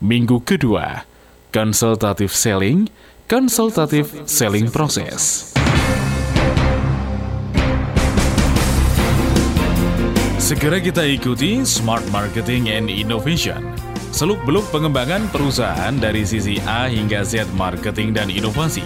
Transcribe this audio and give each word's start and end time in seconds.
Minggu 0.00 0.40
kedua, 0.48 1.04
konsultatif 1.52 2.32
selling, 2.32 2.88
konsultatif 3.28 4.08
selling 4.24 4.72
proses. 4.72 5.52
Segera 10.40 10.80
kita 10.80 11.04
ikuti 11.04 11.68
Smart 11.68 12.00
Marketing 12.08 12.72
and 12.72 12.88
Innovation. 12.88 13.60
Seluk-beluk 14.08 14.64
pengembangan 14.72 15.28
perusahaan 15.28 15.92
dari 15.92 16.24
sisi 16.24 16.56
A 16.64 16.88
hingga 16.88 17.20
Z 17.20 17.52
marketing 17.52 18.16
dan 18.16 18.32
inovasi. 18.32 18.82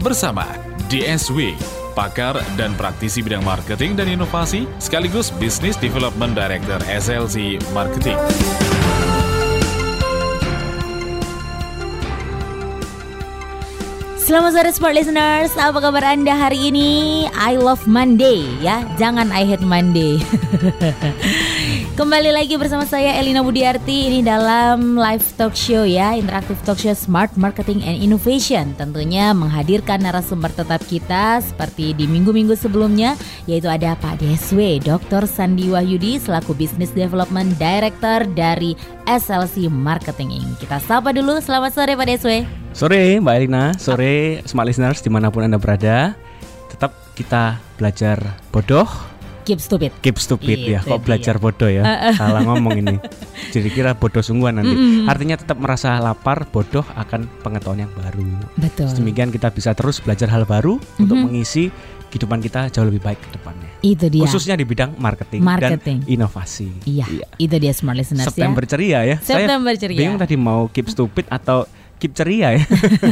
Bersama 0.00 0.48
DSW, 0.88 1.52
pakar 1.92 2.40
dan 2.56 2.72
praktisi 2.80 3.20
bidang 3.20 3.44
marketing 3.44 4.00
dan 4.00 4.08
inovasi, 4.08 4.64
sekaligus 4.80 5.28
Business 5.36 5.76
Development 5.76 6.32
Director 6.32 6.80
SLC 6.88 7.60
Marketing. 7.76 8.16
Selamat 14.24 14.56
sore 14.56 14.72
Smart 14.72 14.96
Listeners, 14.96 15.52
apa 15.52 15.84
kabar 15.84 16.00
Anda 16.00 16.32
hari 16.32 16.72
ini? 16.72 17.28
I 17.36 17.60
love 17.60 17.84
Monday 17.84 18.40
ya, 18.64 18.80
jangan 18.96 19.28
I 19.28 19.44
hate 19.44 19.60
Monday 19.60 20.16
Kembali 21.92 22.32
lagi 22.32 22.56
bersama 22.56 22.88
saya 22.88 23.20
Elina 23.20 23.44
Budiarti. 23.44 24.08
Ini 24.08 24.24
dalam 24.24 24.96
live 24.96 25.20
talk 25.36 25.52
show 25.52 25.84
ya, 25.84 26.16
interaktif 26.16 26.56
talk 26.64 26.80
show 26.80 26.96
Smart 26.96 27.36
Marketing 27.36 27.84
and 27.84 28.00
Innovation. 28.00 28.72
Tentunya 28.80 29.36
menghadirkan 29.36 30.00
narasumber 30.00 30.48
tetap 30.56 30.80
kita 30.88 31.44
seperti 31.44 31.92
di 31.92 32.08
minggu-minggu 32.08 32.56
sebelumnya 32.56 33.12
Yaitu 33.44 33.68
ada 33.68 33.92
Pak 34.00 34.24
DSW, 34.24 34.80
Dr. 34.80 35.28
Sandi 35.28 35.68
Wahyudi 35.68 36.16
selaku 36.16 36.56
Business 36.56 36.96
Development 36.96 37.52
Director 37.60 38.24
dari 38.32 38.72
SLC 39.04 39.68
Marketing 39.68 40.32
Inc. 40.32 40.64
Kita 40.64 40.80
sapa 40.80 41.12
dulu, 41.12 41.36
selamat 41.44 41.76
sore 41.76 41.92
Pak 41.92 42.06
DSW 42.08 42.32
Sore 42.72 43.20
Mbak 43.20 43.34
Elina, 43.36 43.64
sore 43.76 44.40
smart 44.48 44.66
listeners 44.66 45.04
di 45.04 45.12
mana 45.12 45.28
pun 45.28 45.44
Anda 45.44 45.60
berada. 45.60 46.16
Tetap 46.72 46.90
kita 47.14 47.60
belajar 47.78 48.18
bodoh 48.50 49.13
Keep 49.44 49.60
stupid. 49.60 49.90
Keep 50.00 50.16
stupid 50.16 50.58
ya, 50.58 50.80
Itu 50.80 50.88
kok 50.88 50.98
dia. 50.98 51.04
belajar 51.04 51.34
bodoh 51.36 51.68
ya? 51.68 51.82
Salah 52.12 52.40
ngomong 52.42 52.80
ini. 52.80 52.96
Jadi 53.52 53.68
kira 53.68 53.92
bodoh 53.92 54.20
sungguhan 54.20 54.56
nanti. 54.56 54.72
Artinya 55.04 55.36
tetap 55.36 55.60
merasa 55.60 56.00
lapar, 56.00 56.48
bodoh 56.48 56.84
akan 56.90 57.28
pengetahuan 57.44 57.84
yang 57.84 57.92
baru. 57.92 58.24
Betul. 58.56 58.88
Demikian 58.96 59.28
kita 59.28 59.48
bisa 59.48 59.72
terus 59.72 60.00
belajar 60.00 60.26
hal 60.26 60.44
baru 60.44 60.80
Untuk 60.96 61.16
mengisi 61.18 61.68
kehidupan 62.08 62.38
kita 62.38 62.70
jauh 62.70 62.86
lebih 62.86 63.02
baik 63.02 63.18
ke 63.18 63.28
depannya. 63.34 63.66
Itu 63.80 64.06
dia. 64.06 64.22
Khususnya 64.22 64.54
di 64.54 64.62
bidang 64.62 64.94
marketing, 64.96 65.42
Marketing. 65.42 65.98
dan 66.00 66.08
inovasi. 66.08 66.70
Iya, 66.86 67.10
itu 67.36 67.56
dia 67.58 67.74
smart 67.74 67.98
listeners 67.98 68.30
September 68.30 68.62
ya. 68.62 68.68
ceria 68.70 68.98
ya. 69.02 69.16
September 69.18 69.74
Saya 69.74 69.82
ceria. 69.82 69.98
bingung 69.98 70.16
tadi 70.16 70.38
mau 70.38 70.70
keep 70.70 70.86
stupid 70.86 71.26
atau 71.26 71.66
keep 72.04 72.12
ceria 72.12 72.52
ya 72.52 72.60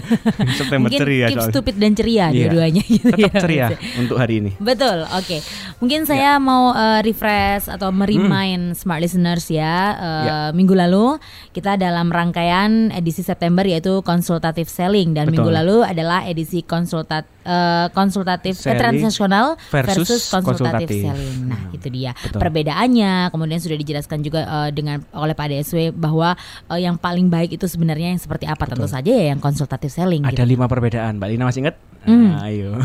September 0.59 0.87
Mungkin 0.87 1.01
ceria 1.01 1.27
keep 1.27 1.39
soalnya. 1.39 1.53
stupid 1.53 1.75
dan 1.77 1.93
ceria 1.93 2.27
Iya. 2.29 2.33
dua-duanya 2.45 2.83
gitu 2.85 3.09
Tetap 3.09 3.19
ya. 3.27 3.41
ceria 3.41 3.67
untuk 3.97 4.17
hari 4.17 4.35
ini. 4.39 4.51
Betul, 4.59 5.05
oke. 5.07 5.37
Mungkin 5.79 6.05
saya 6.05 6.37
mau 6.37 6.71
uh, 6.71 7.01
refresh 7.01 7.67
atau 7.67 7.89
meremind 7.91 8.73
smart 8.73 9.01
listeners 9.01 9.49
ya. 9.49 9.75
Uh, 9.95 10.11
Ya. 10.23 10.37
Minggu 10.53 10.73
lalu 10.73 11.17
kita 11.51 11.75
dalam 11.75 12.09
rangkaian 12.09 12.93
edisi 12.93 13.23
September 13.23 13.65
yaitu 13.65 14.03
konsultatif 14.03 14.69
selling 14.69 15.13
dan 15.13 15.27
Betul. 15.27 15.41
minggu 15.41 15.51
lalu 15.55 15.77
adalah 15.83 16.23
edisi 16.23 16.61
konsultat 16.61 17.25
uh, 17.43 17.87
konsultatif 17.91 18.55
eh, 18.55 18.63
Selling 18.65 18.81
transaksional 18.81 19.47
versus, 19.69 19.97
versus 19.99 20.23
konsultatif 20.29 20.89
konsultatif. 20.89 21.03
selling. 21.05 21.39
Nah, 21.45 21.61
Hmm, 21.63 21.75
itu 21.75 21.89
dia 21.89 22.11
betul. 22.15 22.39
perbedaannya. 22.39 23.13
Kemudian 23.29 23.59
sudah 23.59 23.77
dijelaskan 23.77 24.19
juga 24.21 24.41
uh, 24.45 24.69
dengan 24.69 25.03
oleh 25.13 25.33
Pak 25.33 25.47
DSW 25.49 25.79
bahwa 25.91 26.35
uh, 26.67 26.77
yang 26.77 26.97
paling 26.97 27.27
baik 27.27 27.53
itu 27.53 27.67
sebenarnya 27.67 28.11
yang 28.11 28.21
seperti 28.21 28.45
apa. 28.45 28.65
Tentu 28.65 28.87
saja 28.87 29.09
ya 29.09 29.29
yang 29.29 29.39
konsultatif 29.39 29.91
selling. 29.91 30.23
Ada 30.23 30.43
gitu. 30.43 30.53
lima 30.53 30.67
perbedaan, 30.67 31.17
Mbak 31.17 31.29
Lina 31.29 31.45
masih 31.45 31.61
ingat? 31.63 31.77
Hmm. 32.03 32.33
Nah, 32.33 32.47
ayo. 32.47 32.71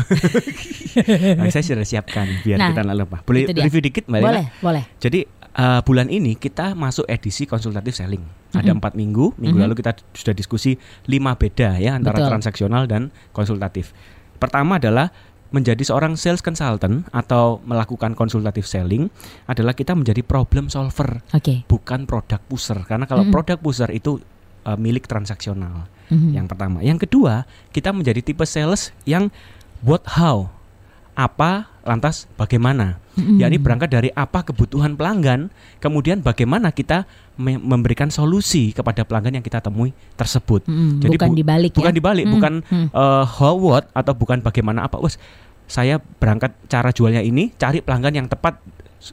Nah, 1.38 1.46
saya 1.48 1.62
sudah 1.62 1.86
siapkan 1.86 2.26
biar 2.42 2.58
Nah, 2.58 2.68
kita 2.70 2.82
nggak 2.82 2.98
lupa. 2.98 3.18
Boleh 3.22 3.46
review 3.48 3.78
dikit, 3.80 4.04
Mbak 4.06 4.18
Lina? 4.18 4.26
Boleh, 4.28 4.44
boleh. 4.58 4.84
Jadi 4.98 5.20
uh, 5.54 5.80
bulan 5.80 6.08
ini 6.08 6.34
kita 6.34 6.74
masuk 6.74 7.06
edisi 7.06 7.46
konsultatif 7.46 7.94
selling. 7.94 8.22
Ada 8.50 8.72
empat 8.72 8.94
minggu. 8.94 9.36
Minggu 9.36 9.54
Mhm. 9.54 9.64
lalu 9.64 9.74
kita 9.76 9.94
sudah 10.10 10.32
diskusi 10.32 10.74
lima 11.04 11.34
beda 11.34 11.76
ya 11.76 11.94
antara 11.94 12.18
Betul. 12.18 12.30
transaksional 12.32 12.82
dan 12.84 13.12
konsultatif. 13.30 13.92
Pertama 14.38 14.78
adalah 14.78 15.10
menjadi 15.48 15.80
seorang 15.80 16.12
sales 16.20 16.44
consultant 16.44 17.08
atau 17.08 17.64
melakukan 17.64 18.12
konsultatif 18.12 18.68
selling 18.68 19.08
adalah 19.48 19.72
kita 19.72 19.96
menjadi 19.96 20.20
problem 20.20 20.68
solver, 20.68 21.24
Oke. 21.32 21.64
bukan 21.64 22.04
produk 22.04 22.36
pusher. 22.44 22.84
Karena 22.84 23.08
kalau 23.08 23.24
Mhm. 23.24 23.32
produk 23.32 23.56
pusher 23.56 23.88
itu 23.90 24.20
uh, 24.68 24.76
milik 24.76 25.08
transaksional. 25.08 25.88
Mhm. 26.12 26.36
Yang 26.36 26.46
pertama, 26.52 26.78
yang 26.84 27.00
kedua, 27.00 27.48
kita 27.72 27.96
menjadi 27.96 28.20
tipe 28.20 28.44
sales 28.44 28.92
yang 29.08 29.32
what 29.80 30.04
how, 30.20 30.52
apa 31.18 31.66
lantas 31.82 32.30
bagaimana. 32.38 33.02
Mhm. 33.18 33.42
yakni 33.42 33.58
berangkat 33.58 33.90
dari 33.90 34.14
apa 34.14 34.46
kebutuhan 34.46 34.94
pelanggan, 34.94 35.50
kemudian 35.76 36.22
bagaimana 36.22 36.70
kita 36.70 37.02
me- 37.34 37.58
memberikan 37.58 38.06
solusi 38.08 38.70
kepada 38.70 39.02
pelanggan 39.02 39.34
yang 39.34 39.42
kita 39.42 39.58
temui 39.58 39.90
tersebut. 40.14 40.62
Mm, 40.64 41.02
Jadi 41.02 41.16
bukan 41.18 41.28
bu- 41.28 41.36
dibalik 41.36 41.72
Bukan 41.74 41.90
ya. 41.90 41.96
dibalik, 41.98 42.24
Hmm, 42.24 42.34
bukan 42.38 42.52
eh, 42.70 43.24
how 43.26 43.58
what 43.58 43.90
atau 43.90 44.14
bukan 44.14 44.38
bagaimana 44.38 44.86
apa. 44.86 45.02
Wes, 45.02 45.18
saya 45.66 45.98
berangkat 45.98 46.54
cara 46.64 46.94
jualnya 46.94 47.18
ini, 47.18 47.50
cari 47.52 47.82
pelanggan 47.82 48.14
yang 48.14 48.26
tepat 48.30 48.62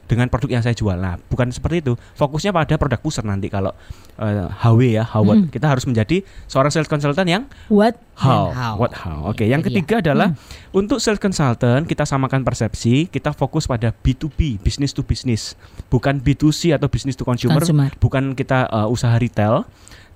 dengan 0.04 0.26
produk 0.26 0.50
yang 0.50 0.62
saya 0.62 0.72
jual. 0.72 0.94
Nah, 0.94 1.16
bukan 1.22 1.48
seperti 1.48 1.78
itu. 1.80 1.94
Fokusnya 2.12 2.50
pada 2.50 2.74
produk 2.74 2.98
pusher 2.98 3.22
nanti 3.22 3.46
kalau 3.46 3.70
eh, 4.16 4.46
HW 4.50 4.80
ya, 4.92 5.04
how 5.04 5.22
what. 5.22 5.38
Hmm. 5.38 5.46
Kita 5.46 5.66
harus 5.66 5.84
menjadi 5.84 6.20
seorang 6.44 6.68
sales 6.68 6.86
consultant 6.86 7.24
yang 7.24 7.46
What 7.68 7.94
how, 8.14 8.50
how. 8.50 8.74
what 8.76 8.92
how. 8.92 9.26
Oke, 9.26 9.42
Itu 9.42 9.52
yang 9.52 9.60
dia. 9.60 9.70
ketiga 9.70 9.94
adalah 10.00 10.32
Hmm. 10.32 10.74
untuk 10.74 10.98
sales 10.98 11.18
consultant 11.18 11.84
kita 11.84 12.02
samakan 12.02 12.42
persepsi, 12.42 13.06
kita 13.06 13.30
fokus 13.30 13.64
pada 13.64 13.92
B2B, 13.92 14.58
business 14.58 14.90
to 14.90 15.00
business, 15.00 15.54
bukan 15.86 16.18
B2C 16.18 16.72
atau 16.72 16.86
business 16.86 17.14
to 17.14 17.22
consumer, 17.22 17.60
Consumer. 17.60 17.94
bukan 17.96 18.32
kita 18.32 18.66
uh, 18.66 18.88
usaha 18.88 19.14
retail, 19.14 19.62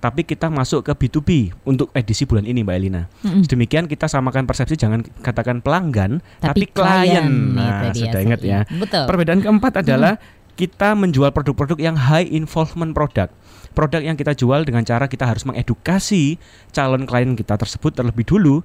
tapi 0.00 0.24
kita 0.24 0.48
masuk 0.48 0.80
ke 0.80 0.92
B2B 0.96 1.52
untuk 1.68 1.92
edisi 1.92 2.24
bulan 2.24 2.48
ini 2.48 2.64
Mbak 2.64 2.76
Elina. 2.80 3.04
Mm-mm. 3.20 3.44
Demikian 3.44 3.84
kita 3.84 4.08
samakan 4.08 4.48
persepsi 4.48 4.80
jangan 4.80 5.04
katakan 5.20 5.60
pelanggan, 5.60 6.24
tapi, 6.40 6.64
Tapi 6.64 6.72
klien, 6.72 7.28
klien. 7.28 7.28
Nah, 7.52 7.92
sudah 7.92 8.20
ingat 8.24 8.40
ya. 8.40 8.64
Betul. 8.66 9.04
Perbedaan 9.04 9.44
keempat 9.44 9.84
adalah 9.84 10.16
kita 10.56 10.96
menjual 10.96 11.30
produk-produk 11.36 11.76
yang 11.76 11.96
high 12.00 12.26
involvement 12.32 12.96
product. 12.96 13.36
Produk 13.76 14.00
yang 14.02 14.16
kita 14.16 14.32
jual 14.34 14.64
dengan 14.64 14.82
cara 14.82 15.06
kita 15.06 15.28
harus 15.28 15.44
mengedukasi 15.44 16.40
calon 16.72 17.04
klien 17.04 17.36
kita 17.36 17.60
tersebut 17.60 17.94
terlebih 17.94 18.24
dulu 18.26 18.64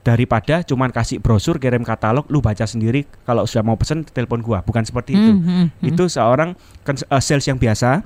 daripada 0.00 0.64
cuman 0.64 0.88
kasih 0.92 1.20
brosur, 1.20 1.60
kirim 1.60 1.84
katalog, 1.84 2.24
lu 2.32 2.40
baca 2.40 2.64
sendiri 2.64 3.04
kalau 3.28 3.44
sudah 3.44 3.64
mau 3.64 3.76
pesen 3.76 4.04
telepon 4.04 4.40
gua. 4.40 4.64
Bukan 4.64 4.84
seperti 4.84 5.16
itu. 5.16 5.32
Hmm, 5.36 5.40
hmm, 5.40 5.64
hmm. 5.80 5.88
Itu 5.92 6.08
seorang 6.08 6.56
eh, 6.84 7.22
sales 7.24 7.44
yang 7.48 7.60
biasa 7.60 8.04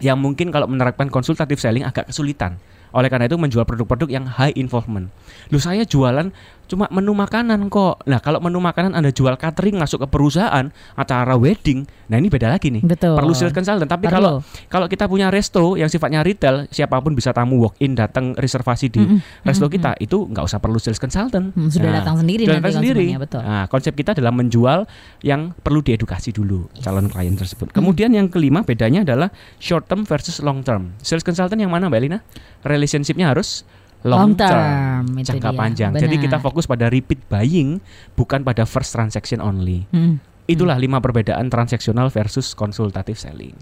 yang 0.00 0.16
mungkin 0.16 0.48
kalau 0.48 0.64
menerapkan 0.64 1.12
konsultatif 1.12 1.60
selling 1.60 1.84
agak 1.84 2.08
kesulitan. 2.08 2.56
Oleh 2.92 3.08
karena 3.08 3.24
itu 3.28 3.40
menjual 3.40 3.64
produk-produk 3.64 4.08
yang 4.08 4.24
high 4.28 4.52
involvement. 4.56 5.08
Lu 5.48 5.56
saya 5.56 5.84
jualan 5.84 6.28
cuma 6.66 6.88
menu 6.88 7.12
makanan 7.12 7.68
kok. 7.68 8.00
Nah, 8.04 8.18
kalau 8.18 8.40
menu 8.40 8.56
makanan 8.56 8.92
Anda 8.92 9.10
jual 9.10 9.36
catering 9.36 9.76
masuk 9.76 10.02
ke 10.02 10.08
perusahaan, 10.08 10.68
acara 10.92 11.34
wedding, 11.34 11.84
nah 12.06 12.16
ini 12.16 12.26
beda 12.26 12.48
lagi 12.48 12.72
nih. 12.72 12.80
Betul. 12.80 13.12
Perlu 13.14 13.32
sales 13.32 13.52
consultant. 13.52 13.84
Tapi 13.84 14.06
Perlu. 14.06 14.14
kalau 14.14 14.34
kalau 14.66 14.86
kita 14.86 15.04
punya 15.04 15.28
resto 15.28 15.74
yang 15.74 15.86
sifatnya 15.86 16.20
retail, 16.20 16.64
siapa 16.68 16.96
pun 16.98 17.12
bisa 17.12 17.30
tamu 17.30 17.60
walk 17.60 17.76
in 17.78 17.92
datang 17.92 18.32
reservasi 18.32 18.88
di 18.88 19.00
Mm-mm, 19.00 19.44
resto 19.44 19.68
mm-mm, 19.68 19.74
kita, 19.74 19.90
itu 19.98 20.24
nggak 20.26 20.44
usah 20.44 20.58
perlu 20.58 20.80
sales 20.80 20.96
consultant. 20.96 21.52
Hmm, 21.52 21.68
sudah 21.68 21.88
Nah, 21.88 22.00
datang 22.00 22.16
sendiri 22.18 22.42
sudah 22.44 22.56
nanti 22.56 22.66
datang 22.68 22.78
sendiri. 22.80 23.06
betul. 23.20 23.40
Nah, 23.42 23.64
konsep 23.68 23.92
kita 23.92 24.10
adalah 24.12 24.32
menjual 24.32 24.78
yang 25.20 25.52
perlu 25.54 25.80
diedukasi 25.80 26.32
dulu 26.32 26.72
calon 26.80 27.06
klien 27.06 27.36
tersebut. 27.36 27.68
Kemudian 27.70 28.10
yang 28.10 28.32
kelima 28.32 28.64
bedanya 28.64 29.04
adalah 29.04 29.28
short 29.58 29.86
term 29.86 30.02
versus 30.02 30.40
long 30.40 30.64
term. 30.64 30.96
Sales 30.98 31.20
consultant 31.20 31.60
yang 31.60 31.68
mana 31.68 31.92
Mbak 31.92 32.00
Elina? 32.00 32.18
Relationshipnya 32.62 33.28
harus 33.28 33.66
long, 34.02 34.18
Long 34.20 34.32
term, 34.34 35.02
itu 35.16 35.30
jangka 35.30 35.50
dia. 35.50 35.58
panjang. 35.58 35.90
Jadi 35.94 36.16
Benar. 36.16 36.24
kita 36.24 36.36
fokus 36.38 36.64
pada 36.66 36.86
repeat 36.86 37.22
buying, 37.26 37.78
bukan 38.12 38.42
pada 38.42 38.62
first 38.62 38.90
transaction 38.90 39.38
only. 39.38 39.86
Hmm, 39.90 40.18
Itulah 40.42 40.74
lima 40.74 40.98
perbedaan 40.98 41.46
transaksional 41.46 42.10
versus 42.10 42.50
konsultatif 42.52 43.14
selling. 43.14 43.54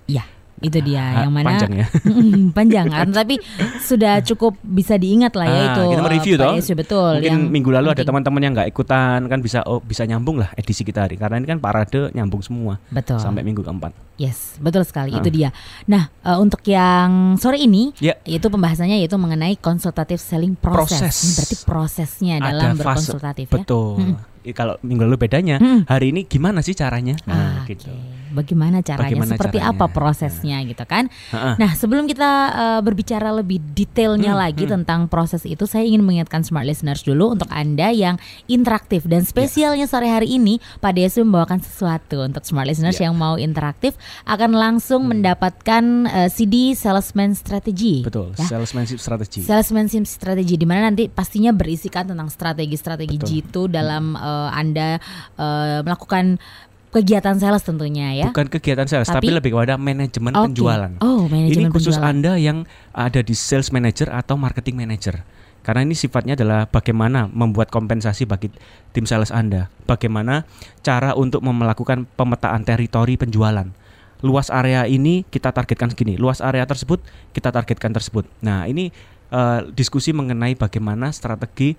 Itu 0.61 0.79
dia 0.79 1.01
Ah, 1.01 1.13
yang 1.23 1.33
mana 1.33 1.47
panjang 1.51 1.73
ya. 1.75 1.87
Panjang 2.57 2.87
kan 2.87 3.09
tapi 3.19 3.41
sudah 3.81 4.21
cukup 4.21 4.61
bisa 4.61 4.95
diingat 4.95 5.33
lah 5.33 5.45
ya 5.45 5.57
Ah, 5.57 5.65
itu 5.71 5.83
kita 5.89 6.03
mereview 6.03 6.35
toh. 6.37 6.53
Yesus, 6.53 6.73
betul 6.75 7.13
Mungkin 7.17 7.27
yang 7.27 7.41
minggu 7.47 7.71
lalu 7.71 7.87
ada 7.87 7.97
penting. 7.97 8.09
teman-teman 8.11 8.41
yang 8.41 8.53
nggak 8.55 8.69
ikutan 8.69 9.21
kan 9.25 9.39
bisa 9.39 9.65
oh 9.65 9.81
bisa 9.81 10.05
nyambung 10.05 10.37
lah 10.37 10.53
edisi 10.55 10.83
kita 10.83 11.03
hari 11.03 11.17
karena 11.17 11.37
ini 11.37 11.47
kan 11.47 11.59
parade 11.59 12.13
nyambung 12.13 12.41
semua 12.41 12.77
betul 12.87 13.17
sampai 13.17 13.41
minggu 13.41 13.61
keempat. 13.61 13.93
yes 14.15 14.57
betul 14.57 14.83
sekali 14.83 15.11
Ah. 15.11 15.19
itu 15.19 15.29
dia 15.31 15.49
nah 15.85 16.07
eh, 16.21 16.37
untuk 16.37 16.61
yang 16.63 17.11
sore 17.35 17.57
ini 17.57 17.97
Ya. 17.97 18.21
yaitu 18.23 18.47
pembahasannya 18.47 18.97
yaitu 18.97 19.17
mengenai 19.17 19.57
konsultatif 19.57 20.19
selling 20.19 20.55
process, 20.55 21.01
Proses. 21.01 21.17
Ini 21.17 21.31
berarti 21.35 21.57
prosesnya 21.65 22.35
Ada 22.37 22.45
dalam 22.47 22.61
fase- 22.71 22.81
berkonsultatif 23.09 23.47
ya 23.47 23.55
Betul. 23.57 23.97
Hmm. 23.99 24.17
Kalau 24.51 24.81
minggu 24.81 25.03
lalu 25.03 25.21
bedanya, 25.21 25.57
Hmm. 25.57 25.85
hari 25.85 26.13
ini 26.13 26.25
gimana 26.25 26.61
sih 26.61 26.73
caranya? 26.73 27.13
Ah, 27.25 27.61
Nah, 27.61 27.65
gitu. 27.65 27.89
oke. 27.89 28.20
Bagaimana 28.31 28.81
caranya, 28.81 29.11
Bagaimana 29.13 29.33
seperti 29.35 29.59
caranya. 29.59 29.77
apa 29.77 29.87
prosesnya 29.91 30.57
gitu 30.65 30.85
kan. 30.87 31.11
Ha-ha. 31.31 31.59
Nah, 31.59 31.71
sebelum 31.75 32.07
kita 32.07 32.31
uh, 32.51 32.81
berbicara 32.81 33.35
lebih 33.35 33.59
detailnya 33.75 34.33
Hmm, 34.33 34.41
lagi 34.41 34.65
hmm. 34.65 34.73
tentang 34.81 35.01
proses 35.07 35.43
itu, 35.45 35.67
saya 35.67 35.83
ingin 35.83 36.01
mengingatkan 36.01 36.41
smart 36.41 36.65
listeners 36.65 37.03
dulu 37.03 37.35
untuk 37.35 37.51
Anda 37.51 37.91
yang 37.91 38.17
interaktif 38.47 39.05
dan 39.05 39.27
spesialnya 39.27 39.85
sore 39.85 40.07
hari 40.07 40.39
ini 40.39 40.57
Pak 40.79 40.95
Desu 40.95 41.27
membawakan 41.27 41.61
sesuatu 41.61 42.23
untuk 42.23 42.47
smart 42.47 42.67
listeners 42.67 42.97
Ya. 42.97 43.09
yang 43.09 43.17
mau 43.17 43.37
interaktif 43.37 43.95
akan 44.25 44.53
langsung 44.53 45.07
mendapatkan 45.07 45.83
uh, 46.07 46.29
CD 46.29 46.73
Salesman 46.73 47.35
Strategy. 47.35 48.03
Betul, 48.03 48.33
Ya. 48.37 48.47
salesmanship 48.47 49.03
strategy. 49.03 49.41
Salesmanship 49.43 50.07
strategy 50.07 50.55
di 50.55 50.65
mana 50.65 50.89
nanti 50.89 51.11
pastinya 51.11 51.51
berisikan 51.51 52.07
tentang 52.07 52.29
strategi-strategi 52.29 53.17
jitu 53.19 53.67
dalam 53.67 54.15
uh, 54.15 54.51
Anda 54.51 55.01
uh, 55.37 55.81
melakukan 55.83 56.39
kegiatan 56.91 57.39
sales 57.39 57.63
tentunya 57.63 58.11
ya. 58.15 58.27
Bukan 58.31 58.51
kegiatan 58.51 58.87
sales, 58.87 59.07
tapi, 59.07 59.31
Tapi- 59.31 59.37
lebih 59.39 59.51
kepada 59.55 59.79
manajemen 59.79 60.33
Oke. 60.35 60.45
penjualan. 60.51 60.93
Oh, 61.01 61.27
Ini 61.27 61.31
manajemen 61.31 61.71
khusus 61.71 61.95
penjualan. 61.97 62.11
Anda 62.11 62.33
yang 62.37 62.59
ada 62.91 63.21
di 63.23 63.35
sales 63.35 63.71
manager 63.71 64.11
atau 64.11 64.35
marketing 64.35 64.77
manager. 64.83 65.23
Karena 65.61 65.85
ini 65.85 65.93
sifatnya 65.93 66.35
adalah 66.35 66.67
bagaimana 66.67 67.29
membuat 67.29 67.69
kompensasi 67.69 68.25
bagi 68.25 68.51
tim 68.97 69.05
sales 69.05 69.31
Anda. 69.31 69.69
Bagaimana 69.85 70.49
cara 70.81 71.13
untuk 71.15 71.45
melakukan 71.45 72.09
pemetaan 72.17 72.65
teritori 72.65 73.21
penjualan. 73.21 73.69
Luas 74.21 74.53
area 74.53 74.85
ini 74.85 75.25
kita 75.29 75.49
targetkan 75.53 75.93
segini, 75.93 76.21
luas 76.21 76.45
area 76.45 76.65
tersebut 76.69 77.01
kita 77.33 77.49
targetkan 77.53 77.93
tersebut. 77.93 78.29
Nah, 78.45 78.69
ini 78.69 78.93
eh, 79.33 79.61
diskusi 79.73 80.13
mengenai 80.13 80.57
bagaimana 80.59 81.09
strategi 81.13 81.73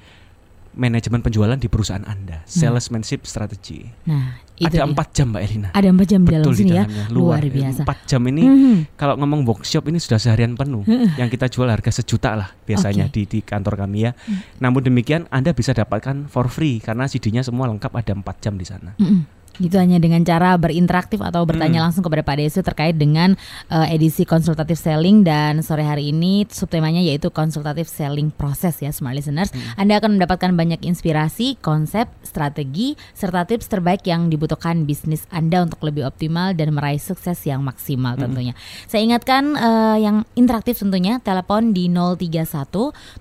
manajemen 0.73 1.19
penjualan 1.19 1.59
di 1.59 1.67
perusahaan 1.67 2.05
Anda, 2.07 2.47
salesmanship 2.47 3.27
strategy. 3.27 3.91
Nah, 4.07 4.39
itu 4.61 4.69
Ada 4.69 4.77
dia. 4.77 4.85
empat 4.85 5.07
jam 5.11 5.27
Mbak 5.27 5.41
Elina. 5.41 5.69
Ada 5.73 5.87
empat 5.89 6.07
jam 6.07 6.19
di 6.21 6.29
dalam 6.29 6.43
Betul 6.43 6.53
di 6.53 6.61
sini 6.61 6.71
ya. 6.71 6.85
Luar 7.09 7.41
biasa. 7.41 7.81
Empat 7.81 7.99
jam 8.05 8.21
ini 8.23 8.43
Mhm. 8.43 8.75
kalau 8.93 9.13
ngomong 9.17 9.41
workshop 9.43 9.83
ini 9.85 9.97
sudah 9.97 10.17
seharian 10.17 10.53
penuh. 10.53 10.85
yang 11.17 11.27
kita 11.27 11.49
jual 11.49 11.65
harga 11.65 11.89
sejuta 11.91 12.33
lah 12.33 12.53
biasanya 12.61 13.09
Oke. 13.09 13.13
di 13.17 13.21
di 13.27 13.39
kantor 13.41 13.73
kami 13.79 14.05
ya. 14.05 14.11
Namun 14.57 14.79
demikian 14.81 15.25
Anda 15.27 15.51
bisa 15.51 15.73
dapatkan 15.73 16.27
for 16.27 16.45
free 16.45 16.77
karena 16.77 17.05
CD-nya 17.05 17.41
semua 17.41 17.65
lengkap 17.65 17.89
ada 17.91 18.13
4 18.13 18.37
jam 18.39 18.53
di 18.53 18.63
sana. 18.63 18.93
Mm-mm. 18.95 19.40
Gitu 19.59 19.75
hanya 19.75 19.99
dengan 19.99 20.23
cara 20.23 20.55
berinteraktif 20.55 21.19
atau 21.19 21.43
bertanya 21.43 21.81
Mm. 21.81 21.85
langsung 21.89 22.03
kepada 22.07 22.23
Pak 22.23 22.35
Desu 22.39 22.63
terkait 22.63 22.95
dengan 22.95 23.35
uh, 23.67 23.87
edisi 23.91 24.23
konsultatif 24.23 24.79
selling 24.79 25.27
dan 25.27 25.59
sore 25.59 25.83
hari 25.83 26.15
ini 26.15 26.47
subtemanya 26.47 27.03
yaitu 27.03 27.27
konsultatif 27.27 27.91
selling 27.91 28.31
proses 28.31 28.79
ya 28.79 28.95
smart 28.95 29.19
listeners. 29.19 29.51
Anda 29.75 29.99
akan 29.99 30.15
mendapatkan 30.19 30.55
banyak 30.55 30.87
inspirasi, 30.87 31.59
konsep, 31.59 32.07
strategi 32.23 32.95
serta 33.11 33.43
tips 33.43 33.67
terbaik 33.67 34.07
yang 34.07 34.31
dibutuhkan 34.31 34.87
bisnis 34.87 35.27
Anda 35.31 35.67
untuk 35.67 35.83
lebih 35.83 36.07
optimal 36.07 36.55
dan 36.55 36.71
meraih 36.71 37.01
sukses 37.01 37.43
yang 37.43 37.63
maksimal 37.65 38.15
tentunya. 38.15 38.55
Saya 38.87 39.03
ingatkan 39.03 39.55
uh, 39.55 39.97
yang 39.99 40.23
interaktif 40.35 40.79
tentunya 40.79 41.19
telepon 41.19 41.75
di 41.75 41.91
031 41.91 42.71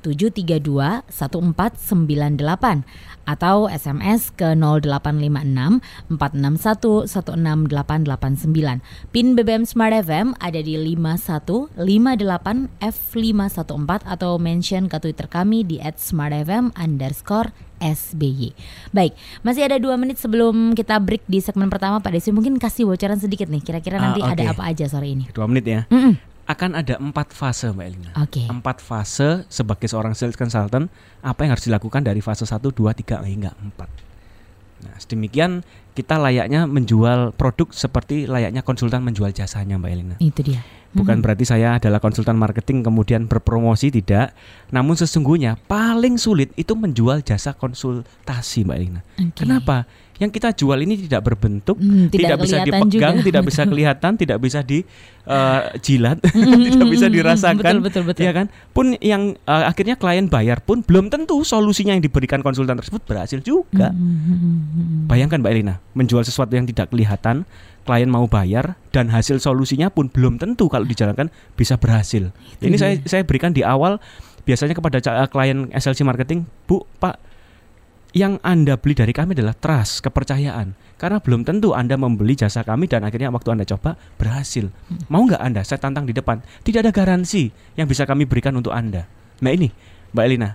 732 0.02 1.02
1498 1.10 3.19
atau 3.30 3.70
SMS 3.70 4.34
ke 4.34 4.58
0856 4.58 5.78
461 6.10 7.06
168889. 7.06 8.82
PIN 9.14 9.38
BBM 9.38 9.62
Smart 9.62 9.94
FM 9.94 10.34
ada 10.42 10.58
di 10.58 10.74
5158 10.74 11.78
F514 12.82 14.00
atau 14.04 14.36
mention 14.36 14.90
ke 14.90 14.96
Twitter 14.98 15.26
kami 15.26 15.62
di 15.62 15.78
@smartfm 15.78 16.74
underscore 16.74 17.54
SBY. 17.80 18.52
Baik, 18.92 19.16
masih 19.40 19.64
ada 19.64 19.80
dua 19.80 19.96
menit 19.96 20.20
sebelum 20.20 20.76
kita 20.76 21.00
break 21.00 21.24
di 21.24 21.40
segmen 21.40 21.72
pertama 21.72 21.96
Pak 21.98 22.12
Desi 22.12 22.28
mungkin 22.28 22.60
kasih 22.60 22.84
bocoran 22.84 23.16
sedikit 23.16 23.48
nih 23.48 23.64
kira-kira 23.64 23.96
Ah, 23.96 24.12
nanti 24.12 24.20
ada 24.20 24.36
oke. 24.44 24.52
apa 24.52 24.62
aja 24.68 24.84
sore 24.84 25.08
ini. 25.08 25.24
Dua 25.32 25.48
menit 25.48 25.64
ya. 25.64 25.88
Mm-mm. 25.88 26.12
Akan 26.50 26.74
ada 26.74 26.98
empat 26.98 27.30
fase 27.30 27.70
Mbak 27.70 27.86
Elina. 27.86 28.10
Oke. 28.18 28.42
Empat 28.50 28.82
fase 28.82 29.46
sebagai 29.46 29.86
seorang 29.86 30.18
sales 30.18 30.34
consultant 30.34 30.90
apa 31.22 31.46
yang 31.46 31.54
harus 31.54 31.62
dilakukan 31.70 32.02
dari 32.02 32.18
fase 32.18 32.42
1, 32.42 32.58
2, 32.58 32.90
3 32.90 33.22
hingga 33.22 33.54
4. 33.54 33.86
Nah, 34.80 34.96
sedemikian 34.98 35.62
kita 35.94 36.18
layaknya 36.18 36.64
menjual 36.66 37.36
produk 37.38 37.70
seperti 37.70 38.24
layaknya 38.26 38.66
konsultan 38.66 39.06
menjual 39.06 39.30
jasanya 39.30 39.78
Mbak 39.78 39.90
Elina. 39.94 40.16
Itu 40.18 40.42
dia. 40.42 40.64
Bukan 40.90 41.20
Mhm. 41.20 41.22
berarti 41.22 41.44
saya 41.46 41.78
adalah 41.78 42.02
konsultan 42.02 42.34
marketing 42.34 42.82
kemudian 42.82 43.30
berpromosi 43.30 43.94
tidak. 43.94 44.34
Namun 44.74 44.98
sesungguhnya 44.98 45.54
paling 45.70 46.18
sulit 46.18 46.50
itu 46.58 46.74
menjual 46.74 47.22
jasa 47.22 47.54
konsultasi 47.54 48.66
Mbak 48.66 48.76
Elina. 48.80 49.00
Oke. 49.22 49.46
Kenapa? 49.46 49.86
Yang 50.20 50.30
kita 50.36 50.48
jual 50.52 50.78
ini 50.84 51.00
tidak 51.08 51.24
berbentuk, 51.24 51.80
Hmm, 51.80 52.12
tidak, 52.12 52.36
bisa 52.44 52.60
kelihatan 52.60 52.86
dipegang, 52.86 53.14
juga. 53.16 53.24
tidak 53.32 53.42
bisa 53.42 53.62
kelihatan, 53.64 54.12
tidak 54.14 54.38
bisa 54.38 54.60
dijilat, 54.60 56.18
Mm, 56.30 56.60
tidak 56.68 56.86
mm, 56.86 56.92
bisa 56.92 57.06
mm, 57.08 57.14
dirasakan. 57.16 57.56
Betul 57.56 57.80
betul 57.80 58.02
betul. 58.04 58.22
Ya 58.28 58.32
kan? 58.36 58.46
Pun 58.70 59.00
yang 59.00 59.32
eh, 59.34 59.64
akhirnya 59.64 59.96
klien 59.96 60.28
bayar 60.28 60.60
pun 60.60 60.84
belum 60.84 61.08
tentu 61.08 61.40
solusinya 61.40 61.96
yang 61.96 62.04
diberikan 62.04 62.40
konsultan 62.40 62.76
tersebut 62.76 63.00
berhasil 63.08 63.40
juga. 63.40 63.90
Mm, 63.90 64.04
mm, 64.04 64.18
mm, 64.20 64.36
mm, 64.36 64.60
mm. 64.76 65.02
Bayangkan 65.08 65.40
Mbak 65.40 65.52
Elina, 65.56 65.74
menjual 65.96 66.20
sesuatu 66.20 66.52
yang 66.52 66.68
tidak 66.68 66.92
kelihatan, 66.92 67.48
klien 67.82 68.06
mau 68.06 68.28
bayar 68.28 68.76
dan 68.92 69.08
hasil 69.08 69.40
solusinya 69.40 69.88
pun 69.88 70.12
belum 70.12 70.36
tentu 70.36 70.68
kalau 70.68 70.84
dijalankan 70.84 71.32
bisa 71.56 71.80
berhasil. 71.80 72.28
Ini 72.60 72.76
saya 72.76 73.00
saya 73.08 73.24
berikan 73.24 73.56
di 73.56 73.64
awal 73.64 73.96
biasanya 74.44 74.76
kepada 74.76 75.00
ca- 75.00 75.28
klien 75.28 75.72
SLC 75.72 76.04
marketing, 76.04 76.44
Bu, 76.68 76.84
Pak, 76.98 77.16
yang 78.10 78.42
Anda 78.42 78.74
beli 78.74 78.98
dari 78.98 79.14
kami 79.14 79.38
adalah 79.38 79.54
trust, 79.54 80.02
kepercayaan. 80.02 80.74
Karena 80.98 81.22
belum 81.22 81.46
tentu 81.46 81.72
Anda 81.72 81.94
membeli 81.96 82.36
jasa 82.36 82.66
kami 82.66 82.90
dan 82.90 83.06
akhirnya 83.06 83.30
waktu 83.32 83.54
Anda 83.54 83.64
coba 83.64 83.96
berhasil. 84.18 84.68
Mau 85.08 85.24
nggak 85.24 85.40
Anda? 85.40 85.62
Saya 85.62 85.78
tantang 85.80 86.04
di 86.04 86.12
depan. 86.12 86.42
Tidak 86.60 86.82
ada 86.82 86.92
garansi 86.92 87.48
yang 87.78 87.86
bisa 87.86 88.04
kami 88.04 88.26
berikan 88.26 88.52
untuk 88.58 88.74
Anda. 88.74 89.06
Nah 89.40 89.50
ini, 89.54 89.70
Mbak 90.12 90.24
Elina. 90.26 90.50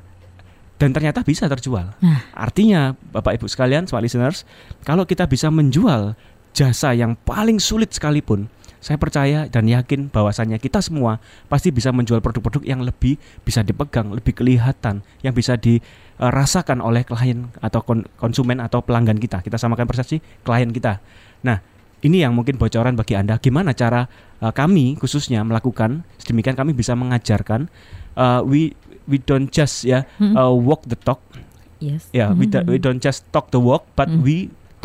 Dan 0.76 0.92
ternyata 0.92 1.24
bisa 1.24 1.48
terjual. 1.48 1.96
Nah. 2.04 2.20
Artinya, 2.36 2.92
Bapak 2.92 3.40
Ibu 3.40 3.48
sekalian, 3.48 3.88
smart 3.88 4.04
listeners, 4.04 4.44
kalau 4.84 5.08
kita 5.08 5.24
bisa 5.24 5.48
menjual 5.48 6.20
jasa 6.52 6.92
yang 6.92 7.16
paling 7.16 7.64
sulit 7.64 7.96
sekalipun, 7.96 8.52
saya 8.86 9.02
percaya 9.02 9.50
dan 9.50 9.66
yakin 9.66 10.14
bahwasannya 10.14 10.62
kita 10.62 10.78
semua 10.78 11.18
pasti 11.50 11.74
bisa 11.74 11.90
menjual 11.90 12.22
produk-produk 12.22 12.62
yang 12.62 12.86
lebih 12.86 13.18
bisa 13.42 13.66
dipegang, 13.66 14.14
lebih 14.14 14.38
kelihatan, 14.38 15.02
yang 15.20 15.34
bisa 15.34 15.58
dirasakan 15.58 16.80
oleh 16.80 17.02
klien 17.02 17.50
atau 17.60 17.82
kon- 17.82 18.06
konsumen 18.16 18.62
atau 18.62 18.86
pelanggan 18.86 19.18
kita. 19.18 19.42
Kita 19.42 19.58
samakan 19.58 19.90
persepsi 19.90 20.22
klien 20.42 20.70
kita. 20.70 21.02
Nah, 21.42 21.66
ini 22.06 22.22
yang 22.22 22.38
mungkin 22.38 22.56
bocoran 22.56 22.94
bagi 22.94 23.18
Anda 23.18 23.42
gimana 23.42 23.74
cara 23.74 24.06
uh, 24.38 24.54
kami 24.54 24.94
khususnya 24.96 25.42
melakukan 25.42 26.06
sedemikian 26.22 26.54
kami 26.54 26.72
bisa 26.72 26.94
mengajarkan 26.94 27.66
uh, 28.14 28.46
we 28.46 28.78
we 29.10 29.18
don't 29.18 29.50
just 29.50 29.82
ya 29.82 30.06
Mm. 30.22 30.38
uh, 30.38 30.54
walk 30.54 30.86
the 30.86 30.94
talk 30.96 31.26
Yes. 31.82 32.06
ya 32.14 32.30
we, 32.32 32.46
do- 32.46 32.62
we 32.66 32.78
don't 32.78 33.02
just 33.02 33.26
talk 33.30 33.50
the 33.50 33.58
walk 33.58 33.90
but 33.98 34.06
Mm. 34.06 34.22
we 34.22 34.36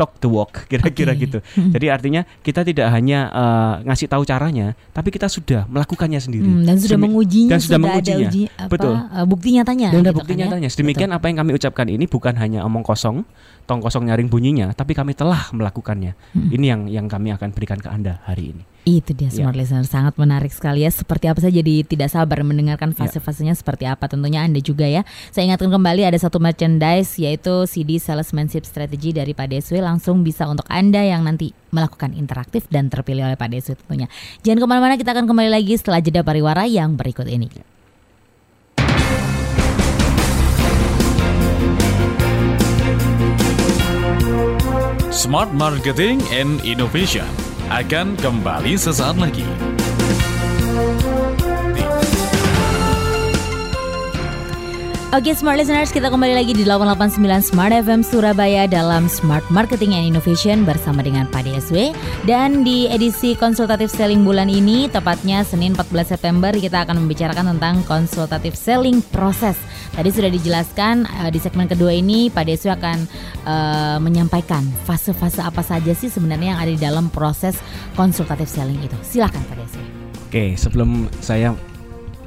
talk 0.01 0.17
the 0.17 0.25
walk 0.25 0.49
kira-kira 0.71 1.13
Oke. 1.13 1.29
gitu. 1.29 1.37
Jadi 1.53 1.85
artinya 1.93 2.25
kita 2.41 2.65
tidak 2.65 2.89
hanya 2.89 3.29
uh, 3.29 3.73
ngasih 3.85 4.09
tahu 4.09 4.25
caranya, 4.25 4.73
tapi 4.89 5.13
kita 5.13 5.29
sudah 5.29 5.69
melakukannya 5.69 6.17
sendiri. 6.17 6.49
Hmm, 6.49 6.65
dan 6.65 6.81
sudah 6.81 6.97
mengujinya, 6.97 7.53
dan 7.53 7.59
sudah 7.61 7.77
ada 7.77 7.85
mengujinya. 7.85 8.29
uji 8.33 8.43
apa, 8.57 8.73
Betul. 8.73 8.95
eh, 8.97 9.25
bukti 9.29 9.47
nyatanya. 9.53 9.89
Dan 9.93 10.01
ada 10.01 10.09
gitu 10.09 10.17
bukti 10.17 10.33
kan 10.33 10.41
ya. 10.41 10.41
nyatanya. 10.49 10.69
Sedemikian 10.73 11.11
apa 11.13 11.25
yang 11.29 11.37
kami 11.45 11.51
ucapkan 11.53 11.85
ini 11.85 12.09
bukan 12.09 12.33
hanya 12.41 12.65
omong 12.65 12.81
kosong, 12.81 13.21
tong 13.69 13.79
kosong 13.85 14.09
nyaring 14.09 14.25
bunyinya, 14.25 14.73
tapi 14.73 14.97
kami 14.97 15.13
telah 15.13 15.53
melakukannya. 15.53 16.17
Mm. 16.33 16.49
Ini 16.49 16.65
yang 16.65 16.81
yang 16.89 17.05
kami 17.05 17.29
akan 17.37 17.53
berikan 17.53 17.77
ke 17.77 17.93
Anda 17.93 18.17
hari 18.25 18.57
ini. 18.57 18.63
Itu 18.81 19.13
dia 19.13 19.29
Ya. 19.29 19.45
smart 19.45 19.53
listener 19.53 19.85
sangat 19.85 20.17
menarik 20.17 20.49
sekali 20.49 20.81
ya. 20.81 20.89
Seperti 20.89 21.29
apa 21.29 21.37
saja 21.37 21.53
jadi 21.53 21.85
tidak 21.85 22.09
sabar 22.09 22.41
mendengarkan 22.41 22.97
Ya. 22.97 23.05
fase-fasenya 23.05 23.53
seperti 23.53 23.85
apa 23.85 24.09
tentunya 24.09 24.41
Anda 24.41 24.57
juga 24.57 24.89
ya. 24.89 25.05
Saya 25.29 25.53
ingatkan 25.53 25.69
kembali 25.69 26.01
ada 26.01 26.17
satu 26.17 26.41
merchandise 26.41 27.21
yaitu 27.21 27.69
CD 27.69 28.01
Salesmanship 28.01 28.65
Strategy 28.65 29.13
dari 29.13 29.37
Pak 29.37 29.53
Deswe 29.53 29.85
langsung 29.85 30.25
bisa 30.25 30.49
untuk 30.49 30.65
Anda 30.65 31.05
yang 31.05 31.21
nanti 31.21 31.53
melakukan 31.69 32.17
interaktif 32.17 32.65
dan 32.73 32.89
terpilih 32.89 33.29
oleh 33.29 33.37
Pak 33.37 33.53
Deswe 33.53 33.77
tentunya. 33.77 34.09
Jangan 34.41 34.57
ke 34.57 34.65
mana-mana 34.65 34.93
kita 34.97 35.13
akan 35.13 35.29
kembali 35.29 35.53
lagi 35.53 35.77
setelah 35.77 36.01
jeda 36.01 36.25
pariwara 36.25 36.65
yang 36.65 36.97
berikut 36.97 37.29
ini. 37.29 37.53
Smart 45.11 45.53
Marketing 45.53 46.17
and 46.33 46.57
Innovation 46.65 47.27
akan 47.71 48.19
kembali 48.19 48.75
sesaat 48.75 49.15
lagi. 49.15 49.47
Oke 55.11 55.35
Smart 55.35 55.59
Listeners 55.59 55.91
kita 55.91 56.07
kembali 56.07 56.39
lagi 56.39 56.55
di 56.55 56.63
889 56.63 57.19
Smart 57.43 57.75
FM 57.75 57.99
Surabaya 57.99 58.63
dalam 58.63 59.11
Smart 59.11 59.43
Marketing 59.51 59.91
and 59.91 60.07
Innovation 60.07 60.63
bersama 60.63 61.03
dengan 61.03 61.27
Pak 61.27 61.51
DSW 61.51 61.91
Dan 62.23 62.63
di 62.63 62.87
edisi 62.87 63.35
konsultatif 63.35 63.91
selling 63.91 64.23
bulan 64.23 64.47
ini 64.47 64.87
tepatnya 64.87 65.43
Senin 65.43 65.75
14 65.75 66.15
September 66.15 66.55
kita 66.55 66.87
akan 66.87 67.03
membicarakan 67.03 67.43
tentang 67.51 67.83
konsultatif 67.83 68.55
selling 68.55 69.03
proses. 69.11 69.59
Tadi 69.91 70.15
sudah 70.15 70.31
dijelaskan 70.31 71.03
uh, 71.03 71.27
di 71.27 71.43
segmen 71.43 71.67
kedua 71.67 71.91
ini 71.91 72.31
Pak 72.31 72.47
DSW 72.47 72.71
akan 72.71 72.97
uh, 73.43 73.99
menyampaikan 73.99 74.63
fase-fase 74.87 75.43
apa 75.43 75.59
saja 75.59 75.91
sih 75.91 76.07
sebenarnya 76.07 76.55
yang 76.55 76.59
ada 76.63 76.71
di 76.71 76.79
dalam 76.79 77.11
proses 77.11 77.59
konsultatif 77.99 78.47
selling 78.47 78.79
itu. 78.79 78.95
Silahkan 79.03 79.43
Pak 79.43 79.59
DSW 79.59 79.83
Oke, 80.31 80.55
sebelum 80.55 81.11
saya 81.19 81.51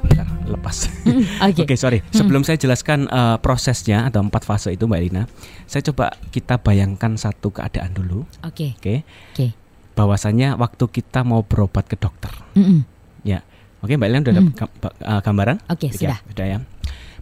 Bentar, 0.05 0.27
lepas. 0.45 0.77
Oke 1.45 1.61
Oke, 1.61 1.75
sorry. 1.75 1.99
Sebelum 2.09 2.41
saya 2.41 2.55
jelaskan 2.55 3.05
uh, 3.07 3.37
prosesnya 3.37 4.05
atau 4.05 4.21
empat 4.21 4.43
fase 4.43 4.69
itu, 4.69 4.85
Mbak 4.85 4.99
Elina, 4.99 5.23
saya 5.65 5.81
coba 5.83 6.13
kita 6.29 6.57
bayangkan 6.57 7.15
satu 7.15 7.49
keadaan 7.49 7.91
dulu. 7.91 8.23
Oke 8.41 8.73
Oke, 8.75 9.01
Oke 9.31 9.47
bahwasannya 9.95 10.55
waktu 10.55 10.85
kita 10.85 11.23
mau 11.23 11.41
berobat 11.41 11.87
ke 11.87 11.95
dokter. 11.95 12.27
Mm-mm. 12.53 12.83
Ya, 13.23 13.41
oke, 13.79 13.91
Mbak 13.91 14.05
Elina 14.05 14.21
udah 14.21 14.33
ada 14.33 14.43
gam- 14.53 14.75
ba- 14.77 14.97
uh, 14.99 15.19
gambaran? 15.19 15.57
Oke 15.65 15.87
Oke, 15.87 15.95
sudah 15.95 16.19
Sudah 16.27 16.45
ya. 16.45 16.57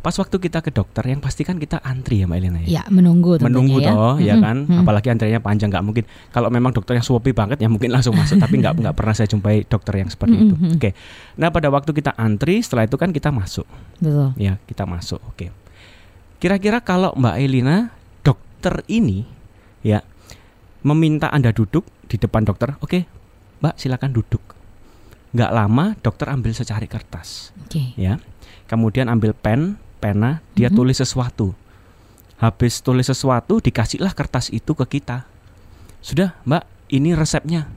Pas 0.03 0.11
waktu 0.19 0.35
kita 0.35 0.59
ke 0.59 0.67
dokter, 0.67 0.99
yang 1.07 1.23
pasti 1.23 1.47
kan 1.47 1.55
kita 1.55 1.79
antri 1.79 2.19
ya, 2.19 2.27
Mbak 2.27 2.37
Elina 2.43 2.59
ya. 2.59 2.67
Ya 2.67 2.83
menunggu 2.91 3.39
tentunya 3.39 3.47
menunggu 3.47 3.77
ya. 3.79 3.91
toh 3.95 4.15
ya 4.19 4.35
kan? 4.35 4.57
Mm-mm. 4.67 4.83
apalagi 4.83 5.07
antriannya 5.07 5.39
panjang 5.39 5.71
nggak 5.71 5.79
mungkin. 5.79 6.03
Kalau 6.35 6.51
memang 6.51 6.75
dokternya 6.75 6.99
suapi 6.99 7.31
banget 7.31 7.63
ya 7.63 7.71
mungkin 7.71 7.87
langsung 7.87 8.11
masuk 8.11 8.35
tapi 8.35 8.59
nggak 8.59 8.83
nggak 8.83 8.95
pernah 8.99 9.15
saya 9.15 9.31
jumpai 9.31 9.63
dokter 9.63 10.03
yang 10.03 10.11
seperti 10.11 10.35
itu. 10.35 10.55
Oke. 10.75 10.91
Nah 11.39 11.55
pada 11.55 11.71
waktu 11.71 11.95
kita 11.95 12.11
antri 12.19 12.59
setelah 12.59 12.83
itu 12.83 12.99
kan 12.99 13.15
kita 13.15 13.31
masuk. 13.31 13.63
Betul. 14.03 14.35
Ya 14.35 14.59
kita 14.67 14.83
masuk 14.83 15.23
oke. 15.23 15.55
Kira-kira 16.43 16.83
kalau 16.83 17.15
Mbak 17.15 17.35
Elina 17.39 17.95
dokter 18.27 18.83
ini 18.91 19.23
ya 19.87 20.03
meminta 20.83 21.31
anda 21.31 21.55
duduk 21.55 21.87
di 22.11 22.19
depan 22.19 22.43
dokter 22.43 22.75
oke 22.83 23.07
Mbak 23.63 23.79
silakan 23.79 24.11
duduk. 24.11 24.43
Nggak 25.31 25.51
lama 25.55 25.95
dokter 26.03 26.27
ambil 26.27 26.51
secari 26.51 26.91
kertas. 26.91 27.55
Oke. 27.63 27.95
Ya. 27.95 28.19
Kemudian 28.67 29.07
ambil 29.07 29.31
pen, 29.31 29.79
pena, 30.03 30.43
dia 30.51 30.67
Mhm. 30.67 30.75
tulis 30.75 30.99
sesuatu. 30.99 31.55
Habis 32.35 32.83
tulis 32.83 33.07
sesuatu, 33.07 33.63
dikasihlah 33.63 34.11
kertas 34.11 34.51
itu 34.51 34.75
ke 34.75 34.99
kita. 34.99 35.23
Sudah, 36.03 36.35
Mbak, 36.43 36.63
ini 36.91 37.15
resepnya. 37.15 37.71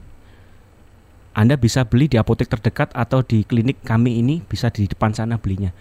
Anda 1.31 1.55
bisa 1.55 1.87
beli 1.87 2.11
di 2.11 2.19
apotek 2.19 2.51
terdekat 2.51 2.91
atau 2.91 3.23
di 3.23 3.47
klinik 3.47 3.79
kami 3.85 4.19
ini 4.19 4.43
bisa 4.43 4.67
di 4.67 4.89
depan 4.89 5.15
sana 5.15 5.39
belinya. 5.39 5.71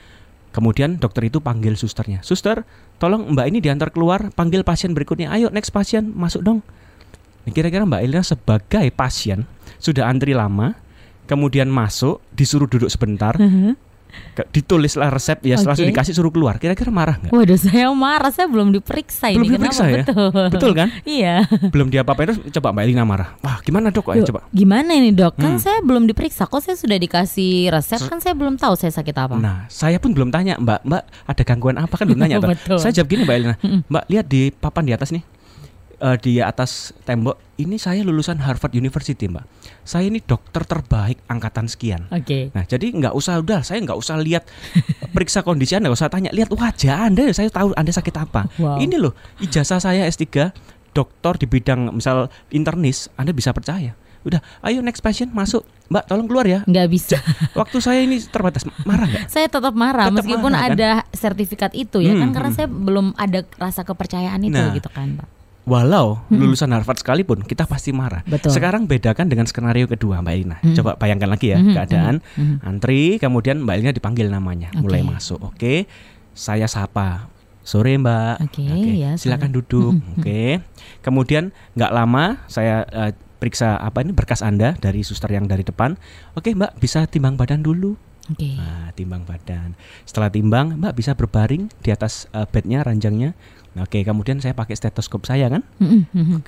Kemudian 0.55 1.03
dokter 1.03 1.27
itu 1.27 1.43
panggil 1.43 1.75
susternya. 1.75 2.23
Suster, 2.23 2.63
tolong 2.97 3.27
Mbak 3.35 3.47
ini 3.51 3.59
diantar 3.59 3.91
keluar, 3.91 4.31
panggil 4.33 4.63
pasien 4.63 4.95
berikutnya. 4.95 5.33
Ayo 5.33 5.51
next 5.51 5.75
pasien, 5.75 6.13
masuk 6.15 6.45
dong. 6.45 6.61
Nah, 7.45 7.53
Kira-kira 7.53 7.89
Mbak 7.89 8.01
Elina 8.05 8.23
sebagai 8.23 8.87
pasien 8.95 9.45
sudah 9.77 10.09
antri 10.09 10.33
lama, 10.33 10.77
kemudian 11.27 11.69
masuk, 11.69 12.21
disuruh 12.33 12.69
duduk 12.69 12.89
sebentar, 12.89 13.37
ke- 13.37 13.77
ditulislah 14.47 15.09
resep 15.09 15.41
ya 15.43 15.57
Oke. 15.57 15.65
langsung 15.65 15.87
dikasih 15.87 16.13
suruh 16.13 16.29
keluar. 16.29 16.57
Kira-kira 16.57 16.89
marah 16.89 17.17
nggak? 17.17 17.33
Waduh 17.33 17.57
saya 17.57 17.89
marah 17.91 18.29
saya 18.29 18.47
belum 18.47 18.69
diperiksa 18.71 19.33
Belum 19.33 19.43
ini 19.43 19.55
diperiksa 19.55 19.83
kenapa 19.83 19.97
ya? 19.97 20.05
betul. 20.05 20.47
Betul 20.53 20.73
kan? 20.73 20.89
Iya. 21.03 21.35
Belum 21.69 21.89
diapa-apain 21.89 22.27
terus 22.29 22.41
coba 22.51 22.69
mbak 22.71 22.83
Elina 22.85 23.03
marah. 23.03 23.29
Wah 23.41 23.59
gimana 23.61 23.89
dok? 23.89 24.09
Ayo 24.09 24.21
Loh, 24.21 24.29
coba. 24.29 24.41
gimana 24.51 24.91
ini 24.93 25.11
dok? 25.11 25.35
Kan 25.35 25.57
Hmm. 25.57 25.63
saya 25.63 25.79
belum 25.81 26.05
diperiksa. 26.05 26.45
Kok 26.45 26.61
saya 26.61 26.77
sudah 26.77 26.97
dikasih 26.97 27.71
resep? 27.71 28.01
Kan 28.03 28.19
saya 28.19 28.35
belum 28.35 28.57
tahu 28.57 28.75
saya 28.75 28.93
sakit 28.93 29.17
apa. 29.17 29.35
Nah 29.37 29.65
saya 29.67 29.97
pun 29.97 30.13
belum 30.13 30.29
tanya 30.29 30.57
mbak. 30.57 30.85
Mbak 30.85 31.03
ada 31.25 31.43
gangguan 31.43 31.77
apa? 31.77 31.95
Kan 31.95 32.05
belum 32.07 32.21
tanya 32.23 32.37
saya 32.77 32.93
jawab 32.93 33.09
gini 33.09 33.23
mbak 33.25 33.37
Elina. 33.37 33.55
Mm-mm. 33.59 33.81
mbak 33.87 34.05
lihat 34.07 34.27
di 34.27 34.51
papan 34.51 34.85
di 34.85 34.93
atas 34.93 35.11
nih 35.11 35.25
Eh, 35.97 36.17
di 36.21 36.37
atas 36.39 36.93
tembok 37.03 37.41
ini 37.57 37.81
saya 37.81 38.05
lulusan 38.05 38.37
Harvard 38.37 38.69
University 38.71 39.25
mbak 39.27 39.49
saya 39.81 40.05
ini 40.05 40.21
dokter 40.21 40.61
terbaik 40.61 41.25
angkatan 41.25 41.65
sekian 41.67 42.05
oke 42.07 42.53
Nah, 42.53 42.63
jadi 42.63 42.93
nggak 42.93 43.17
usah 43.17 43.41
udah, 43.41 43.65
saya 43.65 43.81
nggak 43.81 43.97
usah 43.97 44.21
lihat 44.21 44.45
periksa 45.17 45.41
kondisi 45.41 45.73
Anda, 45.73 45.89
nggak 45.89 45.97
usah 45.97 46.13
tanya, 46.13 46.29
lihat 46.31 46.53
wajah 46.53 47.09
Anda, 47.09 47.33
saya 47.33 47.49
tahu 47.49 47.73
Anda 47.73 47.89
sakit 47.91 48.13
apa. 48.15 48.45
Wow. 48.57 48.77
Ini 48.77 48.97
loh, 48.99 49.17
ijazah 49.39 49.81
saya 49.81 50.05
S3 50.05 50.53
dokter 50.93 51.33
di 51.37 51.47
bidang 51.47 51.89
misal 51.91 52.29
internis, 52.51 53.09
Anda 53.15 53.33
bisa 53.33 53.51
percaya. 53.51 53.97
Udah, 54.21 54.45
ayo 54.61 54.83
next 54.83 55.01
patient 55.01 55.31
masuk. 55.31 55.65
Mbak, 55.87 56.05
tolong 56.05 56.27
keluar 56.27 56.45
ya. 56.45 56.61
nggak 56.63 56.89
bisa 56.91 57.17
Waktu 57.55 57.79
saya 57.79 58.03
ini 58.03 58.19
terbatas, 58.21 58.67
marah 58.83 59.07
nggak? 59.07 59.31
saya 59.31 59.47
tetap 59.47 59.71
marah 59.73 60.11
Tetap 60.11 60.19
meskipun 60.19 60.51
marah, 60.51 60.67
kan? 60.67 60.75
ada 60.75 60.91
sertifikat 61.11 61.73
itu 61.73 62.03
ya 62.03 62.13
kan 62.13 62.29
Hmm, 62.29 62.35
karena 62.35 62.51
hmm. 62.51 62.59
saya 62.59 62.69
belum 62.69 63.07
ada 63.15 63.41
rasa 63.57 63.81
kepercayaan 63.81 64.43
itu 64.43 64.59
Nah. 64.59 64.75
gitu 64.75 64.91
kan 64.91 65.17
pak 65.17 65.29
Walau 65.67 66.23
lulusan 66.31 66.71
Harvard 66.71 67.03
sekalipun, 67.03 67.43
kita 67.43 67.67
pasti 67.67 67.91
marah. 67.91 68.23
Betul. 68.23 68.55
Sekarang 68.55 68.87
bedakan 68.87 69.27
dengan 69.27 69.51
skenario 69.51 69.91
kedua, 69.91 70.23
Mbak 70.23 70.35
Ina. 70.39 70.57
Hmm. 70.63 70.75
Coba 70.79 70.95
bayangkan 70.95 71.27
lagi 71.27 71.51
ya 71.51 71.59
Mhm, 71.59 71.75
keadaan. 71.75 72.15
mhm. 72.39 72.57
Antri, 72.63 73.19
kemudian 73.19 73.67
Mbak 73.67 73.75
Elina 73.75 73.91
dipanggil 73.91 74.31
namanya, 74.31 74.71
mulai 74.73 75.03
Oke. 75.03 75.11
masuk. 75.11 75.39
Oke, 75.43 75.91
saya 76.31 76.71
sapa. 76.71 77.27
Sore 77.67 77.99
Mbak. 77.99 78.47
Oke, 78.47 78.63
ya, 78.95 79.19
Silakan 79.19 79.51
sore. 79.51 79.57
duduk. 79.59 79.93
Mhm, 79.93 80.11
Oke. 80.17 80.43
Kemudian 81.03 81.51
nggak 81.75 81.91
lama 81.91 82.47
saya 82.47 82.87
eh, 82.87 83.11
periksa 83.37 83.75
apa 83.75 84.01
ini 84.01 84.15
berkas 84.15 84.41
Anda 84.41 84.79
dari 84.79 85.03
suster 85.03 85.29
yang 85.29 85.45
dari 85.45 85.67
depan. 85.67 85.99
Oke 86.33 86.55
Mbak, 86.55 86.79
bisa 86.79 87.05
timbang 87.05 87.35
badan 87.35 87.61
dulu. 87.61 87.99
oke 88.27 88.51
Nah, 88.55 88.91
timbang 88.93 89.23
badan. 89.23 89.75
Setelah 90.03 90.31
timbang, 90.31 90.79
Mbak 90.79 90.95
bisa 90.95 91.13
berbaring 91.13 91.67
di 91.77 91.91
atas 91.91 92.31
eh, 92.31 92.47
bednya, 92.47 92.87
ranjangnya. 92.87 93.35
Oke, 93.77 94.01
kemudian 94.03 94.41
saya 94.41 94.57
pakai 94.57 94.73
stetoskop 94.73 95.29
saya 95.29 95.53
kan, 95.53 95.61
Mhm, 95.77 96.01
mhm. 96.09 96.39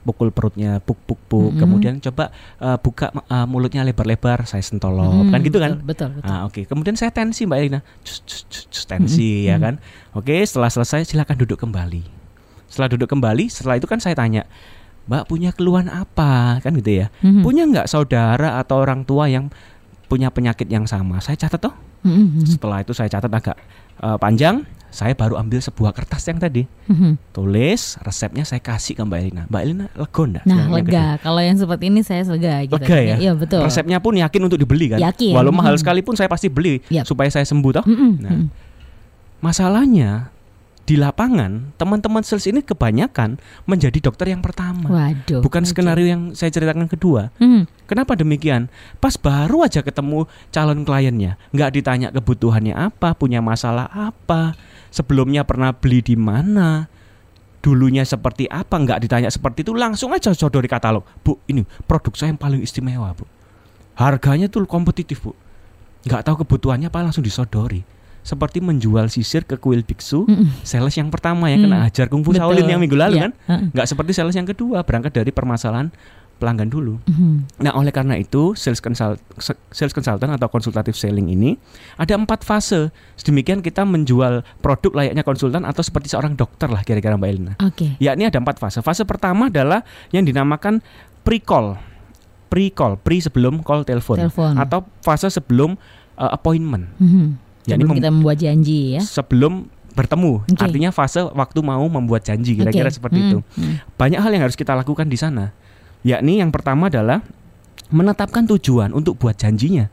pukul 0.00 0.32
perutnya, 0.32 0.80
puk 0.80 0.96
puk 1.04 1.20
puk. 1.28 1.52
Mhm. 1.52 1.60
Kemudian 1.60 1.94
coba 2.00 2.32
eh, 2.56 2.78
buka 2.80 3.12
eh, 3.12 3.44
mulutnya 3.44 3.84
lebar-lebar, 3.84 4.48
saya 4.48 4.64
sentolop, 4.64 5.28
Mhm, 5.28 5.32
kan 5.32 5.40
gitu 5.44 5.58
kan? 5.60 5.72
betul 5.84 6.08
betul. 6.16 6.24
Ah, 6.24 6.48
oke. 6.48 6.64
Kemudian 6.64 6.96
saya 6.96 7.12
tensi 7.12 7.44
Mbak 7.44 7.58
Elina. 7.60 7.80
Cus, 8.00 8.24
cus, 8.24 8.42
cus, 8.48 8.64
cus, 8.72 8.84
tensi 8.88 9.44
Mm-mm, 9.44 9.50
ya 9.52 9.56
kan. 9.60 9.74
Oke, 10.16 10.40
setelah 10.40 10.72
selesai 10.72 11.04
silakan 11.04 11.36
duduk 11.36 11.60
kembali. 11.60 12.00
Setelah 12.70 12.88
duduk 12.88 13.12
kembali, 13.12 13.44
setelah 13.52 13.76
itu 13.76 13.84
kan 13.84 14.00
saya 14.00 14.16
tanya, 14.16 14.48
"Mbak 15.04 15.28
punya 15.28 15.50
keluhan 15.52 15.92
apa?" 15.92 16.64
kan 16.64 16.72
gitu 16.72 17.04
ya. 17.04 17.12
Mhm. 17.20 17.44
Punya 17.44 17.68
nggak 17.68 17.92
saudara 17.92 18.56
atau 18.56 18.80
orang 18.80 19.04
tua 19.04 19.28
yang 19.28 19.52
punya 20.08 20.32
penyakit 20.32 20.64
yang 20.66 20.88
sama? 20.88 21.20
Saya 21.20 21.36
catat 21.36 21.60
toh. 21.60 21.74
Mhm, 22.08 22.40
mhm. 22.40 22.46
Setelah 22.48 22.80
itu 22.80 22.96
saya 22.96 23.12
catat 23.12 23.28
agak 23.28 23.56
eh, 24.00 24.16
panjang, 24.16 24.64
saya 24.90 25.14
baru 25.14 25.34
ambil 25.34 25.58
sebuah 25.58 25.90
kertas 25.90 26.26
yang 26.26 26.36
tadi. 26.36 26.66
Mhm. 26.84 27.16
Tulis 27.30 27.96
resepnya 27.98 28.42
saya 28.42 28.58
kasih 28.58 28.92
ke 28.92 29.02
Mbak 29.02 29.18
Elina. 29.18 29.42
Mbak 29.46 29.62
Elina 29.62 29.86
lega 29.88 30.20
enggak? 30.20 30.44
Nah 30.44 30.66
lega 30.68 31.06
kalau 31.18 31.38
yang 31.38 31.54
seperti 31.54 31.84
ini 31.86 32.00
saya 32.02 32.22
lega 32.24 32.66
gitu 32.66 32.76
Lega 32.76 32.98
ya? 32.98 33.16
iya 33.16 33.32
betul 33.32 33.62
Resepnya 33.62 33.98
pun 33.98 34.14
yakin 34.14 34.42
untuk 34.42 34.58
dibeli 34.58 34.90
kan? 34.90 34.98
Yakin. 34.98 35.32
Walau 35.32 35.50
mahal 35.50 35.74
Mhm. 35.74 35.80
sekalipun 35.80 36.14
saya 36.14 36.26
pasti 36.26 36.46
beli 36.46 36.82
Yap. 36.86 37.06
supaya 37.06 37.26
saya 37.26 37.42
sembuh 37.42 37.72
toh. 37.72 37.84
Mhm, 37.84 38.10
Nah, 38.18 38.32
mhm. 38.32 38.46
Masalahnya 39.40 40.28
di 40.84 40.98
lapangan 40.98 41.70
teman-teman 41.78 42.20
sales 42.20 42.44
ini 42.44 42.60
kebanyakan 42.60 43.38
menjadi 43.62 44.02
dokter 44.02 44.26
yang 44.26 44.42
pertama, 44.42 44.90
waduh 44.90 45.38
bukan 45.38 45.62
oke. 45.62 45.70
skenario 45.70 46.02
yang 46.04 46.34
saya 46.34 46.50
ceritakan 46.50 46.90
kedua. 46.90 47.30
Mhm. 47.38 47.86
Kenapa 47.86 48.18
demikian? 48.18 48.66
Pas 48.98 49.14
baru 49.14 49.62
aja 49.62 49.80
ketemu 49.80 50.26
calon 50.50 50.82
kliennya, 50.82 51.38
nggak 51.50 51.70
ditanya 51.72 52.08
kebutuhannya 52.10 52.74
apa, 52.74 53.14
punya 53.14 53.38
masalah 53.38 53.86
apa, 53.86 54.58
sebelumnya 54.90 55.46
pernah 55.46 55.72
beli 55.72 56.02
di 56.04 56.14
mana, 56.18 56.86
dulunya 57.60 58.02
seperti 58.02 58.50
apa, 58.50 58.76
nggak 58.76 59.06
ditanya 59.06 59.30
seperti 59.30 59.62
itu, 59.64 59.72
langsung 59.72 60.12
aja 60.12 60.34
sodori 60.34 60.66
katalog. 60.66 61.06
Bu, 61.24 61.38
ini 61.46 61.64
produk 61.86 62.12
saya 62.14 62.34
yang 62.34 62.40
paling 62.40 62.60
istimewa, 62.60 63.14
bu. 63.14 63.24
Harganya 63.96 64.48
tuh 64.48 64.64
kompetitif, 64.64 65.24
bu. 65.24 65.32
Nggak 66.04 66.24
tahu 66.24 66.44
kebutuhannya 66.44 66.88
apa, 66.88 67.04
langsung 67.04 67.24
disodori. 67.24 67.84
Seperti 68.20 68.60
menjual 68.60 69.08
sisir 69.08 69.48
ke 69.48 69.56
kuil 69.56 69.80
biksu, 69.80 70.28
Mhm. 70.28 70.60
sales 70.60 70.92
yang 70.92 71.08
pertama 71.08 71.48
yang 71.48 71.64
kena 71.64 71.80
Hmm, 71.80 71.88
ajar 71.88 72.06
kungfu. 72.12 72.36
Shaolin 72.36 72.68
yang 72.68 72.80
minggu 72.80 72.92
lalu 72.92 73.16
Iya, 73.16 73.32
kan, 73.32 73.72
nggak 73.72 73.86
seperti 73.88 74.12
sales 74.12 74.36
yang 74.36 74.44
kedua, 74.44 74.84
berangkat 74.84 75.16
dari 75.16 75.32
permasalahan 75.32 75.88
pelanggan 76.40 76.66
dulu. 76.66 76.96
Mhm. 77.04 77.60
Nah, 77.60 77.76
oleh 77.76 77.92
karena 77.92 78.16
itu, 78.16 78.56
sales 78.56 78.80
consult 78.80 79.20
sales 79.68 79.92
consultant 79.92 80.32
atau 80.32 80.48
konsultatif 80.48 80.96
selling 80.96 81.28
ini 81.28 81.60
ada 81.94 82.16
empat 82.16 82.40
fase. 82.40 82.88
Sedemikian 83.14 83.60
kita 83.60 83.84
menjual 83.84 84.40
produk 84.58 84.96
layaknya 84.96 85.20
konsultan 85.20 85.62
atau 85.62 85.84
seperti 85.84 86.08
seorang 86.08 86.32
dokter 86.32 86.66
lah 86.66 86.80
kira-kira 86.80 87.14
Mbak 87.14 87.28
Elina. 87.28 87.52
oke 87.54 88.00
Yakni 88.00 88.24
ada 88.24 88.40
empat 88.40 88.56
fase. 88.56 88.80
Fase 88.80 89.04
pertama 89.04 89.46
adalah 89.46 89.84
yang 90.08 90.24
dinamakan 90.24 90.80
pre-call. 91.20 91.76
Pre-call, 92.48 92.98
pre 92.98 93.20
sebelum 93.20 93.62
call 93.62 93.84
telepon 93.84 94.18
atau 94.56 94.82
fase 94.98 95.30
sebelum 95.30 95.78
uh, 96.16 96.32
appointment. 96.32 96.90
Mhm. 96.98 97.38
yakni 97.62 97.84
sebelum 97.84 97.86
mem- 97.86 97.98
kita 98.00 98.10
membuat 98.10 98.36
janji 98.40 98.78
ya 98.96 99.00
Sebelum 99.04 99.52
bertemu. 99.92 100.32
Oke. 100.42 100.58
Artinya 100.58 100.90
fase 100.90 101.22
waktu 101.22 101.58
mau 101.60 101.84
membuat 101.86 102.24
janji 102.24 102.56
kira-kira 102.56 102.88
Oke. 102.88 102.96
seperti 102.96 103.18
Mhm, 103.20 103.26
itu. 103.26 103.38
mhm. 103.54 103.74
Banyak 103.94 104.18
hal 104.18 104.30
yang 104.32 104.42
harus 104.42 104.56
kita 104.56 104.72
lakukan 104.72 105.06
di 105.06 105.14
sana. 105.14 105.54
Yakni 106.00 106.40
yang 106.40 106.48
pertama 106.48 106.88
adalah 106.88 107.20
menetapkan 107.92 108.46
tujuan 108.56 108.94
untuk 108.96 109.18
buat 109.20 109.36
janjinya. 109.36 109.90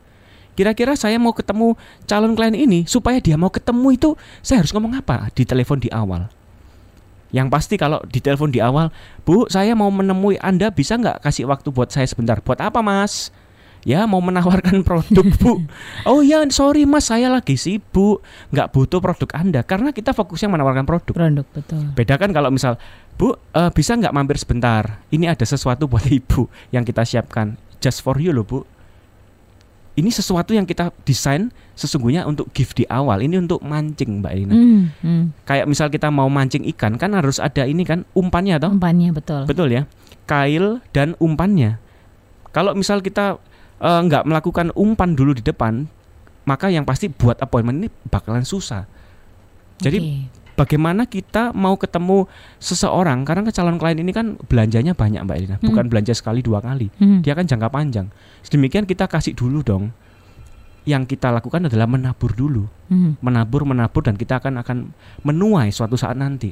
Kira-kira 0.58 0.98
saya 0.98 1.22
mau 1.22 1.30
ketemu 1.30 1.78
calon 2.08 2.34
klien 2.34 2.54
ini 2.56 2.82
supaya 2.88 3.22
dia 3.22 3.38
mau 3.38 3.52
ketemu 3.52 3.94
itu 3.94 4.10
saya 4.42 4.64
harus 4.64 4.74
ngomong 4.74 4.98
apa 4.98 5.30
di 5.30 5.46
telepon 5.46 5.78
di 5.78 5.86
awal. 5.94 6.26
Yang 7.28 7.48
pasti 7.52 7.74
kalau 7.76 8.00
di 8.08 8.18
telepon 8.24 8.48
di 8.48 8.58
awal, 8.58 8.88
Bu, 9.22 9.44
saya 9.52 9.76
mau 9.76 9.92
menemui 9.92 10.40
Anda 10.40 10.72
bisa 10.72 10.96
nggak 10.96 11.20
kasih 11.22 11.44
waktu 11.44 11.68
buat 11.68 11.92
saya 11.92 12.08
sebentar? 12.08 12.40
Buat 12.40 12.64
apa, 12.64 12.80
Mas? 12.80 13.28
Ya 13.88 14.04
mau 14.04 14.20
menawarkan 14.20 14.82
produk 14.88 15.24
bu. 15.40 15.64
Oh 16.04 16.20
ya 16.20 16.44
sorry 16.52 16.84
mas 16.84 17.08
saya 17.08 17.32
lagi 17.32 17.56
sibuk. 17.56 18.20
Nggak 18.52 18.68
butuh 18.68 19.00
produk 19.00 19.32
anda 19.32 19.64
Karena 19.64 19.96
kita 19.96 20.12
fokusnya 20.12 20.52
menawarkan 20.52 20.84
produk. 20.84 21.16
Produk 21.16 21.46
betul. 21.56 21.88
Beda 21.96 22.20
kan 22.20 22.28
kalau 22.36 22.52
misal 22.52 22.76
Bu 23.16 23.32
eh, 23.32 23.70
bisa 23.72 23.96
nggak 23.96 24.12
mampir 24.12 24.36
sebentar? 24.36 25.00
Ini 25.08 25.32
ada 25.32 25.48
sesuatu 25.48 25.88
buat 25.88 26.04
ibu 26.20 26.52
yang 26.68 26.84
kita 26.84 27.08
siapkan. 27.08 27.56
Just 27.80 28.04
for 28.04 28.20
you 28.20 28.36
loh 28.36 28.44
bu. 28.44 28.60
Ini 29.98 30.14
sesuatu 30.14 30.54
yang 30.54 30.62
kita 30.62 30.94
desain 31.02 31.50
sesungguhnya 31.74 32.28
untuk 32.28 32.52
gift 32.52 32.76
di 32.76 32.84
awal. 32.86 33.24
Ini 33.24 33.40
untuk 33.40 33.64
mancing 33.64 34.22
mbak 34.22 34.30
Ina 34.36 34.54
Hmm, 34.54 34.82
hmm. 35.02 35.22
Kayak 35.42 35.66
misal 35.66 35.90
kita 35.90 36.12
mau 36.12 36.30
mancing 36.30 36.62
ikan 36.76 36.94
kan 37.00 37.16
harus 37.16 37.42
ada 37.42 37.64
ini 37.64 37.82
kan 37.82 38.04
umpannya 38.14 38.60
toh? 38.62 38.70
Umpannya 38.70 39.10
betul. 39.10 39.42
Betul 39.48 39.74
ya. 39.74 39.82
Kail 40.28 40.84
dan 40.92 41.18
umpannya. 41.18 41.82
Kalau 42.54 42.78
misal 42.78 43.02
kita 43.02 43.42
nggak 43.78 44.26
melakukan 44.26 44.74
umpan 44.74 45.14
dulu 45.14 45.34
di 45.34 45.42
depan 45.42 45.86
Maka 46.48 46.72
yang 46.72 46.88
pasti 46.88 47.12
buat 47.12 47.36
appointment 47.38 47.84
ini 47.84 47.88
bakalan 48.08 48.42
susah 48.42 48.88
Jadi 49.78 49.98
Oke. 50.00 50.10
bagaimana 50.58 51.06
kita 51.06 51.54
mau 51.54 51.78
ketemu 51.78 52.26
seseorang 52.58 53.22
karena 53.22 53.46
ke 53.46 53.54
calon 53.54 53.78
klien 53.78 53.94
ini 54.02 54.10
kan 54.10 54.34
belanjanya 54.50 54.90
banyak 54.90 55.22
Mbak 55.22 55.36
Elina, 55.38 55.56
bukan 55.62 55.86
belanja 55.86 56.10
sekali 56.18 56.42
dua 56.42 56.58
kali. 56.58 56.90
Hmm. 56.98 57.22
Dia 57.22 57.38
kan 57.38 57.46
jangka 57.46 57.70
panjang. 57.70 58.10
Sedemikian 58.42 58.82
kita 58.82 59.06
kasih 59.06 59.38
dulu 59.38 59.62
dong. 59.62 59.94
Yang 60.82 61.14
kita 61.14 61.30
lakukan 61.30 61.70
adalah 61.70 61.86
menabur 61.86 62.34
dulu, 62.34 62.66
Hmm. 62.90 63.14
menabur 63.22 63.62
menabur 63.70 64.02
dan 64.02 64.18
kita 64.18 64.42
akan 64.42 64.58
akan 64.66 64.90
menuai 65.22 65.70
suatu 65.70 65.94
saat 65.94 66.18
nanti. 66.18 66.50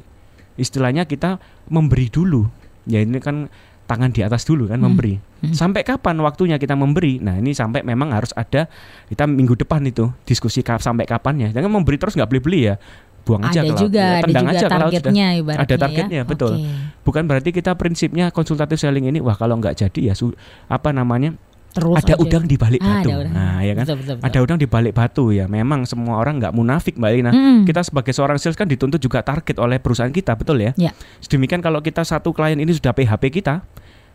Istilahnya 0.55 1.03
kita 1.03 1.41
memberi 1.67 2.07
dulu. 2.07 2.47
Ya 2.87 3.03
ini 3.03 3.19
kan 3.19 3.51
tangan 3.87 4.11
di 4.11 4.19
atas 4.19 4.43
dulu 4.43 4.67
kan 4.67 4.75
Hmm. 4.75 4.91
memberi. 4.91 5.15
Hmm. 5.15 5.55
Sampai 5.55 5.81
kapan 5.81 6.19
waktunya 6.19 6.55
kita 6.55 6.73
memberi? 6.73 7.17
Nah, 7.17 7.35
ini 7.35 7.51
sampai 7.51 7.81
memang 7.81 8.11
harus 8.11 8.29
ada 8.31 8.67
kita 9.07 9.23
minggu 9.23 9.55
depan 9.55 9.79
itu 9.81 10.11
diskusi 10.21 10.59
ka- 10.59 10.77
sampai 10.77 11.03
kapannya. 11.03 11.49
Jangan 11.49 11.71
memberi 11.71 11.95
terus 11.95 12.13
nggak 12.13 12.27
beli-beli 12.27 12.67
ya. 12.67 12.75
Buang 13.23 13.43
aja 13.43 13.59
ada 13.59 13.75
juga, 13.75 13.99
Ya, 13.99 14.11
ada 14.13 14.23
tendang 14.23 14.39
juga 14.41 14.51
aja 14.53 14.59
sudah. 14.61 14.79
targetnya 14.81 15.27
ibaratnya 15.35 15.63
Ada 15.65 15.75
targetnya, 15.77 16.17
ya. 16.17 16.23
betul. 16.23 16.53
Oke. 16.53 16.71
Bukan 17.03 17.23
berarti 17.25 17.49
kita 17.51 17.71
prinsipnya 17.73 18.25
konsultatif 18.29 18.77
selling 18.77 19.03
ini 19.05 19.19
wah 19.19 19.35
kalau 19.35 19.55
nggak 19.55 19.75
jadi 19.77 19.99
ya 20.01 20.13
su- 20.13 20.31
apa 20.65 20.91
namanya? 20.91 21.35
Terus 21.77 21.95
ada 21.99 22.15
udang 22.17 22.43
di 22.43 22.55
balik 22.55 22.81
Ah, 22.81 22.89
batu. 22.99 23.09
ada. 23.11 23.29
Nah, 23.29 23.57
ya 23.59 23.73
kan? 23.73 23.85
Betul, 23.85 23.97
betul, 23.97 24.15
betul. 24.15 24.25
Ada 24.25 24.37
udang 24.41 24.57
di 24.57 24.67
balik 24.67 24.93
batu 24.93 25.25
ya. 25.29 25.45
Memang 25.45 25.79
semua 25.83 26.17
orang 26.17 26.37
nggak 26.37 26.51
munafik 26.51 26.97
Mbak 26.97 27.11
Lina. 27.11 27.29
Hmm. 27.29 27.61
Kita 27.63 27.81
sebagai 27.81 28.11
seorang 28.11 28.35
sales 28.35 28.53
kan 28.53 28.65
dituntut 28.65 28.97
juga 28.97 29.21
target 29.21 29.55
oleh 29.55 29.77
perusahaan 29.77 30.09
kita, 30.09 30.33
betul 30.33 30.57
ya? 30.59 30.73
Ya. 30.75 30.91
Sedemikian 31.19 31.59
kalau 31.59 31.79
kita 31.79 32.01
satu 32.01 32.31
klien 32.31 32.57
ini 32.57 32.71
sudah 32.71 32.91
PHP 32.91 33.29
kita, 33.31 33.61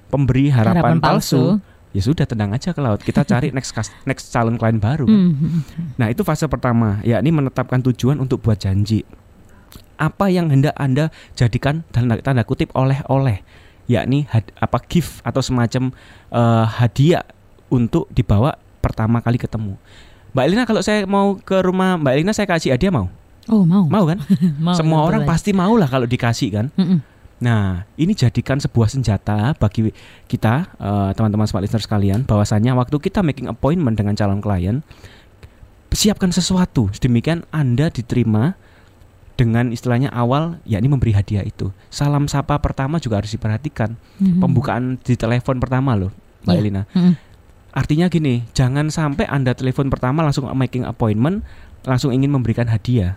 pemberi 0.08 0.50
harapan, 0.50 0.98
palsu, 0.98 1.62
ya 1.90 2.00
sudah 2.00 2.24
tendang 2.24 2.50
aja 2.50 2.70
ke 2.70 2.80
laut. 2.80 2.98
Kita 2.98 3.22
cari 3.22 3.48
next 3.56 3.70
next 4.02 4.28
calon 4.28 4.56
klien 4.56 4.76
baru. 4.76 5.04
kan. 5.04 5.14
Hmm, 5.14 5.32
hmm, 5.32 5.48
hmm. 5.48 5.62
Nah, 5.96 6.08
itu 6.08 6.20
fase 6.20 6.44
pertama, 6.44 6.98
yakni 7.02 7.30
menetapkan 7.30 7.78
tujuan 7.82 8.18
untuk 8.18 8.40
buat 8.40 8.58
janji. 8.58 9.06
Apa 9.94 10.26
yang 10.26 10.50
hendak 10.50 10.74
Anda 10.74 11.08
jadikan 11.32 11.86
tanda, 11.88 12.18
tanda 12.18 12.42
kutip 12.42 12.74
oleh-oleh, 12.74 13.44
yakni 13.84 14.26
had- 14.26 14.50
apa 14.56 14.82
gift 14.82 15.22
atau 15.22 15.38
semacam 15.38 15.94
eh, 16.28 16.64
hadiah 16.66 17.22
untuk 17.72 18.04
dibawa 18.12 18.52
pertama 18.78 19.18
kali 19.18 19.40
ketemu. 19.40 19.80
Mbak 20.32 20.44
Elina 20.44 20.64
kalau 20.64 20.80
saya 20.80 21.04
mau 21.04 21.34
ke 21.34 21.56
rumah 21.58 21.96
Mbak 21.96 22.12
Elina 22.12 22.32
saya 22.32 22.44
kasih 22.44 22.76
hadiah 22.76 22.92
mau? 22.92 23.08
Oh 23.48 23.64
mau. 23.64 23.84
Mau 23.84 24.04
kan? 24.06 24.20
Mau, 24.64 24.76
Semua 24.76 25.00
betul 25.00 25.08
orang 25.08 25.22
aja. 25.24 25.30
pasti 25.32 25.50
mau 25.50 25.74
lah 25.74 25.88
kalau 25.88 26.04
dikasih 26.04 26.48
kan. 26.52 26.66
Mm-mm. 26.74 27.00
Nah, 27.42 27.82
ini 27.96 28.14
jadikan 28.14 28.54
sebuah 28.56 28.86
senjata 28.86 29.58
bagi 29.58 29.90
kita 30.26 30.70
eh, 30.72 31.10
teman-teman 31.12 31.42
smart 31.44 31.66
listener 31.66 31.82
sekalian 31.82 32.22
bahwasannya 32.22 32.70
waktu 32.70 32.94
kita 33.00 33.18
making 33.18 33.50
appointment 33.50 33.98
dengan 33.98 34.14
calon 34.14 34.38
klien 34.38 34.78
siapkan 35.90 36.30
sesuatu 36.30 36.88
sedemikian 36.90 37.42
Anda 37.50 37.90
diterima 37.90 38.54
dengan 39.34 39.68
istilahnya 39.68 40.08
awal 40.08 40.62
yakni 40.62 40.86
memberi 40.86 41.10
hadiah 41.10 41.42
itu. 41.42 41.74
Salam 41.88 42.30
sapa 42.30 42.56
pertama 42.56 42.96
juga 42.96 43.18
harus 43.18 43.32
diperhatikan. 43.32 43.98
Mhm. 44.22 44.38
Pembukaan 44.38 44.82
di 44.96 45.18
telepon 45.18 45.58
pertama 45.58 45.98
loh, 45.98 46.14
Mbak 46.46 46.52
Iya. 46.52 46.60
Elina. 46.62 46.82
Mm-mm. 46.94 47.14
Artinya 47.72 48.06
gini, 48.06 48.44
jangan 48.52 48.88
sampai 48.88 49.24
Anda 49.24 49.52
telepon 49.52 49.88
pertama 49.88 50.20
langsung 50.20 50.44
making 50.46 50.84
appointment 50.84 51.40
langsung 51.82 52.12
ingin 52.12 52.28
memberikan 52.28 52.68
hadiah. 52.68 53.16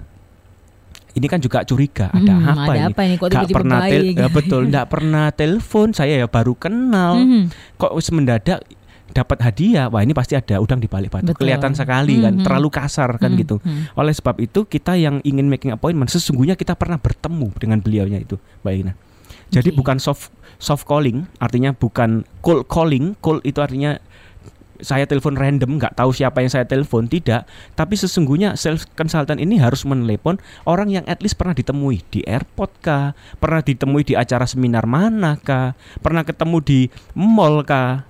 Ini 1.12 1.28
kan 1.28 1.40
juga 1.40 1.64
curiga, 1.64 2.12
ada 2.12 2.34
Hmm, 2.34 2.44
apa 2.46 2.62
ada 2.66 2.80
ini? 2.82 2.92
apa 2.92 3.02
ini 3.02 3.16
kok 3.16 3.24
Gak 3.26 3.32
tiba-tiba 3.48 3.56
pernah 3.58 3.80
tel- 3.86 4.12
ya 4.12 4.28
betul, 4.28 4.62
nggak 4.72 4.88
pernah 4.90 5.26
telepon, 5.32 5.88
saya 5.92 6.14
ya 6.18 6.28
baru 6.28 6.52
kenal. 6.54 7.16
Mhm. 7.18 7.44
Kok 7.78 7.92
wis 7.96 8.12
mendadak 8.12 8.60
dapat 9.08 9.38
hadiah? 9.40 9.88
Wah, 9.88 10.04
ini 10.04 10.12
pasti 10.12 10.36
ada 10.36 10.60
udang 10.60 10.76
di 10.78 10.88
balik 10.88 11.16
batu. 11.16 11.32
Betul. 11.32 11.48
Kelihatan 11.48 11.72
sekali 11.72 12.20
kan, 12.20 12.36
Mhm. 12.36 12.44
terlalu 12.44 12.68
kasar 12.68 13.16
kan 13.16 13.32
Mhm. 13.32 13.40
gitu. 13.40 13.56
Mhm. 13.58 13.96
Oleh 13.96 14.12
sebab 14.12 14.36
itu 14.40 14.68
kita 14.68 15.00
yang 15.00 15.24
ingin 15.24 15.48
making 15.48 15.72
appointment 15.72 16.10
sesungguhnya 16.10 16.56
kita 16.56 16.76
pernah 16.76 17.00
bertemu 17.00 17.48
dengan 17.56 17.80
beliaunya 17.80 18.20
itu, 18.20 18.36
Mbak 18.60 18.74
Ina. 18.76 18.94
Jadi 19.48 19.72
Oke. 19.72 19.78
bukan 19.78 19.98
soft 20.00 20.36
soft 20.58 20.84
calling, 20.84 21.32
artinya 21.38 21.72
bukan 21.72 22.28
cold 22.40 22.68
calling. 22.68 23.16
Cold 23.18 23.40
itu 23.44 23.60
artinya 23.60 23.96
saya 24.80 25.06
telepon 25.06 25.36
random, 25.36 25.78
nggak 25.78 25.96
tahu 25.96 26.12
siapa 26.12 26.42
yang 26.42 26.52
saya 26.52 26.66
telepon, 26.66 27.06
tidak. 27.06 27.46
Tapi 27.74 27.96
sesungguhnya 27.96 28.56
sales 28.56 28.84
consultant 28.96 29.40
ini 29.40 29.60
harus 29.60 29.84
menelepon 29.84 30.40
orang 30.64 30.92
yang 30.92 31.06
at 31.06 31.20
least 31.20 31.36
pernah 31.36 31.54
ditemui 31.54 32.04
di 32.08 32.24
airport 32.24 32.72
kah, 32.80 33.12
pernah 33.38 33.62
ditemui 33.62 34.04
di 34.04 34.14
acara 34.14 34.44
seminar 34.44 34.84
mana 34.84 35.38
kah, 35.38 35.76
pernah 36.00 36.24
ketemu 36.24 36.58
di 36.60 36.80
mall 37.14 37.64
kah. 37.64 38.04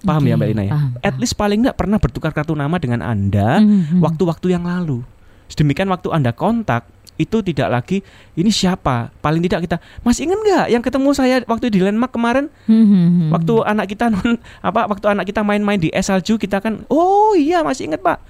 Paham 0.00 0.22
Oke, 0.22 0.30
ya 0.30 0.36
Mbak 0.36 0.48
Ina 0.52 0.62
ya? 0.62 0.72
paham, 0.76 0.90
At 0.96 1.02
paham. 1.08 1.20
least 1.20 1.34
paling 1.34 1.58
nggak 1.66 1.76
pernah 1.76 1.98
bertukar 1.98 2.30
kartu 2.30 2.54
nama 2.54 2.76
dengan 2.78 3.00
Anda 3.02 3.58
Mhm. 3.58 3.98
waktu-waktu 3.98 4.54
yang 4.54 4.68
lalu. 4.68 5.02
Sedemikian 5.46 5.86
waktu 5.88 6.10
Anda 6.10 6.34
kontak 6.34 6.86
itu 7.16 7.40
tidak 7.40 7.68
lagi 7.72 8.04
ini 8.36 8.48
siapa 8.48 9.08
paling 9.18 9.40
tidak 9.40 9.64
kita 9.64 9.76
masih 10.00 10.28
ingat 10.28 10.38
nggak 10.38 10.66
yang 10.68 10.82
ketemu 10.84 11.08
saya 11.12 11.40
waktu 11.44 11.72
di 11.72 11.80
landmark 11.80 12.12
kemarin 12.12 12.52
Mhm. 12.68 13.32
waktu 13.32 13.54
anak 13.64 13.86
kita 13.88 14.12
non 14.12 14.36
apa 14.60 14.84
waktu 14.86 15.06
anak 15.08 15.24
kita 15.24 15.40
main-main 15.40 15.80
di 15.80 15.88
salju 15.96 16.36
kita 16.36 16.60
kan 16.60 16.84
oh 16.88 17.32
iya 17.32 17.64
masih 17.64 17.88
ingat 17.88 18.04
pak 18.04 18.20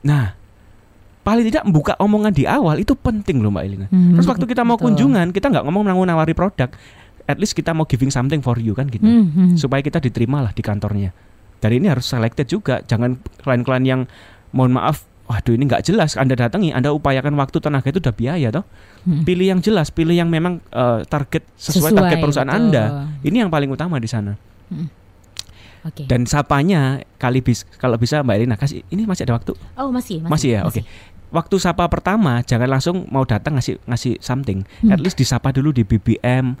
nah 0.00 0.32
paling 1.22 1.46
tidak 1.46 1.62
membuka 1.62 1.94
omongan 2.00 2.34
di 2.34 2.48
awal 2.48 2.80
itu 2.80 2.96
penting 2.96 3.44
loh 3.44 3.52
mbak 3.52 3.64
Elina 3.64 3.86
Mhm. 3.92 4.16
terus 4.16 4.26
waktu 4.26 4.44
kita 4.44 4.64
mau 4.64 4.74
Betul. 4.74 4.96
kunjungan 4.96 5.30
kita 5.30 5.52
nggak 5.52 5.64
ngomong 5.68 5.84
mau 5.86 6.02
nawari 6.02 6.32
produk 6.32 6.72
at 7.22 7.38
least 7.38 7.54
kita 7.54 7.70
mau 7.70 7.86
giving 7.86 8.10
something 8.10 8.42
for 8.42 8.58
you 8.58 8.74
kan 8.74 8.90
gitu 8.90 9.06
Mhm. 9.06 9.54
supaya 9.54 9.78
kita 9.78 10.02
diterima 10.02 10.42
lah 10.42 10.50
di 10.50 10.58
kantornya. 10.58 11.14
Dan 11.62 11.70
ini 11.70 11.86
harus 11.86 12.10
selected 12.10 12.50
juga, 12.50 12.82
jangan 12.82 13.14
klien-klien 13.38 13.84
yang 13.86 14.00
mohon 14.50 14.74
maaf, 14.74 15.06
waduh 15.32 15.56
ini 15.56 15.64
nggak 15.64 15.88
jelas. 15.88 16.20
Anda 16.20 16.36
datangi, 16.36 16.76
Anda 16.76 16.92
upayakan 16.92 17.32
waktu 17.40 17.56
tenaga 17.64 17.88
itu 17.88 18.04
udah 18.04 18.12
biaya 18.12 18.52
toh. 18.52 18.68
Mhm. 19.08 19.24
Pilih 19.24 19.46
yang 19.56 19.60
jelas, 19.64 19.88
pilih 19.88 20.12
yang 20.12 20.28
memang 20.28 20.60
eh, 20.68 21.00
target 21.08 21.48
sesuai, 21.56 21.88
Sesuai, 21.88 21.98
target 21.98 22.16
perusahaan 22.20 22.48
betul. 22.52 22.60
Anda. 22.68 22.84
Ini 23.24 23.36
yang 23.48 23.50
paling 23.50 23.72
utama 23.72 23.96
di 23.96 24.08
sana. 24.08 24.36
Oke. 25.82 26.06
Dan 26.06 26.30
sapanya 26.30 27.02
kali 27.18 27.42
bis 27.42 27.66
kalau 27.80 27.98
bisa 27.98 28.22
Mbak 28.22 28.34
Elina 28.38 28.54
kasih 28.54 28.86
ini 28.94 29.02
masih 29.02 29.26
ada 29.26 29.34
waktu. 29.34 29.52
Oh 29.74 29.90
masih, 29.90 30.22
masih, 30.22 30.30
Masih 30.30 30.50
ya? 30.54 30.60
Oke. 30.62 30.80
Waktu 31.32 31.56
sapa 31.58 31.88
pertama 31.88 32.44
jangan 32.44 32.68
langsung 32.68 33.08
mau 33.08 33.24
datang 33.24 33.58
ngasih 33.58 33.82
ngasih 33.88 34.20
something. 34.22 34.62
Hmm. 34.84 34.94
At 34.94 35.00
least 35.02 35.18
disapa 35.18 35.50
dulu 35.50 35.74
di 35.74 35.82
BBM. 35.82 36.54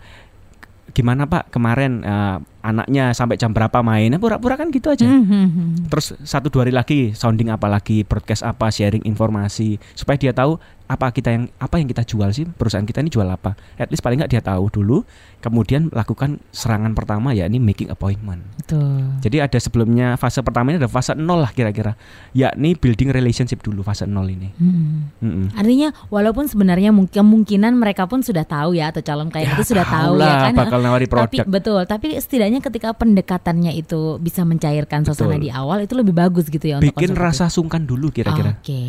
Gimana 0.90 1.28
Pak 1.30 1.54
kemarin 1.54 2.02
eh, 2.02 2.36
anaknya 2.62 3.10
sampai 3.12 3.36
jam 3.36 3.50
berapa 3.50 3.82
main? 3.82 4.10
Nah, 4.10 4.18
Pura-pura 4.18 4.54
kan 4.54 4.70
gitu 4.70 4.88
aja. 4.88 5.04
Mhm. 5.04 5.90
Terus 5.90 6.14
satu 6.22 6.48
dua 6.48 6.66
hari 6.66 6.74
lagi 6.74 7.10
sounding 7.12 7.50
apa 7.50 7.66
lagi, 7.66 8.02
broadcast 8.02 8.42
apa, 8.42 8.70
sharing 8.70 9.02
informasi 9.02 9.78
supaya 9.94 10.16
dia 10.16 10.32
tahu 10.32 10.58
apa 10.82 11.08
kita 11.08 11.32
yang 11.32 11.48
apa 11.56 11.80
yang 11.80 11.88
kita 11.88 12.04
jual 12.04 12.28
sih 12.36 12.44
perusahaan 12.44 12.84
kita 12.84 13.00
ini 13.00 13.08
jual 13.08 13.24
apa. 13.24 13.56
At 13.80 13.88
least 13.88 14.04
paling 14.04 14.20
nggak 14.20 14.28
dia 14.30 14.42
tahu 14.44 14.68
dulu. 14.68 15.02
Kemudian 15.42 15.90
lakukan 15.90 16.38
serangan 16.54 16.94
pertama 16.94 17.34
ya 17.34 17.48
ini 17.48 17.58
making 17.58 17.90
appointment. 17.90 18.44
Betul. 18.60 19.10
Jadi 19.18 19.42
ada 19.42 19.58
sebelumnya 19.58 20.14
fase 20.14 20.38
pertama 20.44 20.70
ini 20.70 20.78
ada 20.78 20.86
fase 20.86 21.16
nol 21.16 21.42
lah 21.42 21.50
kira-kira, 21.50 21.98
yakni 22.30 22.78
building 22.78 23.10
relationship 23.10 23.58
dulu 23.58 23.82
fase 23.82 24.06
nol 24.06 24.28
ini. 24.28 24.52
Mhm. 24.54 24.94
Mm-mm. 25.18 25.46
Artinya 25.56 25.88
walaupun 26.12 26.46
sebenarnya 26.46 26.92
mungkin 26.92 27.10
kemungkinan 27.24 27.72
mereka 27.72 28.04
pun 28.04 28.20
sudah 28.20 28.44
tahu 28.44 28.76
ya 28.76 28.92
atau 28.92 29.00
calon 29.00 29.32
klien 29.32 29.48
itu 29.56 29.72
sudah 29.72 29.88
tahu 29.88 30.20
ya 30.20 30.24
lah, 30.26 30.36
kan. 30.48 30.52
bakal 30.58 30.80
nawari 30.84 31.08
Tapi 31.08 31.40
produk. 31.40 31.44
betul, 31.48 31.80
tapi 31.88 32.06
setidaknya 32.20 32.51
ketika 32.60 32.92
pendekatannya 32.92 33.72
itu 33.72 34.20
bisa 34.20 34.42
mencairkan 34.42 35.06
suasana 35.06 35.38
Betul. 35.38 35.46
di 35.46 35.50
awal 35.54 35.86
itu 35.86 35.94
lebih 35.96 36.12
bagus 36.12 36.50
gitu 36.50 36.66
ya 36.66 36.82
untuk 36.82 36.92
Bikin 36.92 37.16
rasa 37.16 37.48
sungkan 37.48 37.86
dulu 37.86 38.12
kira-kira. 38.12 38.58
Oke. 38.58 38.82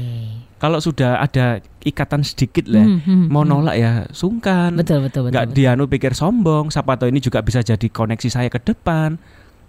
Kalau 0.60 0.80
sudah 0.80 1.20
ada 1.20 1.60
ikatan 1.84 2.24
sedikit 2.24 2.66
lah, 2.72 2.88
Hmm, 2.88 3.00
hmm, 3.04 3.26
mau 3.28 3.44
hmm. 3.44 3.52
nolak 3.52 3.76
ya 3.76 3.92
sungkan. 4.16 4.74
Betul 4.76 5.06
betul 5.06 5.30
betul. 5.30 5.36
nggak 5.36 5.46
betul. 5.52 5.56
dianu 5.56 5.84
pikir 5.86 6.12
sombong 6.18 6.72
siapa 6.74 6.98
tahu 6.98 7.12
ini 7.14 7.20
juga 7.22 7.44
bisa 7.46 7.62
jadi 7.62 7.88
koneksi 7.88 8.30
saya 8.32 8.50
ke 8.50 8.58
depan 8.64 9.20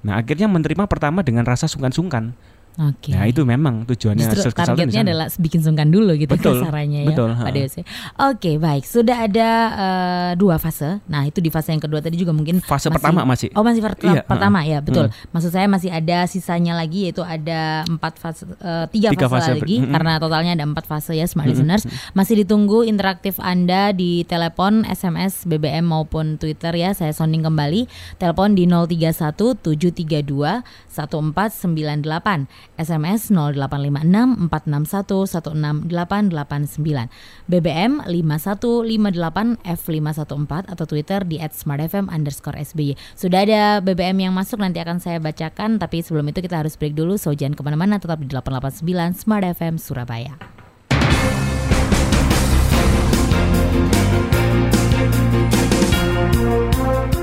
nah 0.04 0.20
akhirnya 0.20 0.46
menerima 0.46 0.84
pertama 0.84 1.24
dengan 1.24 1.48
rasa 1.48 1.64
sungkan-sungkan 1.64 2.36
Oke. 2.74 3.14
Nah 3.14 3.30
itu 3.30 3.46
memang 3.46 3.86
tujuannya 3.86 4.34
Justru 4.34 4.50
targetnya 4.50 5.06
adalah 5.06 5.26
bikin 5.38 5.62
sungkan 5.62 5.94
dulu 5.94 6.10
gitu 6.18 6.34
Betul, 6.34 6.58
kasarannya 6.58 7.06
ya 7.06 7.08
betul. 7.14 7.30
Deus 7.54 7.74
ya. 7.78 7.84
Oke 8.18 8.58
baik 8.58 8.82
sudah 8.82 9.30
ada 9.30 9.48
eh, 9.70 10.30
dua 10.34 10.58
fase. 10.58 10.98
Nah 11.06 11.22
itu 11.22 11.38
di 11.38 11.54
fase 11.54 11.70
yang 11.70 11.78
kedua 11.78 12.02
tadi 12.02 12.18
juga 12.18 12.34
mungkin 12.34 12.58
Fase 12.58 12.90
masih- 12.90 12.98
pertama 12.98 13.20
masih. 13.22 13.48
Oh 13.54 13.62
masih 13.62 13.78
per- 13.78 13.94
Iya, 14.02 14.26
pertama 14.26 14.66
ya 14.66 14.82
betul. 14.82 15.06
Hmm. 15.06 15.30
Maksud 15.30 15.50
saya 15.50 15.70
masih 15.70 15.88
ada 15.88 16.26
sisanya 16.26 16.74
lagi 16.74 17.06
yaitu 17.06 17.22
ada 17.22 17.86
empat 17.86 18.18
fase 18.18 18.42
eh, 18.42 18.86
tiga, 18.90 19.14
Tiga 19.14 19.30
fase, 19.30 19.54
fase, 19.54 19.62
lagi 19.62 19.76
mm-mm. 19.78 19.94
karena 19.94 20.12
totalnya 20.18 20.52
ada 20.58 20.66
empat 20.66 20.84
fase 20.84 21.14
ya 21.14 21.30
smart 21.30 21.46
Mm-mm. 21.46 21.62
listeners. 21.62 21.86
Masih 22.10 22.42
ditunggu 22.42 22.82
interaktif 22.82 23.38
anda 23.38 23.94
di 23.94 24.26
telepon, 24.26 24.82
SMS, 24.82 25.46
BBM 25.46 25.86
maupun 25.86 26.36
Twitter 26.36 26.74
ya. 26.74 26.90
Saya 26.90 27.14
sounding 27.14 27.46
kembali. 27.46 27.86
Telepon 28.18 28.58
di 28.58 28.66
031 28.66 29.54
732 29.62 30.66
1498, 30.90 32.46
SMS 32.76 33.30
0856 33.30 34.48
461 34.50 35.24
168889, 35.44 37.08
BBM 37.46 37.92
5158 38.06 39.58
F514 39.62 40.64
atau 40.72 40.84
Twitter 40.88 41.20
di 41.24 41.36
@smartfm 41.40 42.08
underscore 42.10 42.58
SBY. 42.58 42.96
Sudah 43.14 43.46
ada 43.46 43.62
BBM 43.84 44.30
yang 44.30 44.34
masuk 44.34 44.60
nanti 44.60 44.80
akan 44.80 44.98
saya 44.98 45.18
bacakan, 45.20 45.78
tapi 45.78 46.00
sebelum 46.02 46.28
itu 46.30 46.40
kita 46.44 46.60
harus 46.60 46.74
break 46.78 46.96
dulu. 46.96 47.16
So 47.20 47.34
ke 47.34 47.62
mana-mana, 47.62 48.00
tetap 48.00 48.18
di 48.24 48.28
889 48.32 49.14
Smart 49.14 49.44
FM 49.44 49.76
Surabaya. 49.76 50.34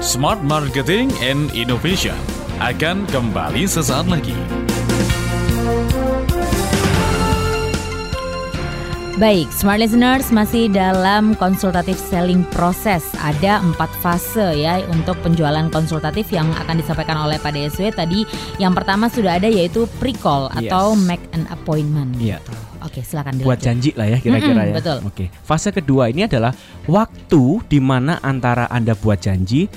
Smart 0.01 0.43
Marketing 0.43 1.07
and 1.23 1.49
Innovation 1.55 2.17
akan 2.61 3.07
kembali 3.09 3.63
sesaat 3.65 4.05
lagi. 4.11 4.60
Baik, 9.13 9.53
smart 9.53 9.77
listeners 9.77 10.33
masih 10.33 10.65
dalam 10.65 11.37
konsultatif 11.37 11.93
selling 11.93 12.41
proses. 12.49 13.05
Ada 13.21 13.61
empat 13.61 13.93
fase 14.01 14.57
ya 14.57 14.81
untuk 14.89 15.13
penjualan 15.21 15.61
konsultatif 15.69 16.33
yang 16.33 16.49
akan 16.57 16.81
disampaikan 16.81 17.21
oleh 17.21 17.37
Pak 17.37 17.53
DSW 17.53 17.93
tadi. 17.93 18.25
Yang 18.57 18.81
pertama 18.81 19.13
sudah 19.13 19.37
ada 19.37 19.45
yaitu 19.45 19.85
pre-call 20.01 20.49
atau 20.49 20.97
Yes. 20.97 21.05
make 21.05 21.25
an 21.37 21.45
appointment. 21.53 22.17
Iya. 22.17 22.41
Oke, 22.81 23.05
silakan 23.05 23.37
buat 23.37 23.61
dilanjut. 23.61 23.61
janji 23.61 23.89
lah 23.93 24.07
ya 24.09 24.17
kira-kira 24.17 24.57
Mm-mm, 24.57 24.69
ya. 24.73 24.75
betul. 24.81 24.97
Oke. 25.05 25.29
Fase 25.45 25.69
kedua 25.69 26.09
ini 26.09 26.25
adalah 26.25 26.49
waktu 26.89 27.43
di 27.69 27.77
mana 27.77 28.17
antara 28.19 28.65
Anda 28.73 28.97
buat 28.97 29.21
janji 29.21 29.69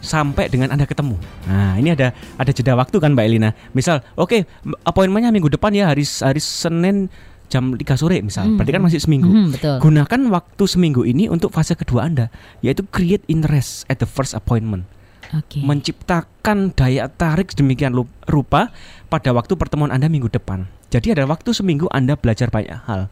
sampai 0.00 0.48
dengan 0.48 0.72
Anda 0.72 0.84
ketemu. 0.84 1.16
Nah, 1.46 1.76
ini 1.76 1.92
ada 1.92 2.12
ada 2.36 2.50
jeda 2.50 2.72
waktu 2.74 2.96
kan 2.96 3.12
Mbak 3.12 3.24
Elina. 3.24 3.50
Misal, 3.72 4.00
oke, 4.16 4.44
appointmentnya 4.82 5.30
minggu 5.30 5.52
depan 5.52 5.72
ya 5.72 5.92
hari 5.92 6.02
hari 6.02 6.40
Senin 6.40 7.12
jam 7.50 7.74
3 7.74 7.82
sore 7.98 8.22
misal. 8.22 8.46
Mm. 8.46 8.56
Berarti 8.56 8.72
kan 8.72 8.82
masih 8.82 9.00
seminggu. 9.02 9.28
Mhm, 9.28 9.46
betul. 9.58 9.76
Gunakan 9.82 10.20
waktu 10.30 10.64
seminggu 10.64 11.02
ini 11.02 11.26
untuk 11.26 11.50
fase 11.50 11.74
kedua 11.74 12.06
Anda, 12.06 12.30
yaitu 12.62 12.86
create 12.88 13.26
interest 13.26 13.84
at 13.90 13.98
the 13.98 14.06
first 14.06 14.32
appointment. 14.32 14.86
Oke. 15.34 15.62
Menciptakan 15.62 16.74
daya 16.74 17.06
tarik 17.06 17.54
sedemikian 17.54 17.94
lu- 17.94 18.10
rupa 18.26 18.70
pada 19.06 19.30
waktu 19.30 19.54
pertemuan 19.54 19.90
Anda 19.90 20.06
minggu 20.06 20.30
depan. 20.30 20.66
Jadi 20.90 21.14
ada 21.14 21.26
waktu 21.26 21.54
seminggu 21.54 21.86
Anda 21.90 22.18
belajar 22.18 22.50
banyak 22.50 22.86
hal. 22.86 23.06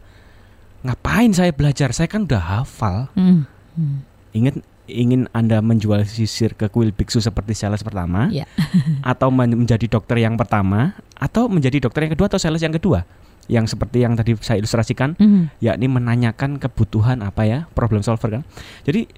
Ngapain 0.83 1.31
saya 1.35 1.51
belajar? 1.51 1.91
Saya 1.91 2.07
kan 2.07 2.23
udah 2.23 2.39
hafal. 2.39 3.11
Hmm, 3.15 3.43
hmm, 3.75 3.97
Ingat 4.31 4.55
ingin 4.89 5.29
Anda 5.31 5.61
menjual 5.61 6.01
sisir 6.03 6.53
ke 6.53 6.67
kuil 6.67 6.89
biksu 6.89 7.21
seperti 7.21 7.53
sales 7.53 7.81
pertama 7.81 8.27
Ya. 8.29 8.49
atau 9.13 9.29
men- 9.29 9.53
menjadi 9.55 9.85
dokter 9.85 10.17
yang 10.17 10.35
pertama 10.35 10.97
atau 11.13 11.45
menjadi 11.45 11.77
dokter 11.79 12.09
yang 12.09 12.13
kedua 12.13 12.27
atau 12.27 12.41
sales 12.41 12.59
yang 12.59 12.73
kedua? 12.73 13.05
Yang 13.49 13.73
seperti 13.73 14.01
yang 14.01 14.13
tadi 14.13 14.37
saya 14.41 14.57
ilustrasikan 14.57 15.17
mhm. 15.17 15.57
yakni 15.57 15.89
menanyakan 15.89 16.57
kebutuhan 16.57 17.21
apa 17.21 17.45
ya 17.45 17.59
problem 17.73 18.01
solver 18.01 18.29
kan 18.29 18.43
jadi 18.85 19.09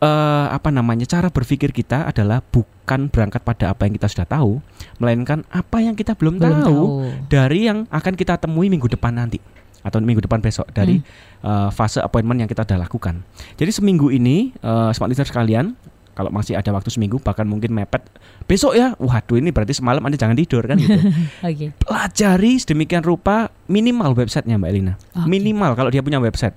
eh, 0.00 0.46
apa 0.52 0.68
namanya 0.68 1.08
cara 1.08 1.32
berpikir 1.32 1.72
kita 1.72 2.04
adalah 2.04 2.44
bukan 2.44 3.08
berangkat 3.08 3.40
pada 3.40 3.72
apa 3.72 3.88
yang 3.88 3.96
kita 3.96 4.08
sudah 4.08 4.28
tahu 4.28 4.60
melainkan 5.00 5.40
apa 5.48 5.80
yang 5.80 5.96
kita 5.96 6.12
belum, 6.12 6.36
Belum 6.36 6.60
tahu, 6.60 6.64
tahu. 6.64 6.84
dari 7.32 7.64
yang 7.64 7.88
akan 7.88 8.12
kita 8.12 8.36
temui 8.36 8.68
minggu 8.68 8.92
depan 8.92 9.16
nanti 9.16 9.40
atau 9.86 10.02
minggu 10.02 10.18
depan 10.18 10.42
besok 10.42 10.66
dari 10.74 10.98
eh, 11.40 11.68
fase 11.70 12.02
appointment 12.02 12.42
yang 12.42 12.50
kita 12.50 12.66
sudah 12.66 12.82
lakukan 12.82 13.22
jadi 13.54 13.70
seminggu 13.70 14.10
ini 14.10 14.50
eh, 14.58 14.90
smart 14.90 15.06
listener 15.06 15.30
sekalian 15.30 15.78
kalau 16.16 16.32
masih 16.32 16.56
ada 16.56 16.72
waktu 16.72 16.88
seminggu 16.88 17.20
bahkan 17.20 17.44
mungkin 17.44 17.76
mepet 17.76 18.00
besok 18.48 18.72
ya 18.72 18.96
waduh 18.96 19.36
ini 19.36 19.52
berarti 19.52 19.76
semalam 19.76 20.00
anda 20.00 20.16
jangan 20.16 20.32
tidur 20.32 20.64
kan 20.64 20.80
gitu 20.80 20.96
Oke. 21.44 21.76
pelajari 21.76 22.56
sedemikian 22.56 23.04
rupa 23.04 23.52
minimal 23.68 24.16
websitenya 24.16 24.56
Mbak 24.56 24.70
Elina. 24.72 24.94
Oke. 25.12 25.28
Minimal 25.28 25.76
kalau 25.76 25.92
dia 25.92 26.00
punya 26.00 26.16
website. 26.16 26.56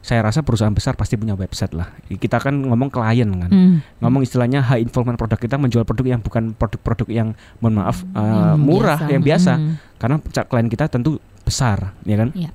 Saya 0.00 0.22
rasa 0.22 0.40
perusahaan 0.40 0.70
besar 0.72 0.94
pasti 0.94 1.18
punya 1.18 1.34
website 1.34 1.74
lah. 1.74 1.90
Kita 2.06 2.38
kan 2.40 2.56
ngomong 2.56 2.88
klien 2.88 3.26
kan. 3.26 3.50
Hmm. 3.52 3.76
Ngomong 4.00 4.22
istilahnya 4.22 4.62
high 4.64 4.80
involvement 4.80 5.18
produk 5.18 5.34
kita 5.36 5.58
menjual 5.58 5.82
produk 5.82 6.16
yang 6.16 6.20
bukan 6.24 6.54
produk-produk 6.54 7.10
yang 7.10 7.28
mohon 7.58 7.82
maaf 7.82 8.00
Yang 8.14 8.56
murah, 8.56 8.98
biasa. 9.02 9.12
yang 9.12 9.22
biasa. 9.26 9.52
Mhm. 9.58 9.72
Karena 9.98 10.16
klien 10.46 10.68
kita 10.70 10.84
tentu 10.86 11.18
besar, 11.46 11.94
ya 12.02 12.18
kan? 12.18 12.34
Iya. 12.34 12.50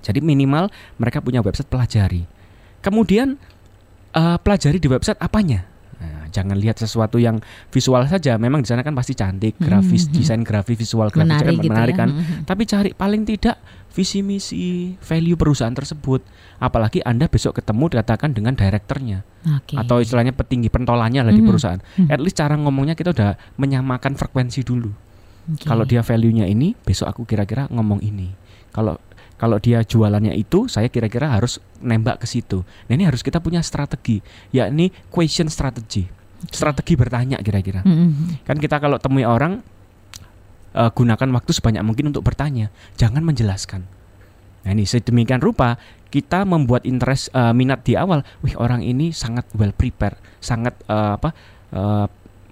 Jadi 0.00 0.22
minimal 0.22 0.70
mereka 0.96 1.18
punya 1.18 1.42
website 1.42 1.66
pelajari. 1.66 2.22
Kemudian 2.78 3.34
eh, 4.14 4.38
pelajari 4.38 4.78
di 4.78 4.86
website 4.86 5.18
apanya? 5.18 5.66
Nah, 5.96 6.28
jangan 6.28 6.56
lihat 6.56 6.76
sesuatu 6.76 7.16
yang 7.16 7.40
visual 7.68 8.04
saja. 8.04 8.36
Memang 8.36 8.60
di 8.60 8.68
sana 8.68 8.80
kan 8.80 8.92
pasti 8.92 9.12
cantik, 9.12 9.56
grafis, 9.56 10.06
Mhm. 10.06 10.12
desain 10.14 10.40
grafis, 10.40 10.76
visual 10.76 11.08
grafis 11.08 11.26
Menarik 11.26 11.48
kan 11.50 11.56
gitu 11.58 11.72
menarik 11.72 11.94
ya. 11.96 12.00
kan 12.00 12.08
Mhm. 12.12 12.44
tapi 12.44 12.62
cari 12.64 12.90
paling 12.92 13.24
tidak 13.24 13.56
visi 13.90 14.20
misi 14.20 14.92
value 15.00 15.34
perusahaan 15.34 15.72
tersebut 15.72 16.20
apalagi 16.58 17.00
anda 17.00 17.32
besok 17.32 17.56
ketemu 17.56 17.96
dikatakan 17.96 18.36
dengan 18.36 18.52
direkturnya 18.52 19.24
Oke. 19.56 19.72
atau 19.72 20.04
istilahnya 20.04 20.36
petinggi 20.36 20.68
pentolannya 20.68 21.24
lah 21.24 21.32
di 21.32 21.40
Mhm. 21.40 21.48
perusahaan 21.48 21.80
Mhm. 21.80 22.12
at 22.12 22.20
least 22.20 22.36
cara 22.36 22.60
ngomongnya 22.60 22.92
kita 22.92 23.16
udah 23.16 23.56
menyamakan 23.56 24.12
frekuensi 24.12 24.60
dulu 24.60 24.92
Oke. 25.46 25.66
kalau 25.66 25.86
dia 25.86 26.02
value 26.02 26.34
nya 26.42 26.46
ini 26.50 26.74
besok 26.74 27.06
aku 27.06 27.22
kira-kira 27.22 27.70
ngomong 27.70 28.02
ini. 28.02 28.34
Kalau 28.74 28.98
kalau 29.36 29.60
dia 29.60 29.84
jualannya 29.84 30.32
itu 30.34 30.66
saya 30.66 30.88
kira-kira 30.88 31.28
harus 31.28 31.60
nembak 31.78 32.24
ke 32.24 32.26
situ. 32.26 32.64
Nah 32.88 32.92
ini 32.96 33.04
harus 33.04 33.20
kita 33.22 33.38
punya 33.38 33.60
strategi 33.62 34.18
yakni 34.50 34.90
question 35.12 35.46
strategy. 35.52 36.08
Strategi 36.50 36.94
bertanya 36.98 37.40
kira-kira. 37.40 37.84
Mhm. 37.86 38.44
kan 38.44 38.56
kita 38.58 38.76
kalau 38.82 38.98
temui 38.98 39.24
orang 39.24 39.62
eh, 40.76 40.90
gunakan 40.92 41.28
waktu 41.36 41.50
sebanyak 41.52 41.82
mungkin 41.84 42.10
untuk 42.10 42.24
bertanya 42.26 42.72
jangan 42.98 43.22
menjelaskan. 43.22 43.86
Nah 44.66 44.70
ini 44.74 44.82
sedemikian 44.82 45.38
rupa 45.38 45.78
kita 46.10 46.42
membuat 46.48 46.82
interest 46.88 47.30
eh, 47.30 47.52
minat 47.52 47.84
di 47.84 47.94
awal 47.94 48.24
wih 48.42 48.56
orang 48.58 48.80
ini 48.82 49.12
sangat 49.12 49.46
well 49.54 49.70
prepare 49.70 50.16
sangat 50.40 50.74
eh, 50.88 51.12
apa 51.20 51.30
eh, 51.70 52.06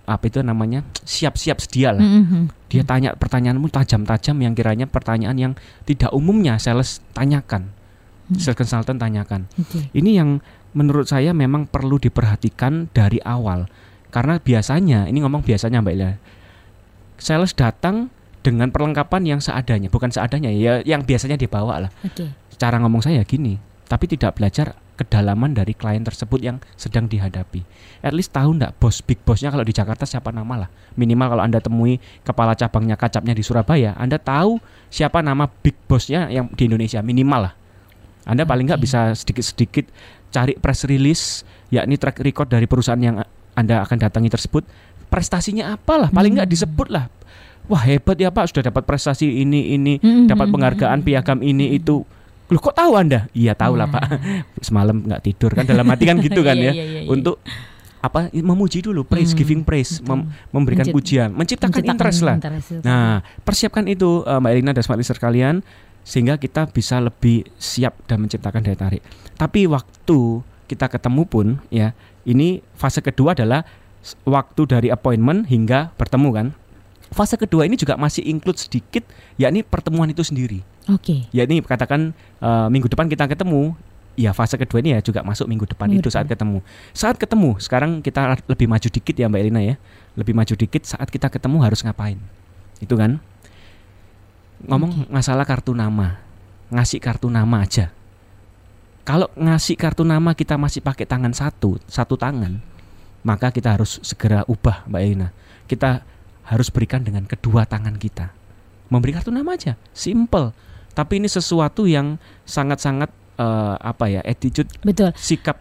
apa 0.05 0.29
itu 0.29 0.45
namanya 0.45 0.85
siap-siap 1.03 1.65
sedia 1.65 1.93
lah 1.97 2.05
Mhm. 2.05 2.69
dia 2.69 2.85
tanya 2.85 3.17
pertanyaanmu 3.17 3.69
tajam-tajam 3.69 4.37
yang 4.37 4.53
kiranya 4.53 4.85
pertanyaan 4.85 5.37
yang 5.37 5.53
tidak 5.85 6.13
umumnya 6.13 6.61
sales 6.61 7.01
tanyakan 7.17 7.73
Hmm. 8.25 8.41
sales 8.41 8.57
consultant 8.57 8.97
tanyakan 8.97 9.49
Oke. 9.57 9.89
ini 9.93 10.17
yang 10.17 10.41
menurut 10.73 11.07
saya 11.07 11.31
memang 11.31 11.71
perlu 11.71 12.03
diperhatikan 12.03 12.91
dari 12.91 13.23
awal. 13.23 13.71
Karena 14.11 14.43
biasanya, 14.43 15.07
ini 15.07 15.23
ngomong 15.23 15.47
biasanya 15.47 15.79
Mbak 15.79 15.95
Ila, 15.95 16.11
sales 17.17 17.55
datang 17.55 18.11
dengan 18.43 18.69
perlengkapan 18.75 19.23
yang 19.25 19.41
seadanya, 19.41 19.89
bukan 19.89 20.11
seadanya 20.11 20.51
ya, 20.51 20.83
yang 20.83 21.07
biasanya 21.07 21.39
dibawa 21.39 21.87
lah. 21.87 21.91
Oke. 22.03 22.27
Cara 22.59 22.79
ngomong 22.83 23.03
saya 23.03 23.23
gini, 23.23 23.55
tapi 23.87 24.11
tidak 24.11 24.35
belajar 24.35 24.75
kedalaman 24.95 25.53
dari 25.55 25.75
klien 25.75 26.03
tersebut 26.03 26.39
yang 26.39 26.57
sedang 26.79 27.11
dihadapi. 27.11 27.67
At 28.01 28.15
least 28.15 28.31
tahu 28.31 28.55
ndak 28.55 28.79
bos 28.79 29.03
big 29.03 29.19
bossnya 29.27 29.51
kalau 29.51 29.67
di 29.67 29.75
Jakarta 29.75 30.07
siapa 30.07 30.31
nama 30.31 30.67
lah. 30.67 30.69
Minimal 30.95 31.35
kalau 31.35 31.43
anda 31.43 31.59
temui 31.59 31.99
kepala 32.23 32.55
cabangnya 32.55 32.95
kacapnya 32.95 33.35
di 33.35 33.43
Surabaya, 33.43 33.99
anda 33.99 34.17
tahu 34.23 34.63
siapa 34.89 35.19
nama 35.21 35.51
big 35.51 35.75
bossnya 35.91 36.31
yang 36.31 36.47
di 36.55 36.71
Indonesia 36.71 37.03
minimal 37.03 37.51
lah. 37.51 37.55
Anda 38.25 38.49
paling 38.49 38.71
nggak 38.71 38.81
bisa 38.81 39.13
sedikit-sedikit 39.13 39.91
cari 40.33 40.57
press 40.57 40.87
release, 40.89 41.45
yakni 41.69 41.99
track 42.01 42.23
record 42.25 42.49
dari 42.49 42.65
perusahaan 42.65 42.99
yang 42.99 43.21
anda 43.55 43.85
akan 43.85 43.97
datangi 44.01 44.31
tersebut. 44.33 44.65
Prestasinya 45.13 45.77
apalah, 45.77 46.11
paling 46.11 46.39
nggak 46.39 46.49
Hmm. 46.49 46.55
disebut 46.57 46.89
lah. 46.91 47.07
Wah 47.65 47.81
hebat 47.81 48.19
ya 48.21 48.29
Pak, 48.29 48.53
sudah 48.53 48.69
dapat 48.69 48.85
prestasi 48.85 49.25
ini 49.41 49.73
ini, 49.73 49.97
Mhm. 49.97 50.29
dapat 50.29 50.53
penghargaan 50.53 51.01
piagam 51.01 51.41
ini 51.41 51.73
itu. 51.73 52.05
Loh 52.47 52.61
kok 52.61 52.73
tahu 52.73 52.93
Anda? 52.95 53.27
Iya 53.31 53.53
tahu 53.53 53.75
lah 53.75 53.87
Nah. 53.87 53.95
Pak. 53.95 54.05
Semalam 54.67 54.97
nggak 54.99 55.23
tidur 55.23 55.51
kan 55.51 55.65
dalam 55.65 55.87
hati 55.87 56.05
kan 56.05 56.17
gitu 56.19 56.41
kan 56.45 56.55
Iya, 56.55 56.69
ya. 56.69 56.73
iya, 56.73 56.85
iya, 56.85 57.01
iya. 57.01 57.09
Untuk 57.09 57.41
apa? 57.99 58.29
Memuji 58.31 58.81
dulu, 58.81 59.01
praise, 59.03 59.33
Hmm, 59.33 59.39
giving 59.39 59.63
praise, 59.63 59.99
mem- 60.01 60.29
memberikan 60.51 60.85
Mencip- 60.85 60.93
pujian, 60.95 61.29
menciptakan, 61.31 61.73
Menciptakan 61.73 61.95
interest 61.95 62.21
lah. 62.21 62.37
interest. 62.37 62.69
Nah, 62.81 63.25
persiapkan 63.41 63.85
itu 63.87 64.21
eh, 64.23 64.37
Mbak 64.37 64.51
Elina 64.51 64.71
dan 64.71 64.83
smart 64.83 64.99
listener 64.99 65.17
kalian 65.19 65.55
sehingga 66.01 66.37
kita 66.37 66.69
bisa 66.69 67.01
lebih 67.01 67.49
siap 67.57 67.97
dan 68.05 68.21
menciptakan 68.21 68.61
daya 68.61 68.77
tarik. 68.79 69.01
Tapi 69.35 69.65
waktu 69.65 70.19
kita 70.67 70.89
ketemu 70.91 71.23
pun 71.25 71.47
ya, 71.69 71.97
ini 72.23 72.61
fase 72.73 73.01
kedua 73.01 73.33
adalah 73.33 73.65
waktu 74.23 74.63
dari 74.67 74.89
appointment 74.89 75.49
hingga 75.49 75.93
bertemu 75.95 76.29
kan. 76.31 76.47
Fase 77.09 77.37
kedua 77.37 77.65
ini 77.65 77.75
juga 77.75 77.97
masih 77.97 78.21
include 78.23 78.59
sedikit 78.59 79.09
yakni 79.35 79.63
pertemuan 79.63 80.07
itu 80.07 80.21
sendiri. 80.21 80.61
Oke. 80.93 81.25
yakni 81.33 81.65
katakan 81.65 82.13
eh, 82.41 82.67
minggu 82.69 82.89
depan 82.91 83.09
kita 83.09 83.25
ketemu. 83.25 83.73
Ya 84.15 84.31
fase 84.31 84.55
kedua 84.55 84.79
ini 84.79 84.95
ya 84.95 85.03
juga 85.03 85.27
masuk 85.27 85.51
minggu 85.51 85.67
depan. 85.67 85.91
Minggu 85.91 86.07
itu 86.07 86.11
saat 86.15 86.31
ketemu. 86.31 86.63
Saat 86.95 87.19
ketemu 87.19 87.59
sekarang 87.59 87.99
kita 87.99 88.39
lebih 88.47 88.71
maju 88.71 88.87
dikit 88.87 89.15
ya 89.19 89.27
mbak 89.27 89.41
Elina 89.43 89.59
ya. 89.59 89.75
Lebih 90.15 90.39
maju 90.39 90.55
dikit 90.55 90.87
saat 90.87 91.11
kita 91.11 91.27
ketemu 91.27 91.59
harus 91.59 91.83
ngapain? 91.83 92.15
Itu 92.79 92.95
kan? 92.95 93.19
Ngomong 94.63 95.11
masalah 95.11 95.43
kartu 95.43 95.75
nama. 95.75 96.23
Ngasih 96.71 97.03
kartu 97.03 97.27
nama 97.27 97.67
aja. 97.67 97.91
Kalau 99.03 99.27
ngasih 99.35 99.75
kartu 99.75 100.07
nama 100.07 100.31
kita 100.31 100.55
masih 100.55 100.79
pakai 100.79 101.05
tangan 101.05 101.35
satu 101.35 101.77
satu 101.91 102.15
tangan 102.15 102.63
maka 103.25 103.51
kita 103.51 103.75
harus 103.75 103.99
segera 104.05 104.47
ubah 104.47 104.87
mbak 104.87 105.01
Elina. 105.01 105.29
Kita 105.67 106.05
harus 106.45 106.69
berikan 106.71 107.03
dengan 107.03 107.25
kedua 107.25 107.65
tangan 107.65 107.97
kita. 107.97 108.31
Memberi 108.93 109.17
kartu 109.17 109.33
nama 109.33 109.57
aja. 109.57 109.81
Simple 109.91 110.53
tapi 110.95 111.19
ini 111.19 111.27
sesuatu 111.27 111.85
yang 111.85 112.17
sangat-sangat 112.45 113.11
eh, 113.37 113.77
apa 113.77 114.05
ya 114.09 114.21
attitude 114.23 114.71
Betul. 114.81 115.11
sikap 115.15 115.59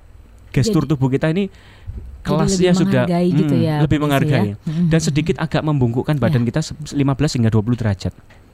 gestur 0.49 0.85
Jadi- 0.85 0.89
tubuh 0.89 1.09
kita 1.09 1.27
ini 1.27 1.49
kelasnya 2.23 2.71
lebih 2.71 2.79
sudah 2.79 3.03
gitu 3.09 3.51
mm, 3.51 3.59
ya, 3.59 3.75
lebih 3.83 3.99
menghargai 3.99 4.47
ya. 4.47 4.55
Dan 4.63 4.99
sedikit 5.01 5.35
agak 5.37 5.59
membungkukkan 5.59 6.15
badan 6.15 6.47
kita 6.47 6.63
se- 6.63 6.71
15 6.87 7.03
hingga 7.35 7.51
20 7.51 7.75
derajat. 7.75 8.13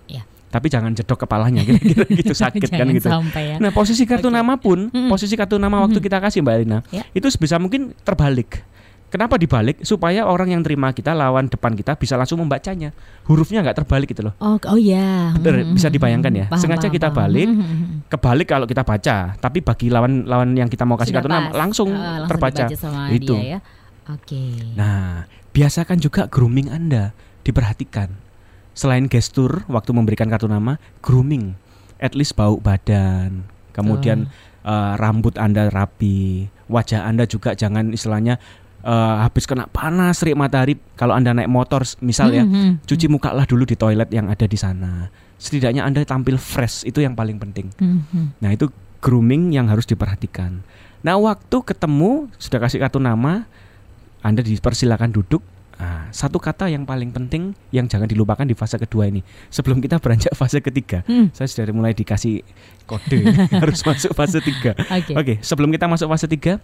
Ya. 0.10 0.26
Tapi 0.50 0.68
jangan 0.68 0.90
jedok 0.90 1.22
kepalanya 1.22 1.62
kira-kira 1.68 2.02
gitu 2.10 2.34
sakit 2.34 2.66
kan 2.66 2.90
gitu. 2.90 3.06
ya. 3.38 3.62
Nah, 3.62 3.70
posisi 3.70 4.10
kartu 4.10 4.26
Oke. 4.26 4.34
nama 4.34 4.58
pun, 4.58 4.90
Mm-mm. 4.90 5.06
posisi 5.06 5.38
kartu 5.38 5.62
nama 5.62 5.86
waktu 5.86 6.02
Mhm. 6.02 6.06
kita 6.10 6.18
kasih 6.18 6.42
Mbak 6.42 6.56
Elina, 6.58 6.80
Ya. 6.90 7.06
itu 7.14 7.30
sebisa 7.30 7.62
mungkin 7.62 7.94
terbalik. 8.02 8.66
Kenapa 9.10 9.36
dibalik? 9.36 9.82
Supaya 9.82 10.24
orang 10.24 10.54
yang 10.54 10.62
terima 10.62 10.94
kita 10.94 11.12
lawan 11.12 11.50
depan 11.50 11.74
kita 11.74 11.98
bisa 11.98 12.14
langsung 12.14 12.38
membacanya. 12.38 12.94
Hurufnya 13.26 13.60
nggak 13.60 13.82
terbalik 13.82 14.06
gitu 14.08 14.22
loh. 14.24 14.34
Oh, 14.38 14.54
oh 14.56 14.78
ya. 14.78 15.34
Bener, 15.34 15.66
Mhm, 15.66 15.74
bisa 15.74 15.90
mhm, 15.90 15.96
dibayangkan 15.98 16.32
ya. 16.32 16.46
paham, 16.48 16.62
Sengaja 16.62 16.86
paham, 16.86 16.94
kita 16.94 17.08
paham. 17.10 17.18
balik, 17.20 17.48
mhm. 17.50 17.86
Kebalik 18.06 18.48
kalau 18.48 18.66
kita 18.66 18.86
baca, 18.86 19.18
tapi 19.36 19.60
bagi 19.60 19.90
lawan-lawan 19.90 20.54
yang 20.54 20.70
kita 20.70 20.86
mau 20.86 20.94
kasih 20.94 21.10
Sudah 21.12 21.26
kartu 21.26 21.34
nama 21.34 21.50
langsung 21.52 21.90
Eh, 21.90 21.98
langsung 21.98 22.30
terbaca. 22.30 22.64
sama 22.72 23.02
Itu. 23.10 23.34
dia 23.34 23.58
ya. 23.58 23.60
Oke. 24.08 24.44
Nah, 24.74 25.26
biasakan 25.50 25.98
juga 25.98 26.26
grooming 26.26 26.70
Anda 26.70 27.14
diperhatikan. 27.42 28.14
Selain 28.72 29.06
gestur 29.06 29.66
waktu 29.66 29.90
memberikan 29.92 30.30
kartu 30.30 30.46
nama, 30.46 30.78
grooming, 31.02 31.58
at 31.98 32.14
least 32.14 32.34
bau 32.34 32.58
badan, 32.58 33.44
kemudian 33.72 34.30
eh, 34.60 34.94
rambut 34.96 35.34
Anda 35.36 35.68
rapi, 35.68 36.46
wajah 36.68 37.04
Anda 37.04 37.26
juga 37.26 37.56
jangan 37.56 37.90
istilahnya 37.90 38.38
eh, 38.82 38.92
habis 39.20 39.44
kena 39.44 39.66
panas 39.66 40.18
terik 40.18 40.34
matahari. 40.34 40.78
Kalau 40.94 41.12
Anda 41.12 41.32
naik 41.34 41.48
motor, 41.48 41.82
s- 41.82 42.00
misal 42.00 42.30
ya, 42.30 42.42
Mhm, 42.42 42.52
mhm. 42.52 42.74
cuci 42.84 43.06
muka 43.08 43.32
lah 43.32 43.44
dulu 43.44 43.64
di 43.64 43.74
toilet 43.74 44.08
yang 44.10 44.28
ada 44.28 44.44
di 44.44 44.56
sana. 44.56 45.08
Setidaknya 45.36 45.84
Anda 45.84 46.04
tampil 46.04 46.36
fresh, 46.36 46.84
itu 46.84 47.00
yang 47.00 47.14
paling 47.14 47.38
penting. 47.38 47.72
Mhm. 47.74 48.40
Nah 48.40 48.50
itu 48.50 48.68
grooming 49.00 49.52
yang 49.52 49.66
harus 49.66 49.84
diperhatikan. 49.84 50.60
Nah 51.00 51.16
waktu 51.16 51.58
ketemu 51.62 52.28
sudah 52.36 52.60
kasih 52.60 52.78
kartu 52.78 53.00
nama, 53.00 53.48
anda 54.20 54.40
dipersilakan 54.40 55.12
duduk. 55.14 55.40
Nah, 55.76 56.12
satu 56.12 56.36
kata 56.36 56.68
yang 56.68 56.84
paling 56.84 57.08
penting 57.08 57.56
yang 57.70 57.88
jangan 57.88 58.04
dilupakan 58.04 58.44
di 58.44 58.52
fase 58.52 58.76
kedua 58.76 59.08
ini. 59.08 59.24
Sebelum 59.48 59.80
kita 59.80 59.96
beranjak 59.96 60.36
fase 60.36 60.60
ketiga, 60.60 61.08
Hmm, 61.08 61.32
saya 61.32 61.48
sudah 61.48 61.72
mulai 61.72 61.96
dikasih 61.96 62.44
kode 62.84 63.16
harus 63.64 63.80
masuk 63.82 64.12
fase 64.12 64.44
tiga. 64.44 64.76
Oke. 64.76 65.16
Oke, 65.16 65.34
sebelum 65.40 65.72
kita 65.72 65.88
masuk 65.88 66.12
fase 66.12 66.28
tiga, 66.28 66.60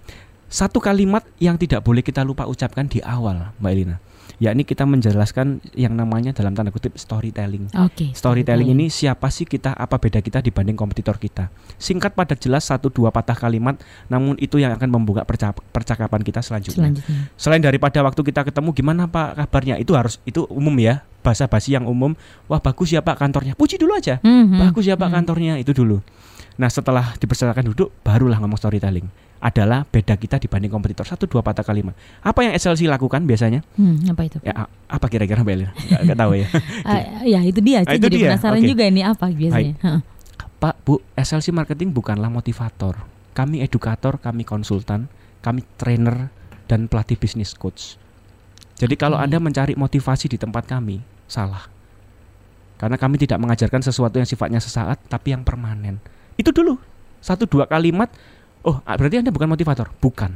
satu 0.48 0.78
kalimat 0.78 1.26
yang 1.42 1.58
tidak 1.58 1.82
boleh 1.82 2.06
kita 2.06 2.22
lupa 2.22 2.46
ucapkan 2.46 2.86
di 2.86 3.02
awal, 3.02 3.54
Mbak 3.60 3.72
Elina. 3.74 3.98
Yakni 4.36 4.68
kita 4.68 4.84
menjelaskan 4.84 5.64
yang 5.80 5.96
namanya 5.96 6.36
dalam 6.36 6.52
tanda 6.52 6.68
kutip 6.68 7.00
storytelling. 7.00 7.72
Oke. 7.72 8.12
Storytelling 8.12 8.68
ini 8.68 8.92
siapa 8.92 9.32
sih 9.32 9.48
kita, 9.48 9.72
apa 9.72 9.96
beda 9.96 10.20
kita 10.20 10.44
dibanding 10.44 10.76
kompetitor 10.76 11.16
kita. 11.16 11.48
Singkat 11.80 12.12
padat 12.12 12.44
jelas 12.44 12.68
satu 12.68 12.92
dua 12.92 13.16
patah 13.16 13.36
kalimat, 13.36 13.80
namun 14.12 14.36
itu 14.44 14.60
yang 14.60 14.76
akan 14.76 14.92
membuka 14.92 15.24
perca- 15.24 15.56
percakapan 15.56 16.20
kita 16.20 16.44
selanjutnya. 16.44 16.92
Selanjutnya. 16.92 17.20
Selain 17.40 17.64
daripada 17.64 18.04
waktu 18.04 18.22
kita 18.28 18.44
ketemu 18.44 18.76
gimana 18.76 19.08
Pak 19.08 19.40
kabarnya, 19.40 19.80
itu 19.80 19.96
harus 19.96 20.20
itu 20.28 20.44
umum 20.52 20.76
ya, 20.84 21.08
bahasa 21.24 21.48
basi 21.48 21.72
yang 21.72 21.88
umum. 21.88 22.12
Wah 22.52 22.60
bagus 22.60 22.92
ya 22.92 23.00
Pak 23.00 23.16
kantornya, 23.16 23.56
puji 23.56 23.80
dulu 23.80 23.96
aja. 23.96 24.20
Mhm, 24.20 24.60
Bagus 24.68 24.84
ya 24.84 25.00
Pak 25.00 25.08
mhm. 25.08 25.16
kantornya, 25.16 25.54
itu 25.64 25.72
dulu. 25.72 26.04
Nah 26.56 26.72
setelah 26.72 27.16
dipersilakan 27.20 27.72
duduk, 27.72 27.92
barulah 28.02 28.40
ngomong 28.40 28.56
storytelling. 28.56 29.08
Adalah 29.44 29.84
beda 29.86 30.16
kita 30.16 30.40
dibanding 30.40 30.72
kompetitor 30.72 31.06
satu 31.06 31.28
dua 31.28 31.44
patah 31.44 31.62
kalimat. 31.62 31.94
Apa 32.24 32.48
yang 32.48 32.56
SLC 32.56 32.88
lakukan 32.88 33.22
biasanya? 33.28 33.62
Hmm, 33.76 34.00
apa 34.10 34.26
itu? 34.26 34.38
Ya 34.42 34.66
apa 34.88 35.06
kira-kira 35.12 35.44
Mbak 35.44 35.54
Elina? 35.54 35.72
Nggak, 35.76 36.02
nggak 36.08 36.18
tahu 36.18 36.32
ya. 36.34 36.48
Ah, 36.88 37.02
ya 37.22 37.40
itu 37.44 37.60
dia. 37.62 37.84
Ah, 37.84 37.92
Saya 37.92 38.00
itu 38.00 38.06
jadi 38.08 38.16
dia. 38.18 38.28
penasaran 38.34 38.62
Oke. 38.64 38.70
juga 38.72 38.84
ini 38.88 39.02
apa 39.04 39.26
biasanya. 39.30 39.76
Pak, 40.56 40.76
Bu, 40.88 41.04
SLC 41.14 41.52
Marketing 41.52 41.92
bukanlah 41.92 42.32
motivator. 42.32 43.04
Kami 43.36 43.60
edukator, 43.60 44.18
kami 44.18 44.48
konsultan, 44.48 45.12
kami 45.44 45.62
trainer 45.76 46.32
dan 46.72 46.88
pelatih 46.88 47.20
bisnis 47.20 47.52
coach. 47.54 48.00
Jadi 48.80 48.96
kalau. 48.96 49.20
Anda 49.20 49.38
mencari 49.38 49.76
motivasi 49.76 50.32
di 50.32 50.40
tempat 50.40 50.66
kami, 50.66 51.04
salah. 51.28 51.68
Karena 52.80 52.96
kami 52.98 53.20
tidak 53.20 53.40
mengajarkan 53.44 53.84
sesuatu 53.84 54.16
yang 54.18 54.28
sifatnya 54.28 54.64
sesaat 54.64 55.06
tapi 55.06 55.36
yang 55.36 55.44
permanen. 55.44 56.00
Itu 56.36 56.52
dulu. 56.52 56.78
Satu 57.24 57.50
dua 57.50 57.66
kalimat, 57.66 58.12
oh 58.62 58.80
ah, 58.86 58.96
berarti 58.96 59.24
Anda 59.24 59.34
bukan 59.34 59.50
motivator. 59.50 59.90
Bukan. 59.98 60.32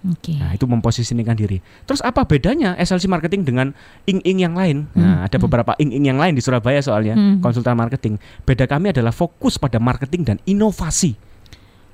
Oke. 0.00 0.32
Nah, 0.40 0.56
itu 0.56 0.64
memposisikan 0.64 1.36
diri. 1.36 1.60
Terus 1.84 2.00
apa 2.00 2.24
bedanya 2.24 2.72
SLC 2.80 3.04
marketing 3.04 3.44
dengan 3.44 3.76
ing-ing 4.08 4.40
yang 4.40 4.56
lain? 4.56 4.88
Nah, 4.96 5.20
Hmm, 5.20 5.26
ada 5.28 5.36
hmm. 5.36 5.44
beberapa 5.44 5.72
ing-ing 5.76 6.08
yang 6.08 6.16
lain 6.16 6.32
di 6.32 6.40
Surabaya 6.40 6.80
soalnya, 6.80 7.12
Hmm. 7.12 7.44
konsultan 7.44 7.76
marketing. 7.76 8.16
Beda 8.48 8.64
kami 8.64 8.96
adalah 8.96 9.12
fokus 9.12 9.60
pada 9.60 9.76
marketing 9.76 10.24
dan 10.24 10.36
inovasi. 10.48 11.20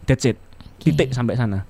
That's 0.07 0.23
it. 0.23 0.39
Oke. 0.79 0.95
Titik 0.95 1.11
sampai 1.19 1.35
sana. 1.35 1.67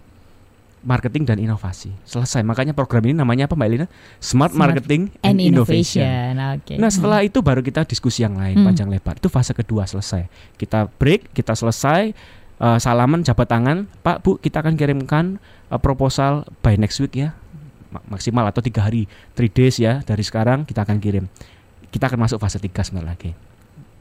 Marketing 0.81 1.25
dan 1.25 1.37
inovasi. 1.37 1.91
Selesai. 2.03 2.41
Makanya 2.41 2.71
program 2.71 3.03
ini 3.03 3.15
namanya 3.15 3.45
apa 3.45 3.55
Mbak 3.55 3.67
Elina? 3.67 3.87
Smart, 4.17 4.53
Smart 4.53 4.77
Marketing 4.77 5.09
And 5.19 5.35
and, 5.35 5.39
Innovation. 5.41 6.05
innovation. 6.05 6.55
Oke. 6.55 6.75
Nah, 6.77 6.89
setelah 6.89 7.21
itu 7.21 7.39
baru 7.41 7.61
kita 7.61 7.83
diskusi 7.83 8.23
yang 8.23 8.35
lain 8.35 8.57
Hmm. 8.57 8.67
panjang 8.67 8.87
lebar. 8.87 9.17
Itu 9.17 9.27
fase 9.27 9.51
kedua 9.51 9.83
selesai. 9.85 10.29
Kita 10.55 10.87
break, 10.89 11.33
kita 11.33 11.53
selesai 11.53 12.13
eh, 12.57 12.79
salaman 12.79 13.21
jabat 13.21 13.47
tangan, 13.47 13.85
Pak, 14.01 14.17
Bu, 14.21 14.37
kita 14.37 14.61
akan 14.61 14.75
kirimkan 14.75 15.37
eh, 15.67 15.77
proposal 15.77 16.41
by 16.61 16.75
next 16.75 16.97
week 16.99 17.13
ya. 17.15 17.37
Ma- 17.89 18.01
Maksimal 18.09 18.45
atau 18.45 18.59
tiga 18.59 18.81
hari, 18.81 19.05
three 19.33 19.49
days 19.49 19.77
ya 19.77 20.01
dari 20.01 20.21
sekarang 20.21 20.63
kita 20.63 20.81
akan 20.81 20.97
kirim. 20.97 21.29
Kita 21.87 22.07
akan 22.07 22.17
masuk 22.19 22.39
fase 22.39 22.57
tiga 22.57 22.81
sebentar 22.81 23.07
lagi. 23.07 23.37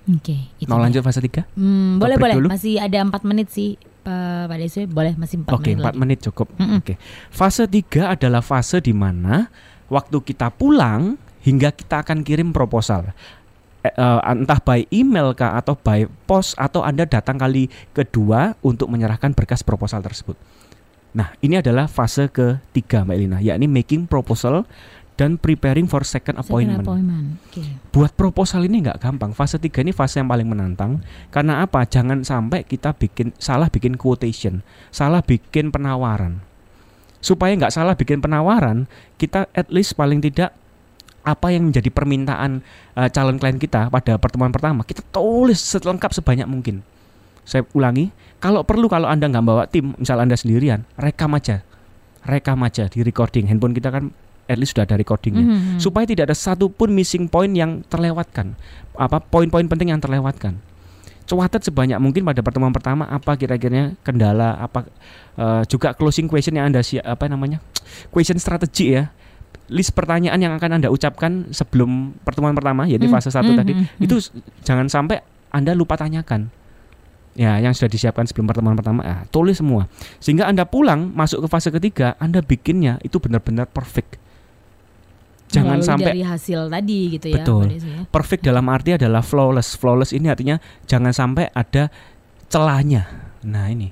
Oke. 0.06 0.38
itu 0.56 0.70
Mau 0.70 0.78
lanjut 0.78 1.02
fase 1.02 1.18
tiga? 1.20 1.50
Hmm, 1.54 1.98
boleh 1.98 2.16
boleh. 2.16 2.36
dulu? 2.38 2.48
Masih 2.48 2.78
ada 2.78 3.02
empat 3.02 3.26
menit 3.26 3.50
sih, 3.50 3.74
Pak 4.06 4.54
Pak 4.54 4.58
Desi. 4.62 4.86
Boleh 4.86 5.18
masih 5.18 5.42
empat 5.42 5.58
Oke, 5.58 5.74
menit. 5.74 5.82
empat 5.82 5.94
lagi. 5.98 6.02
menit 6.06 6.20
cukup. 6.22 6.48
Mm-mm. 6.62 6.80
Oke. 6.86 6.94
Fase 7.34 7.66
tiga 7.66 8.14
adalah 8.14 8.46
fase 8.46 8.78
di 8.78 8.94
mana 8.94 9.50
waktu 9.90 10.22
kita 10.22 10.54
pulang 10.54 11.18
hingga 11.42 11.74
kita 11.74 12.06
akan 12.06 12.22
kirim 12.22 12.54
proposal. 12.54 13.10
Eh, 13.86 14.20
entah 14.26 14.58
by 14.62 14.90
email 14.90 15.34
kah 15.38 15.58
atau 15.62 15.78
by 15.78 16.10
post 16.26 16.58
atau 16.58 16.82
Anda 16.82 17.06
datang 17.06 17.38
kali 17.38 17.70
kedua 17.94 18.58
untuk 18.66 18.90
menyerahkan 18.90 19.38
berkas 19.38 19.62
proposal 19.62 20.02
tersebut. 20.02 20.34
Nah, 21.16 21.32
ini 21.40 21.62
adalah 21.62 21.86
fase 21.86 22.28
ketiga 22.28 23.06
Mbak 23.06 23.16
Elina, 23.16 23.38
yakni 23.40 23.70
making 23.70 24.10
proposal 24.10 24.66
dan 25.16 25.40
preparing 25.40 25.88
for 25.88 26.04
second 26.04 26.36
Second 26.36 26.44
appointment. 26.44 26.84
appointment. 26.84 27.28
Oke. 27.48 27.64
Buat 27.96 28.12
proposal 28.20 28.68
ini 28.68 28.84
nggak 28.84 29.00
gampang. 29.00 29.32
Fase 29.32 29.56
3 29.56 29.84
ini 29.88 29.96
fase 29.96 30.20
yang 30.20 30.28
paling 30.28 30.48
menantang. 30.48 31.00
Karena 31.32 31.64
apa? 31.64 31.88
Jangan 31.88 32.28
sampai 32.28 32.68
kita 32.68 32.92
bikin 32.92 33.32
salah 33.40 33.72
bikin 33.72 33.96
quotation, 33.96 34.60
salah 34.92 35.24
bikin 35.24 35.72
penawaran. 35.72 36.44
Supaya 37.24 37.56
nggak 37.56 37.74
salah 37.74 37.96
bikin 37.96 38.20
penawaran, 38.20 38.92
kita 39.16 39.48
at 39.56 39.72
least 39.72 39.96
paling 39.96 40.20
tidak 40.20 40.52
apa 41.26 41.50
yang 41.50 41.74
menjadi 41.74 41.90
permintaan 41.90 42.62
eh, 42.94 43.10
calon 43.10 43.42
klien 43.42 43.58
kita 43.58 43.90
pada 43.90 44.22
pertemuan 44.22 44.54
pertama 44.54 44.86
kita 44.86 45.02
tulis 45.10 45.58
selengkap 45.58 46.14
sebanyak 46.14 46.46
mungkin. 46.46 46.86
Saya 47.46 47.66
ulangi, 47.74 48.14
kalau 48.38 48.62
perlu 48.62 48.86
kalau 48.86 49.10
anda 49.10 49.26
nggak 49.30 49.46
bawa 49.46 49.64
tim, 49.66 49.94
misal 49.98 50.22
anda 50.22 50.38
sendirian, 50.38 50.86
rekam 50.98 51.34
aja, 51.34 51.62
rekam 52.26 52.58
aja 52.62 52.90
di 52.90 53.02
recording. 53.06 53.46
Handphone 53.50 53.74
kita 53.74 53.90
kan 53.94 54.14
at 54.46 54.58
least 54.58 54.78
sudah 54.78 54.86
ada 54.86 54.96
recordingnya. 54.98 55.46
Mhm. 55.46 55.78
supaya 55.82 56.06
tidak 56.06 56.32
ada 56.32 56.38
satupun 56.38 56.94
missing 56.94 57.26
point 57.26 57.52
yang 57.54 57.82
terlewatkan. 57.90 58.54
Apa 58.96 59.20
poin-poin 59.20 59.66
penting 59.68 59.92
yang 59.92 60.02
terlewatkan. 60.02 60.62
Catat 61.26 61.66
sebanyak 61.66 61.98
mungkin 61.98 62.22
pada 62.22 62.46
pertemuan 62.46 62.70
pertama 62.70 63.10
apa 63.10 63.34
kira-kira 63.34 63.98
kendala 64.06 64.62
apa 64.62 64.86
eh, 65.42 65.64
juga 65.66 65.98
closing 65.98 66.30
question 66.30 66.54
yang 66.54 66.70
anda 66.70 66.86
siap 66.86 67.02
apa 67.02 67.26
namanya 67.26 67.58
question 68.14 68.38
strategi 68.38 68.94
ya. 68.94 69.10
List 69.66 69.98
pertanyaan 69.98 70.38
yang 70.38 70.54
akan 70.54 70.78
anda 70.78 70.94
ucapkan 70.94 71.50
sebelum 71.50 72.14
pertemuan 72.22 72.54
pertama 72.54 72.86
yaitu 72.86 73.10
Hmm, 73.10 73.18
fase 73.18 73.34
satu 73.34 73.50
hmm, 73.50 73.58
tadi 73.58 73.74
hmm, 73.74 73.86
hmm. 73.98 74.06
itu 74.06 74.16
jangan 74.62 74.86
sampai 74.86 75.26
anda 75.50 75.74
lupa 75.74 75.98
tanyakan. 75.98 76.54
Ya 77.34 77.58
yang 77.58 77.74
sudah 77.74 77.90
disiapkan 77.90 78.30
sebelum 78.30 78.46
pertemuan 78.46 78.78
pertama 78.78 79.02
ah, 79.02 79.20
tulis 79.34 79.58
semua. 79.58 79.90
Sehingga 80.22 80.46
anda 80.46 80.70
pulang 80.70 81.10
masuk 81.18 81.42
ke 81.42 81.48
fase 81.50 81.74
ketiga 81.74 82.14
anda 82.22 82.46
bikinnya 82.46 83.02
itu 83.02 83.18
benar-benar 83.18 83.66
perfect 83.66 84.22
Jangan 85.56 85.80
sampai 85.82 86.12
dari 86.12 86.24
hasil 86.26 86.60
tadi 86.68 87.00
gitu 87.16 87.28
ya. 87.32 87.44
Betul. 87.44 87.64
Ya. 87.72 88.04
perfect 88.12 88.44
dalam 88.44 88.66
arti 88.68 88.96
adalah 88.96 89.24
flawless. 89.24 89.80
Flawless 89.80 90.12
ini 90.12 90.28
artinya 90.28 90.60
jangan 90.86 91.16
sampai 91.16 91.48
ada 91.56 91.88
celahnya. 92.52 93.08
Nah, 93.46 93.72
ini. 93.72 93.92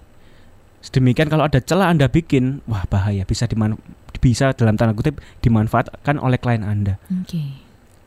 Sedemikian 0.84 1.32
kalau 1.32 1.48
ada 1.48 1.64
celah 1.64 1.88
Anda 1.88 2.12
bikin, 2.12 2.60
wah 2.68 2.84
bahaya 2.92 3.24
bisa 3.24 3.48
diman 3.48 3.80
bisa 4.20 4.52
dalam 4.56 4.76
tanda 4.76 4.92
kutip 4.96 5.20
dimanfaatkan 5.40 6.20
oleh 6.20 6.36
klien 6.40 6.64
Anda. 6.64 7.00
Oke. 7.08 7.64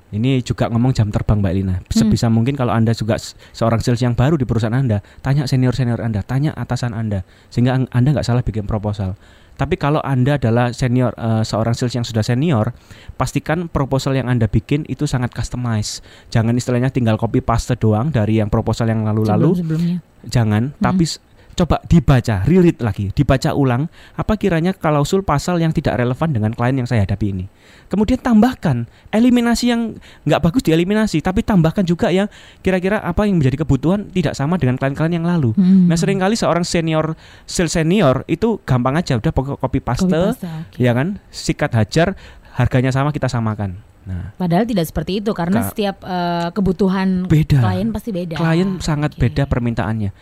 Ini 0.07 0.39
juga 0.41 0.71
ngomong 0.71 0.95
jam 0.95 1.11
terbang 1.11 1.43
Mbak 1.43 1.55
Lina. 1.57 1.77
Sebisa 1.91 2.31
mungkin 2.31 2.55
kalau 2.55 2.71
Anda 2.71 2.95
juga 2.95 3.19
se- 3.19 3.35
seorang 3.51 3.83
sales 3.83 3.99
yang 3.99 4.15
baru 4.15 4.39
di 4.39 4.47
perusahaan 4.47 4.73
Anda, 4.73 5.03
tanya 5.19 5.51
senior-senior 5.51 5.99
Anda, 5.99 6.23
tanya 6.23 6.55
atasan 6.55 6.95
Anda 6.95 7.27
sehingga 7.51 7.75
Anda 7.91 8.09
nggak 8.15 8.25
salah 8.25 8.47
bikin 8.47 8.71
proposal. 8.71 9.19
Tapi 9.57 9.75
kalau 9.75 9.99
Anda 10.01 10.37
adalah 10.37 10.71
senior 10.71 11.17
eh, 11.17 11.43
seorang 11.43 11.73
sales 11.73 11.93
yang 11.93 12.05
sudah 12.05 12.21
senior, 12.21 12.77
pastikan 13.15 13.67
proposal 13.67 14.13
yang 14.13 14.29
Anda 14.29 14.47
bikin 14.47 14.85
itu 14.87 15.05
sangat 15.05 15.33
customize. 15.33 16.05
Jangan 16.29 16.53
istilahnya 16.53 16.89
tinggal 16.89 17.17
copy 17.17 17.41
paste 17.41 17.75
doang 17.75 18.09
dari 18.09 18.39
yang 18.39 18.49
proposal 18.49 18.87
yang 18.87 19.03
lalu-lalu. 19.03 19.57
Sebelum-sebelumnya. 19.57 19.99
Jangan, 20.27 20.75
tapi 20.77 21.05
s- 21.05 21.23
coba 21.57 21.81
dibaca, 21.89 22.45
reread 22.45 22.77
lagi, 22.85 23.09
dibaca 23.17 23.57
ulang 23.57 23.89
apa 24.13 24.37
kiranya 24.37 24.77
klausul 24.77 25.25
pasal 25.25 25.57
yang 25.57 25.73
tidak 25.73 25.97
relevan 25.97 26.29
dengan 26.29 26.53
klien 26.53 26.77
yang 26.77 26.85
saya 26.85 27.09
hadapi 27.09 27.33
ini. 27.33 27.49
Kemudian 27.89 28.21
tambahkan 28.21 28.85
eliminasi 29.09 29.73
yang 29.73 29.97
nggak 30.23 30.41
bagus 30.45 30.61
dieliminasi, 30.61 31.25
tapi 31.25 31.41
tambahkan 31.41 31.81
juga 31.83 32.13
yang 32.13 32.29
kira-kira 32.61 33.01
apa 33.01 33.25
yang 33.25 33.41
menjadi 33.41 33.65
kebutuhan 33.65 34.05
tidak 34.13 34.37
sama 34.37 34.61
dengan 34.61 34.77
klien-klien 34.77 35.17
yang 35.17 35.25
lalu. 35.25 35.57
Hmm. 35.57 35.89
Nah 35.89 35.97
sering 35.97 36.21
kali 36.21 36.37
seorang 36.37 36.61
senior 36.61 37.17
sales 37.49 37.73
senior 37.73 38.21
itu 38.29 38.61
gampang 38.63 39.01
aja 39.01 39.17
udah 39.17 39.33
pokok 39.33 39.57
copy 39.57 39.81
paste, 39.81 40.05
Copy 40.05 40.13
paste, 40.13 40.45
oke. 40.45 40.77
ya 40.77 40.93
kan, 40.93 41.17
sikat 41.33 41.73
hajar, 41.73 42.21
harganya 42.53 42.93
sama 42.93 43.17
kita 43.17 43.33
samakan. 43.33 43.81
Nah 44.05 44.37
Padahal 44.37 44.69
tidak 44.69 44.87
seperti 44.87 45.25
itu 45.25 45.33
karena 45.33 45.65
Ka- 45.65 45.73
setiap 45.73 46.05
eh, 46.05 46.49
kebutuhan 46.53 47.25
beda. 47.27 47.65
klien 47.65 47.89
pasti 47.91 48.13
beda. 48.13 48.37
klien 48.37 48.77
sangat 48.79 49.17
Oke. 49.17 49.25
beda 49.25 49.49
permintaannya. 49.49 50.13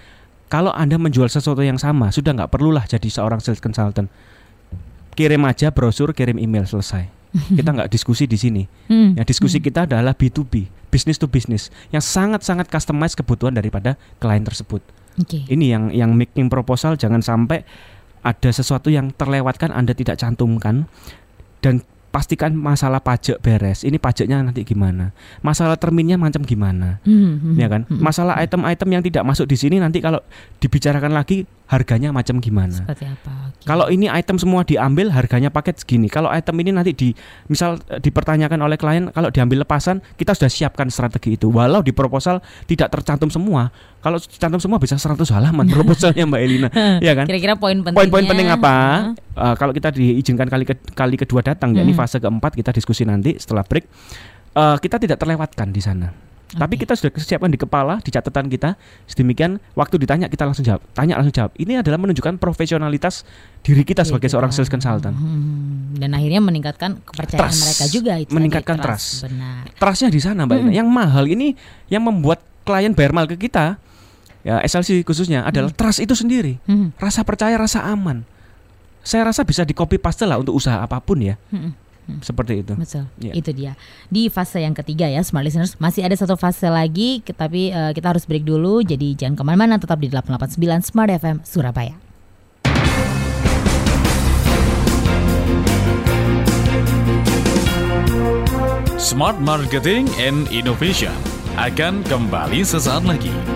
Kalau 0.54 0.70
Anda 0.70 1.02
menjual 1.02 1.26
sesuatu 1.26 1.66
yang 1.66 1.82
sama, 1.82 2.14
sudah 2.14 2.30
nggak 2.30 2.54
perlulah 2.54 2.86
jadi 2.86 3.10
seorang 3.10 3.42
sales 3.42 3.58
consultant. 3.58 4.06
Kirim 5.18 5.42
aja 5.42 5.74
brosur, 5.74 6.14
kirim 6.14 6.38
email 6.38 6.62
selesai. 6.62 7.10
Kita 7.58 7.74
nggak 7.74 7.90
diskusi 7.90 8.30
di 8.30 8.38
sini. 8.38 8.62
Hmm. 8.86 9.18
Ya 9.18 9.26
diskusi 9.26 9.58
kita 9.58 9.90
adalah 9.90 10.14
B2B, 10.14 10.70
business 10.94 11.18
to 11.18 11.26
business, 11.26 11.74
yang 11.90 11.98
sangat-sangat 11.98 12.70
customize 12.70 13.18
kebutuhan 13.18 13.58
daripada 13.58 13.98
klien 14.22 14.46
tersebut. 14.46 14.78
Oke. 15.18 15.42
Ini 15.42 15.74
yang 15.74 15.84
yang 15.90 16.14
making 16.14 16.46
proposal 16.46 16.94
jangan 16.94 17.18
sampai 17.18 17.66
ada 18.22 18.50
sesuatu 18.54 18.94
yang 18.94 19.10
terlewatkan 19.10 19.74
Anda 19.74 19.98
tidak 19.98 20.22
cantumkan 20.22 20.86
dan 21.58 21.82
pastikan 22.14 22.54
masalah 22.54 23.02
pajak 23.02 23.42
beres. 23.42 23.82
Ini 23.82 23.98
pajaknya 23.98 24.38
nanti 24.38 24.62
gimana? 24.62 25.10
Masalah 25.42 25.74
terminnya 25.74 26.14
macam 26.14 26.46
gimana? 26.46 27.02
Hmm, 27.02 27.42
hmm, 27.42 27.54
ya 27.58 27.66
kan? 27.66 27.82
hmm. 27.90 27.98
Masalah 27.98 28.38
item-item 28.38 28.88
yang 28.94 29.02
tidak 29.02 29.26
masuk 29.26 29.50
di 29.50 29.58
sini 29.58 29.82
nanti 29.82 29.98
kalau 29.98 30.22
dibicarakan 30.62 31.10
lagi 31.10 31.42
harganya 31.74 32.08
macam 32.08 32.38
gimana? 32.38 32.72
Seperti 32.72 33.04
apa? 33.04 33.50
Oke. 33.50 33.64
Kalau 33.64 33.86
ini 33.88 34.06
item 34.06 34.36
semua 34.36 34.62
diambil 34.62 35.10
harganya 35.10 35.48
paket 35.48 35.76
segini. 35.76 36.06
Kalau 36.06 36.28
item 36.28 36.54
ini 36.58 36.70
nanti 36.70 36.92
di 36.92 37.10
misal 37.46 37.82
eh, 37.86 37.98
dipertanyakan 37.98 38.56
oleh 38.60 38.74
klien 38.74 39.10
kalau 39.10 39.28
diambil 39.28 39.60
lepasan 39.60 39.98
kita 40.14 40.32
sudah 40.32 40.46
siapkan 40.46 40.86
strategi 40.86 41.34
itu. 41.34 41.48
Walau 41.48 41.80
di 41.80 41.90
proposal 41.90 42.38
tidak 42.64 42.88
tercantum 42.90 43.28
semua. 43.28 43.68
Kalau 43.98 44.16
tercantum 44.16 44.58
semua 44.58 44.76
bisa 44.76 44.94
100 44.94 45.16
halaman 45.30 45.66
proposalnya 45.74 46.24
Mbak 46.24 46.40
Elina. 46.40 46.68
ya 47.00 47.12
kan? 47.12 47.24
Kira-kira 47.24 47.54
poin 47.54 47.74
pentingnya. 47.76 47.98
Poin-poin 47.98 48.24
penting 48.24 48.48
apa? 48.48 48.74
Eh, 49.16 49.54
kalau 49.56 49.72
kita 49.72 49.90
diizinkan 49.90 50.46
kali 50.46 50.64
ke- 50.64 50.92
kali 50.92 51.16
kedua 51.16 51.40
datang, 51.40 51.72
ya 51.72 51.80
ini 51.80 51.90
Hmm. 51.90 51.98
fase 51.98 52.16
keempat 52.16 52.52
kita 52.52 52.70
diskusi 52.70 53.02
nanti 53.02 53.34
setelah 53.34 53.62
break. 53.62 53.84
Eh, 54.52 54.76
kita 54.78 54.96
tidak 54.96 55.16
terlewatkan 55.16 55.68
di 55.68 55.80
sana. 55.80 56.12
Tapi 56.54 56.74
Oke. 56.74 56.82
kita 56.82 56.94
sudah 56.94 57.10
siapkan 57.16 57.50
di 57.50 57.58
kepala, 57.58 57.98
di 57.98 58.08
catatan 58.08 58.46
kita. 58.46 58.78
Sedemikian 59.04 59.58
waktu 59.72 59.98
ditanya 59.98 60.26
kita 60.26 60.42
langsung 60.42 60.62
jawab. 60.62 60.86
Tanya 60.90 61.18
langsung 61.18 61.34
jawab. 61.34 61.50
Ini 61.54 61.82
adalah 61.82 61.98
menunjukkan 61.98 62.38
profesionalitas 62.38 63.26
diri 63.60 63.82
kita 63.82 64.02
sebagai 64.02 64.26
kita. 64.26 64.38
seorang 64.38 64.50
sales 64.50 64.68
consultant. 64.68 65.12
Hmm, 65.12 65.94
Dan 65.94 66.14
akhirnya 66.14 66.38
meningkatkan 66.38 67.02
kepercayaan 67.02 67.42
Trust. 67.44 67.60
mereka 67.60 67.84
juga 67.90 68.12
itu. 68.16 68.30
tadi, 68.30 68.36
Meningkatkan 68.38 68.76
trust. 68.78 69.26
Benar. 69.26 69.62
Trustnya 69.74 70.08
di 70.08 70.20
sana, 70.22 70.46
Mbak. 70.46 70.58
Mm-mm. 70.60 70.72
Yang 70.72 70.88
mahal 70.88 71.24
ini 71.26 71.58
yang 71.86 72.02
membuat 72.02 72.38
klien 72.62 72.94
bayar 72.94 73.10
mahal 73.10 73.28
ke 73.28 73.36
kita, 73.36 73.76
ya 74.40 74.62
SLC 74.62 75.02
khususnya 75.02 75.42
adalah 75.42 75.68
trust 75.68 75.98
itu 75.98 76.14
sendiri. 76.14 76.56
Hmm, 76.64 76.94
Rasa 76.96 77.26
percaya, 77.26 77.58
rasa 77.58 77.82
aman. 77.84 78.22
Saya 79.02 79.28
rasa 79.28 79.44
bisa 79.44 79.62
di 79.62 79.76
copy 79.76 80.00
paste 80.00 80.24
lah 80.24 80.40
untuk 80.40 80.56
usaha 80.56 80.80
apa 80.80 80.96
pun 80.96 81.20
ya. 81.20 81.36
hmm, 81.52 81.83
Seperti 82.20 82.60
itu. 82.60 82.74
Betul. 82.76 83.08
Iya. 83.20 83.32
Itu 83.32 83.50
dia. 83.56 83.72
Di 84.12 84.28
fase 84.28 84.60
yang 84.60 84.76
ketiga 84.76 85.08
ya, 85.08 85.24
smart 85.24 85.44
listeners. 85.48 85.76
Masih 85.80 86.04
ada 86.04 86.16
satu 86.16 86.36
fase 86.36 86.68
lagi, 86.68 87.24
tapi 87.34 87.72
eh, 87.72 87.92
kita 87.96 88.12
harus 88.12 88.28
break 88.28 88.44
dulu. 88.44 88.84
Jadi 88.84 89.16
jangan 89.16 89.34
ke 89.40 89.42
mana-mana, 89.44 89.80
tetap 89.80 90.00
di 90.00 90.12
889 90.12 90.84
Smart 90.84 91.10
FM 91.10 91.40
Surabaya. 91.44 91.96
Smart 99.04 99.36
Marketing 99.36 100.08
and 100.16 100.48
Innovation 100.48 101.12
akan 101.60 102.02
kembali 102.08 102.64
sesaat 102.64 103.04
lagi. 103.04 103.53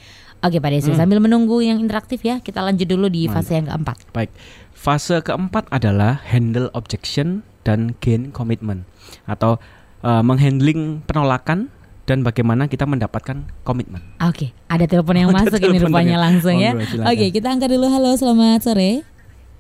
Oke 0.45 0.61
Pak 0.61 0.71
Desi, 0.71 0.93
Hmm. 0.93 1.01
sambil 1.01 1.19
menunggu 1.19 1.59
yang 1.59 1.81
interaktif 1.81 2.21
ya, 2.21 2.37
kita 2.39 2.61
lanjut 2.61 2.85
dulu 2.85 3.09
di 3.09 3.25
fase 3.27 3.57
yang 3.57 3.65
keempat. 3.65 3.97
Baik. 4.13 4.29
Fase 4.71 5.17
keempat 5.19 5.65
adalah 5.71 6.21
handle 6.23 6.69
objection 6.71 7.41
dan 7.63 7.97
gain 7.99 8.29
commitment 8.29 8.85
atau 9.25 9.57
uh, 10.01 10.21
menghandling 10.21 11.01
penolakan 11.03 11.73
dan 12.05 12.21
bagaimana 12.21 12.69
kita 12.69 12.85
mendapatkan 12.85 13.41
komitmen. 13.63 14.05
Oke, 14.21 14.53
ada 14.69 14.85
telepon 14.85 15.17
yang 15.17 15.29
Ada 15.33 15.49
masuk 15.49 15.61
ini 15.65 15.79
rupanya 15.81 16.17
ya. 16.17 16.21
langsung 16.21 16.57
ya. 16.59 16.77
Silakan. 16.77 17.09
Oke, 17.09 17.27
kita 17.33 17.47
angkat 17.49 17.69
dulu. 17.71 17.87
Halo, 17.89 18.13
selamat 18.13 18.61
sore. 18.63 18.91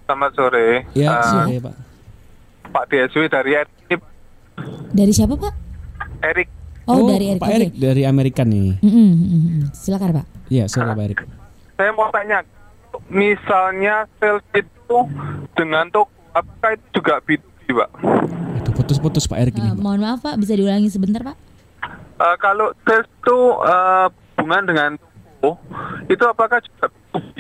Selamat 0.04 0.30
sore. 0.36 0.68
Ya, 0.92 1.08
Eh, 1.10 1.24
sore, 1.24 1.56
Pak. 1.58 1.74
Pak 2.66 2.84
DSW 2.86 3.24
dari 3.26 3.50
Erik. 3.56 4.00
Dari 4.92 5.12
siapa, 5.16 5.32
Pak? 5.32 5.54
Erik. 6.20 6.48
Oh, 6.84 7.08
dari 7.08 7.32
Erik. 7.32 7.40
Pak 7.40 7.48
Oke. 7.48 7.56
Erik 7.56 7.72
dari 7.72 8.02
Amerika 8.04 8.44
nih. 8.44 8.76
Mm-mm, 8.78 9.10
mm-mm. 9.16 9.60
Silakan, 9.72 10.20
Pak. 10.20 10.26
Iya, 10.52 10.64
Pak 10.68 11.00
Erik. 11.00 11.20
Saya 11.74 11.90
mau 11.96 12.08
tanya, 12.14 12.38
misalnya 13.10 14.06
sales 14.20 14.44
itu 14.54 14.98
dengan 15.58 15.88
toko, 15.90 16.12
apakah 16.36 16.76
itu 16.76 16.86
juga 17.00 17.14
B2B, 17.24 17.60
Pak? 17.74 17.90
Aduh, 18.62 18.72
putus-putus 18.76 19.24
Pak 19.26 19.38
Erik 19.40 19.54
ini. 19.58 19.74
Pak. 19.74 19.82
mohon 19.82 20.00
maaf, 20.04 20.20
Pak, 20.22 20.36
bisa 20.38 20.54
diulangi 20.54 20.92
sebentar, 20.92 21.24
Pak? 21.24 21.36
Eh, 22.14 22.36
kalau 22.38 22.70
sales 22.86 23.08
itu 23.08 23.38
eh, 23.64 24.06
hubungan 24.38 24.62
dengan 24.68 24.90
toko, 25.00 25.50
itu 26.06 26.24
apakah 26.28 26.58
juga 26.62 26.86
B2B? 27.12 27.38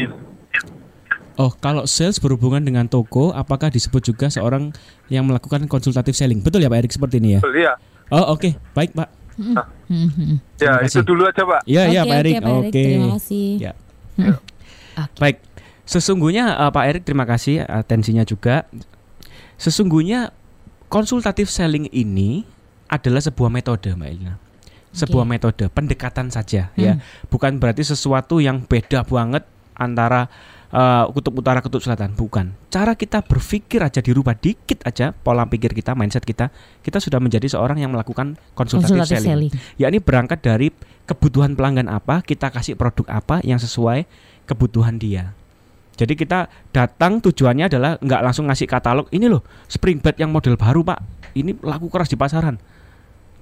Oh, 1.34 1.50
kalau 1.50 1.82
sales 1.90 2.22
berhubungan 2.22 2.62
dengan 2.62 2.86
toko, 2.86 3.34
apakah 3.34 3.66
disebut 3.66 4.06
juga 4.06 4.30
seorang 4.30 4.70
yang 5.10 5.26
melakukan 5.26 5.66
konsultatif 5.66 6.14
selling? 6.14 6.38
Betul 6.38 6.62
ya 6.62 6.70
Pak 6.70 6.78
Erik 6.86 6.92
seperti 6.94 7.18
ini 7.18 7.38
ya? 7.38 7.40
Betul, 7.42 7.54
Iya. 7.58 7.74
Oh, 8.12 8.36
oke. 8.36 8.52
Baik, 8.76 8.92
Pak. 8.94 9.23
Mm-mm. 9.38 10.38
Ya, 10.58 10.78
Terima 10.80 10.86
itu 10.86 11.00
dulu 11.02 11.22
aja, 11.26 11.42
Pak. 11.42 11.60
Iya, 11.66 11.82
iya 11.90 12.00
Oke, 12.02 12.10
Pak 12.10 12.18
Erik. 12.22 12.34
oke, 12.34 12.44
Erik. 12.44 12.54
Oke. 12.70 12.82
Terima 12.82 13.08
kasih. 13.18 13.48
Ya. 13.58 13.72
Mm. 14.14 14.30
Oke. 14.94 15.18
Baik. 15.18 15.36
Sesungguhnya 15.84 16.44
eh, 16.56 16.70
Pak 16.72 16.84
Erik 16.88 17.02
terima 17.04 17.24
kasih 17.28 17.66
atensinya 17.66 18.24
juga. 18.24 18.64
Sesungguhnya 19.60 20.32
konsultatif 20.88 21.50
selling 21.50 21.90
ini 21.90 22.46
adalah 22.88 23.20
sebuah 23.20 23.50
metode, 23.50 23.92
Mbak 23.92 24.08
Elina. 24.08 24.34
Sebuah 24.94 25.26
Oke. 25.26 25.32
metode 25.34 25.64
pendekatan 25.74 26.30
saja 26.30 26.70
ya. 26.78 26.92
Bukan 27.26 27.58
berarti 27.58 27.82
sesuatu 27.82 28.38
yang 28.38 28.62
beda 28.62 29.02
banget 29.02 29.42
antara 29.74 30.30
eh, 30.74 31.04
kutub 31.14 31.38
utara 31.38 31.62
kutub 31.62 31.78
selatan, 31.78 32.18
bukan. 32.18 32.50
Cara 32.68 32.98
kita 32.98 33.22
berpikir 33.22 33.78
aja 33.78 34.02
dirubah 34.02 34.34
dikit 34.34 34.82
aja 34.82 35.14
pola 35.14 35.46
pikir 35.46 35.70
kita, 35.70 35.94
mindset 35.94 36.26
kita, 36.26 36.50
kita 36.82 36.98
sudah 36.98 37.22
menjadi 37.22 37.46
seorang 37.46 37.78
yang 37.78 37.94
melakukan 37.94 38.34
konsultatif, 38.58 38.98
Konsultatif 38.98 39.22
selling. 39.22 39.50
selling. 39.54 39.78
yakni 39.78 39.98
berangkat 40.02 40.42
dari 40.42 40.68
kebutuhan 41.06 41.54
pelanggan 41.54 41.86
apa, 41.86 42.20
kita 42.26 42.50
kasih 42.50 42.74
produk 42.74 43.06
apa 43.06 43.38
yang 43.46 43.62
sesuai 43.62 44.04
kebutuhan 44.50 44.98
dia. 44.98 45.32
Jadi 45.94 46.18
kita 46.18 46.50
datang 46.74 47.22
tujuannya 47.22 47.70
adalah 47.70 47.94
nggak 48.02 48.20
langsung 48.26 48.50
ngasih 48.50 48.66
katalog 48.66 49.06
ini 49.14 49.30
loh 49.30 49.46
spring 49.70 50.02
bed 50.02 50.18
yang 50.18 50.34
model 50.34 50.58
baru 50.58 50.82
pak, 50.82 50.98
ini 51.38 51.54
laku 51.62 51.86
keras 51.86 52.10
di 52.10 52.18
pasaran. 52.18 52.58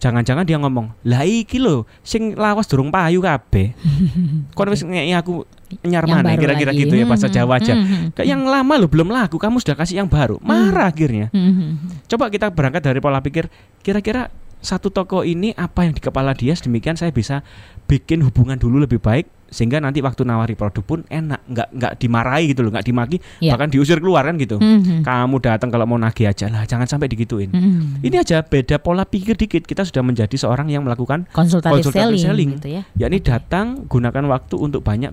Jangan-jangan 0.02 0.42
dia 0.42 0.58
ngomong, 0.58 0.98
lah 1.06 1.22
iki 1.22 1.62
lho, 1.62 1.86
sing 2.02 2.34
lawas 2.34 2.66
durung 2.66 2.90
payu 2.90 3.22
kabeh. 3.22 3.70
Kon 4.58 4.66
wis 4.74 4.82
ngeki 4.82 5.14
aku 5.14 5.46
nyar 5.80 6.04
mana 6.04 6.34
kira-kira 6.34 6.70
gitu 6.70 6.92
ya 6.92 7.04
bahasa 7.04 7.26
Mhm, 7.26 7.34
Jawa 7.34 7.52
aja. 7.56 7.74
mhm, 7.74 8.12
Kayak 8.12 8.28
yang 8.28 8.42
lama 8.42 8.74
loh 8.76 8.86
belum 8.86 9.08
laku, 9.08 9.36
kamu 9.36 9.56
sudah 9.58 9.74
kasih 9.74 9.98
yang 9.98 10.08
baru. 10.08 10.36
Marah 10.40 10.88
akhirnya. 10.88 11.28
mhm. 11.30 12.04
Coba 12.06 12.28
kita 12.28 12.48
berangkat 12.48 12.82
dari 12.82 12.98
pola 12.98 13.18
pikir 13.18 13.48
kira-kira 13.80 14.28
satu 14.58 14.88
toko 14.88 15.22
ini 15.22 15.50
apa 15.52 15.82
yang 15.82 15.90
di 15.90 15.98
kepala 15.98 16.32
dia 16.32 16.54
sedemikian 16.54 16.94
saya 16.94 17.10
bisa 17.10 17.42
bikin 17.84 18.22
hubungan 18.22 18.54
dulu 18.54 18.78
lebih 18.78 19.02
baik 19.02 19.26
sehingga 19.50 19.76
nanti 19.76 19.98
waktu 19.98 20.22
nawari 20.22 20.54
produk 20.54 20.80
pun 20.80 21.02
enak 21.04 21.42
nggak 21.44 21.68
nggak 21.74 21.92
dimarahi 21.98 22.54
gitu 22.54 22.62
loh 22.62 22.70
nggak 22.70 22.86
dimaki 22.86 23.18
Iya. 23.36 23.52
bahkan 23.52 23.68
diusir 23.68 23.98
keluar 23.98 24.22
kan 24.22 24.38
gitu 24.38 24.56
Mhm. 24.56 25.02
kamu 25.02 25.36
datang 25.42 25.68
kalau 25.68 25.84
mau 25.84 25.98
nagih 25.98 26.24
aja 26.24 26.46
lah 26.46 26.62
jangan 26.62 26.86
sampai 26.86 27.04
digituin 27.06 27.50
Mhm. 27.50 28.00
ini 28.00 28.16
aja 28.16 28.40
beda 28.40 28.78
pola 28.78 29.02
pikir 29.02 29.34
dikit 29.34 29.66
kita 29.66 29.82
sudah 29.82 30.00
menjadi 30.00 30.32
seorang 30.32 30.70
yang 30.70 30.86
melakukan 30.86 31.26
konsultatif, 31.28 31.90
konsultatif 31.90 32.22
selling, 32.22 32.22
selling. 32.22 32.50
gitu 32.56 32.68
ya. 32.70 32.82
yakni 32.96 33.18
Oke. 33.18 33.26
datang 33.28 33.66
gunakan 33.84 34.24
waktu 34.30 34.54
untuk 34.56 34.80
banyak 34.80 35.10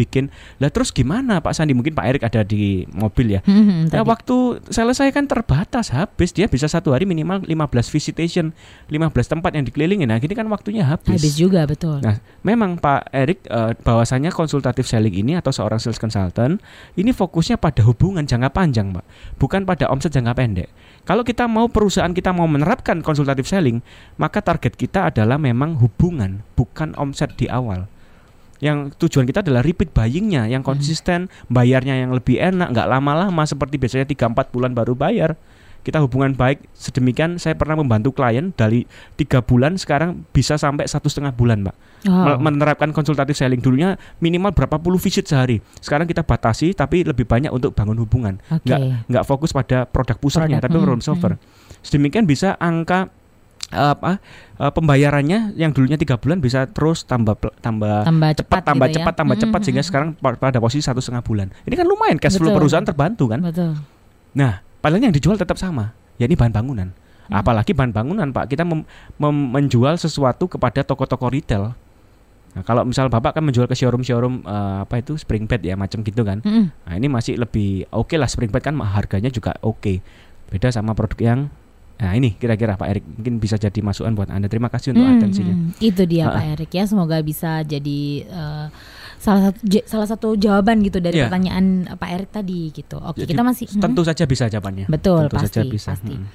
bikin 0.00 0.32
lah 0.56 0.68
terus 0.68 0.88
gimana 0.88 1.38
Pak 1.38 1.52
Sandi 1.52 1.76
mungkin 1.76 1.92
Pak 1.92 2.04
Erik 2.06 2.22
ada 2.24 2.40
di 2.40 2.88
mobil 2.88 3.36
ya 3.36 3.40
Mhm, 3.44 3.90
Ya, 3.90 4.00
tadi. 4.00 4.08
waktu 4.08 4.36
selesai 4.66 5.10
kan 5.10 5.26
terbatas 5.26 5.90
habis 5.90 6.30
dia 6.30 6.46
bisa 6.46 6.64
satu 6.64 6.90
hari 6.90 7.04
minimal 7.04 7.44
15 7.44 7.60
visitation 7.86 8.56
15 8.88 9.12
tempat 9.28 9.52
yang 9.52 9.62
dikelilingin 9.62 10.06
nah 10.06 10.16
gini 10.16 10.32
kan 10.32 10.48
waktunya 10.48 10.82
habis, 10.82 11.20
habis 11.20 11.36
juga 11.36 11.66
betul. 11.66 12.00
Nah, 12.00 12.16
memang 12.40 12.74
Pak 12.74 13.10
Erik 13.10 13.44
eh, 13.44 13.72
bahwasanya 13.76 14.30
konsultatif 14.30 14.86
selling 14.86 15.12
ini 15.12 15.32
atau 15.34 15.50
seorang 15.50 15.76
sales 15.76 15.98
consultant 15.98 16.56
ini 16.94 17.10
fokusnya 17.10 17.58
pada 17.58 17.82
hubungan 17.82 18.24
jangka 18.24 18.50
panjang, 18.50 18.90
Pak. 18.90 19.04
Bukan 19.36 19.66
pada 19.66 19.90
omset 19.90 20.10
jangka 20.10 20.32
pendek. 20.32 20.68
Kalau 21.02 21.20
kita 21.20 21.44
mau 21.44 21.66
perusahaan 21.66 22.10
kita 22.10 22.30
mau 22.30 22.46
menerapkan 22.46 23.00
konsultatif 23.00 23.44
selling, 23.44 23.82
maka 24.16 24.38
target 24.40 24.74
kita 24.74 25.10
adalah 25.10 25.36
memang 25.36 25.76
hubungan, 25.76 26.46
bukan 26.54 26.94
omset 26.94 27.34
di 27.34 27.44
awal. 27.44 27.90
Yang 28.60 28.92
tujuan 29.00 29.24
kita 29.24 29.40
adalah 29.40 29.64
repeat 29.64 29.90
buyingnya, 29.90 30.44
yang 30.46 30.60
konsisten, 30.60 31.32
bayarnya 31.48 31.96
yang 31.96 32.12
lebih 32.12 32.36
enak, 32.36 32.76
nggak 32.76 32.88
lama-lama 32.88 33.42
seperti 33.48 33.80
biasanya 33.80 34.04
3-4 34.04 34.52
bulan 34.52 34.76
baru 34.76 34.92
bayar. 34.92 35.34
Kita 35.80 35.96
hubungan 36.04 36.36
baik 36.36 36.68
sedemikian 36.76 37.40
saya 37.40 37.56
pernah 37.56 37.72
membantu 37.72 38.12
klien 38.12 38.52
dari 38.52 38.84
tiga 39.16 39.40
bulan 39.40 39.80
sekarang 39.80 40.28
bisa 40.28 40.60
sampai 40.60 40.84
satu 40.84 41.08
setengah 41.08 41.32
bulan, 41.32 41.64
Wow. 42.04 42.36
me- 42.36 42.52
menerapkan 42.52 42.92
konsultatif 42.92 43.40
selling 43.40 43.64
dulunya 43.64 43.96
minimal 44.20 44.52
berapa 44.52 44.76
puluh 44.76 45.00
visit 45.00 45.24
sehari. 45.24 45.64
Sekarang 45.80 46.04
kita 46.04 46.20
batasi 46.20 46.76
tapi 46.76 47.00
lebih 47.00 47.24
banyak 47.24 47.48
untuk 47.48 47.72
bangun 47.72 47.96
hubungan. 47.96 48.36
Oke. 48.52 48.68
Nggak 48.68 49.08
nggak 49.08 49.24
fokus 49.24 49.56
pada 49.56 49.88
produk 49.88 50.20
pusatnya 50.20 50.60
Produk, 50.60 50.64
tapi 50.68 50.76
hmm, 50.76 50.84
problem 50.84 51.00
solver. 51.00 51.32
Sedemikian 51.80 52.28
bisa 52.28 52.60
angka 52.60 53.08
apa 53.70 54.18
eh, 54.58 54.72
pembayarannya 54.74 55.54
yang 55.54 55.70
dulunya 55.70 55.94
tiga 55.94 56.18
bulan 56.18 56.42
bisa 56.42 56.66
terus 56.66 57.06
tambah 57.06 57.38
tambah 57.62 58.02
tambah 58.02 58.30
cepat 58.34 58.42
cepat 58.42 58.62
tambah 58.66 58.86
gitu 58.86 58.92
ya. 58.92 58.96
cepat 59.00 59.14
tambah 59.14 59.36
Mhm, 59.38 59.42
cepat 59.46 59.60
sehingga 59.62 59.82
mhm. 59.82 59.88
sekarang 59.88 60.08
pa- 60.18 60.38
pada 60.38 60.58
posisi 60.58 60.82
satu 60.82 60.98
setengah 60.98 61.22
bulan. 61.22 61.48
Ini 61.64 61.74
kan 61.78 61.86
lumayan 61.86 62.18
cash 62.18 62.34
flow 62.36 62.50
Betul. 62.50 62.58
perusahaan 62.58 62.86
terbantu 62.86 63.24
kan. 63.30 63.40
betul. 63.40 63.78
Nah, 64.30 64.52
padahal 64.78 65.06
yang 65.06 65.14
dijual 65.14 65.34
tetap 65.34 65.54
sama, 65.54 65.94
yakni 66.18 66.34
bahan 66.34 66.50
bangunan. 66.50 66.88
Hmm. 67.26 67.34
Apalagi 67.38 67.70
bahan 67.70 67.94
bangunan, 67.94 68.26
Pak. 68.30 68.50
Kita 68.50 68.66
mem- 68.66 68.86
mem- 69.16 69.48
menjual 69.54 69.94
sesuatu 69.94 70.50
kepada 70.50 70.82
toko-toko 70.82 71.30
retail. 71.30 71.74
Nah, 72.50 72.62
kalau 72.66 72.82
misal 72.82 73.06
Bapak 73.06 73.38
kan 73.38 73.46
menjual 73.46 73.70
ke 73.70 73.78
showroom-showroom 73.78 74.42
eh, 74.42 74.78
apa 74.82 74.98
itu 74.98 75.14
spring 75.14 75.46
bed 75.46 75.62
ya, 75.62 75.78
macam 75.78 76.02
gitu 76.02 76.26
kan. 76.26 76.42
Mhm. 76.42 76.64
Nah, 76.90 76.94
ini 76.98 77.06
masih 77.06 77.38
lebih 77.38 77.86
oke 77.90 78.18
lah 78.18 78.26
spring 78.26 78.50
bed 78.50 78.66
kan 78.66 78.74
harganya 78.82 79.30
juga 79.30 79.54
oke. 79.62 80.02
Beda 80.50 80.74
sama 80.74 80.90
produk 80.94 81.18
yang 81.22 81.40
Nah, 82.00 82.16
ini 82.16 82.32
kira-kira 82.32 82.74
Pak 82.74 82.88
Erik 82.88 83.04
mungkin 83.04 83.36
bisa 83.36 83.54
jadi 83.54 83.76
masukan 83.78 84.16
buat 84.16 84.32
Anda. 84.32 84.48
Terima 84.48 84.66
kasih 84.66 84.96
untuk 84.96 85.04
Hmm, 85.04 85.20
atensinya. 85.20 85.52
hmm. 85.52 85.76
Itu 85.78 86.02
dia 86.04 86.24
Ah, 86.24 86.34
Pak 86.34 86.44
Erik 86.56 86.70
ya. 86.72 86.84
Semoga 86.84 87.20
bisa 87.20 87.60
jadi 87.62 88.00
eh, 88.24 88.66
salah 89.20 89.52
satu 89.52 89.60
salah 89.84 90.08
satu 90.08 90.28
jawaban 90.32 90.80
gitu 90.80 90.96
dari 90.96 91.20
Iya. 91.20 91.28
pertanyaan 91.28 91.84
Pak 92.00 92.08
Erik 92.08 92.30
tadi 92.32 92.72
gitu. 92.72 92.96
Oke, 92.96 93.28
Jadi, 93.28 93.36
kita 93.36 93.42
masih 93.44 93.68
hmm. 93.68 93.82
Tentu 93.84 94.00
saja 94.00 94.24
bisa 94.24 94.44
jawabannya. 94.48 94.88
Betul, 94.88 95.28
Tentu 95.28 95.36
saja 95.44 95.60
pasti, 95.60 95.68
bisa. 95.68 95.92
pasti. 95.92 96.14
Mm. 96.16 96.26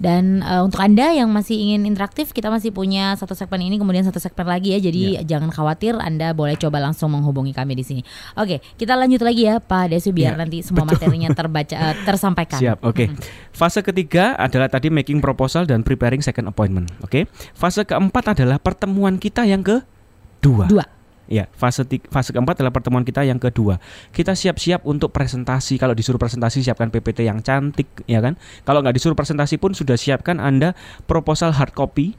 Dan 0.00 0.24
eh, 0.40 0.62
untuk 0.64 0.80
Anda 0.80 1.12
yang 1.12 1.28
masih 1.28 1.60
ingin 1.60 1.84
interaktif, 1.84 2.32
kita 2.32 2.48
masih 2.48 2.72
punya 2.72 3.12
satu 3.20 3.36
segmen 3.36 3.60
ini 3.60 3.76
kemudian 3.76 4.08
satu 4.08 4.16
segmen 4.16 4.48
lagi 4.48 4.72
ya. 4.72 4.80
Jadi 4.80 5.20
jangan 5.28 5.52
khawatir, 5.52 6.00
Anda 6.00 6.32
boleh 6.32 6.56
coba 6.56 6.80
langsung 6.80 7.12
menghubungi 7.12 7.52
kami 7.52 7.76
di 7.76 7.84
sini. 7.84 8.00
Oke, 8.40 8.64
kita 8.80 8.96
lanjut 8.96 9.20
lagi 9.20 9.44
ya 9.44 9.60
Pak 9.60 9.92
Desu 9.92 10.16
biar 10.16 10.32
Ya, 10.32 10.40
nanti 10.40 10.64
semua 10.64 10.88
betul. 10.88 11.04
materinya 11.10 11.28
terbaca 11.36 11.76
eh, 11.76 11.94
tersampaikan. 12.08 12.56
Siap, 12.56 12.80
oke. 12.80 13.04
Fase 13.52 13.84
ketiga 13.84 14.32
adalah 14.40 14.72
tadi 14.72 14.88
making 14.88 15.20
proposal 15.20 15.68
dan 15.68 15.84
preparing 15.84 16.24
second 16.24 16.48
appointment, 16.48 16.88
oke. 17.04 17.28
Fase 17.52 17.84
keempat 17.84 18.32
adalah 18.32 18.56
pertemuan 18.56 19.20
kita 19.20 19.44
yang 19.44 19.60
kedua. 19.60 20.64
Dua. 20.70 20.99
Ya, 21.30 21.46
fase 21.54 21.86
ti- 21.86 22.02
fase 22.10 22.34
keempat 22.34 22.58
adalah 22.58 22.74
pertemuan 22.74 23.06
kita 23.06 23.22
yang 23.22 23.38
kedua. 23.38 23.78
Kita 24.10 24.34
siap-siap 24.34 24.82
untuk 24.82 25.14
presentasi. 25.14 25.78
Kalau 25.78 25.94
disuruh 25.94 26.18
presentasi 26.18 26.66
siapkan 26.66 26.90
PPT 26.90 27.22
yang 27.22 27.38
cantik, 27.38 27.86
ya 28.10 28.18
kan? 28.18 28.34
Kalau 28.66 28.82
nggak 28.82 28.98
disuruh 28.98 29.14
presentasi 29.14 29.54
pun 29.62 29.70
sudah 29.70 29.94
siapkan 29.94 30.42
Anda 30.42 30.74
proposal 31.06 31.54
hard 31.54 31.70
copy 31.70 32.18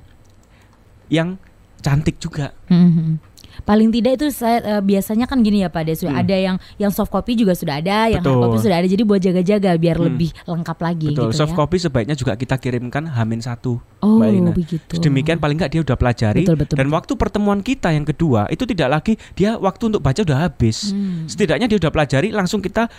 yang 1.11 1.35
cantik 1.83 2.23
juga. 2.23 2.55
Mhm. 2.71 3.30
Paling 3.61 3.91
tidak 3.91 4.17
itu 4.17 4.27
saya 4.31 4.57
eh, 4.61 4.81
biasanya 4.81 5.25
kan 5.25 5.39
gini 5.39 5.61
ya 5.61 5.69
Pak 5.69 5.83
Desu, 5.85 6.07
Hmm. 6.07 6.17
ada 6.17 6.35
yang 6.35 6.55
yang 6.75 6.91
soft 6.91 7.09
copy 7.09 7.35
juga 7.35 7.53
sudah 7.53 7.79
ada, 7.79 8.07
yang 8.07 8.19
hard 8.19 8.31
Betul. 8.31 8.43
copy 8.47 8.57
sudah 8.61 8.77
ada. 8.79 8.87
Jadi 8.87 9.03
buat 9.03 9.19
jaga-jaga 9.19 9.69
biar 9.75 9.97
Hmm. 9.97 10.07
lebih 10.07 10.29
lengkap 10.43 10.77
lagi 10.79 11.07
Betul. 11.11 11.29
gitu 11.29 11.37
Soft 11.37 11.53
ya. 11.53 11.57
copy 11.57 11.75
sebaiknya 11.77 12.15
juga 12.15 12.33
kita 12.35 12.55
kirimkan 12.55 13.03
Hamin 13.07 13.39
satu. 13.39 13.77
Oh, 14.01 14.17
Mbak 14.17 14.55
begitu. 14.55 14.93
Sedemikian 14.97 15.37
paling 15.37 15.57
nggak 15.57 15.71
dia 15.71 15.81
udah 15.81 15.95
pelajari 15.95 16.43
Betul, 16.43 16.57
betul, 16.57 16.75
dan 16.79 16.87
betul. 16.87 16.97
waktu 16.97 17.11
pertemuan 17.15 17.59
kita 17.61 17.91
yang 17.91 18.03
kedua 18.03 18.47
itu 18.47 18.63
tidak 18.65 18.89
lagi 18.91 19.13
dia 19.33 19.55
waktu 19.55 19.83
untuk 19.91 20.01
baca 20.01 20.21
udah 20.21 20.49
habis. 20.49 20.91
Hmm. 20.91 21.29
Setidaknya 21.29 21.69
dia 21.69 21.77
udah 21.77 21.91
pelajari 21.91 22.29
langsung 22.33 22.59
kita 22.59 22.89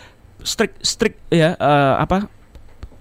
strict 0.42 0.82
strict 0.82 1.18
ya 1.28 1.54
eh, 1.54 1.94
apa 1.98 2.26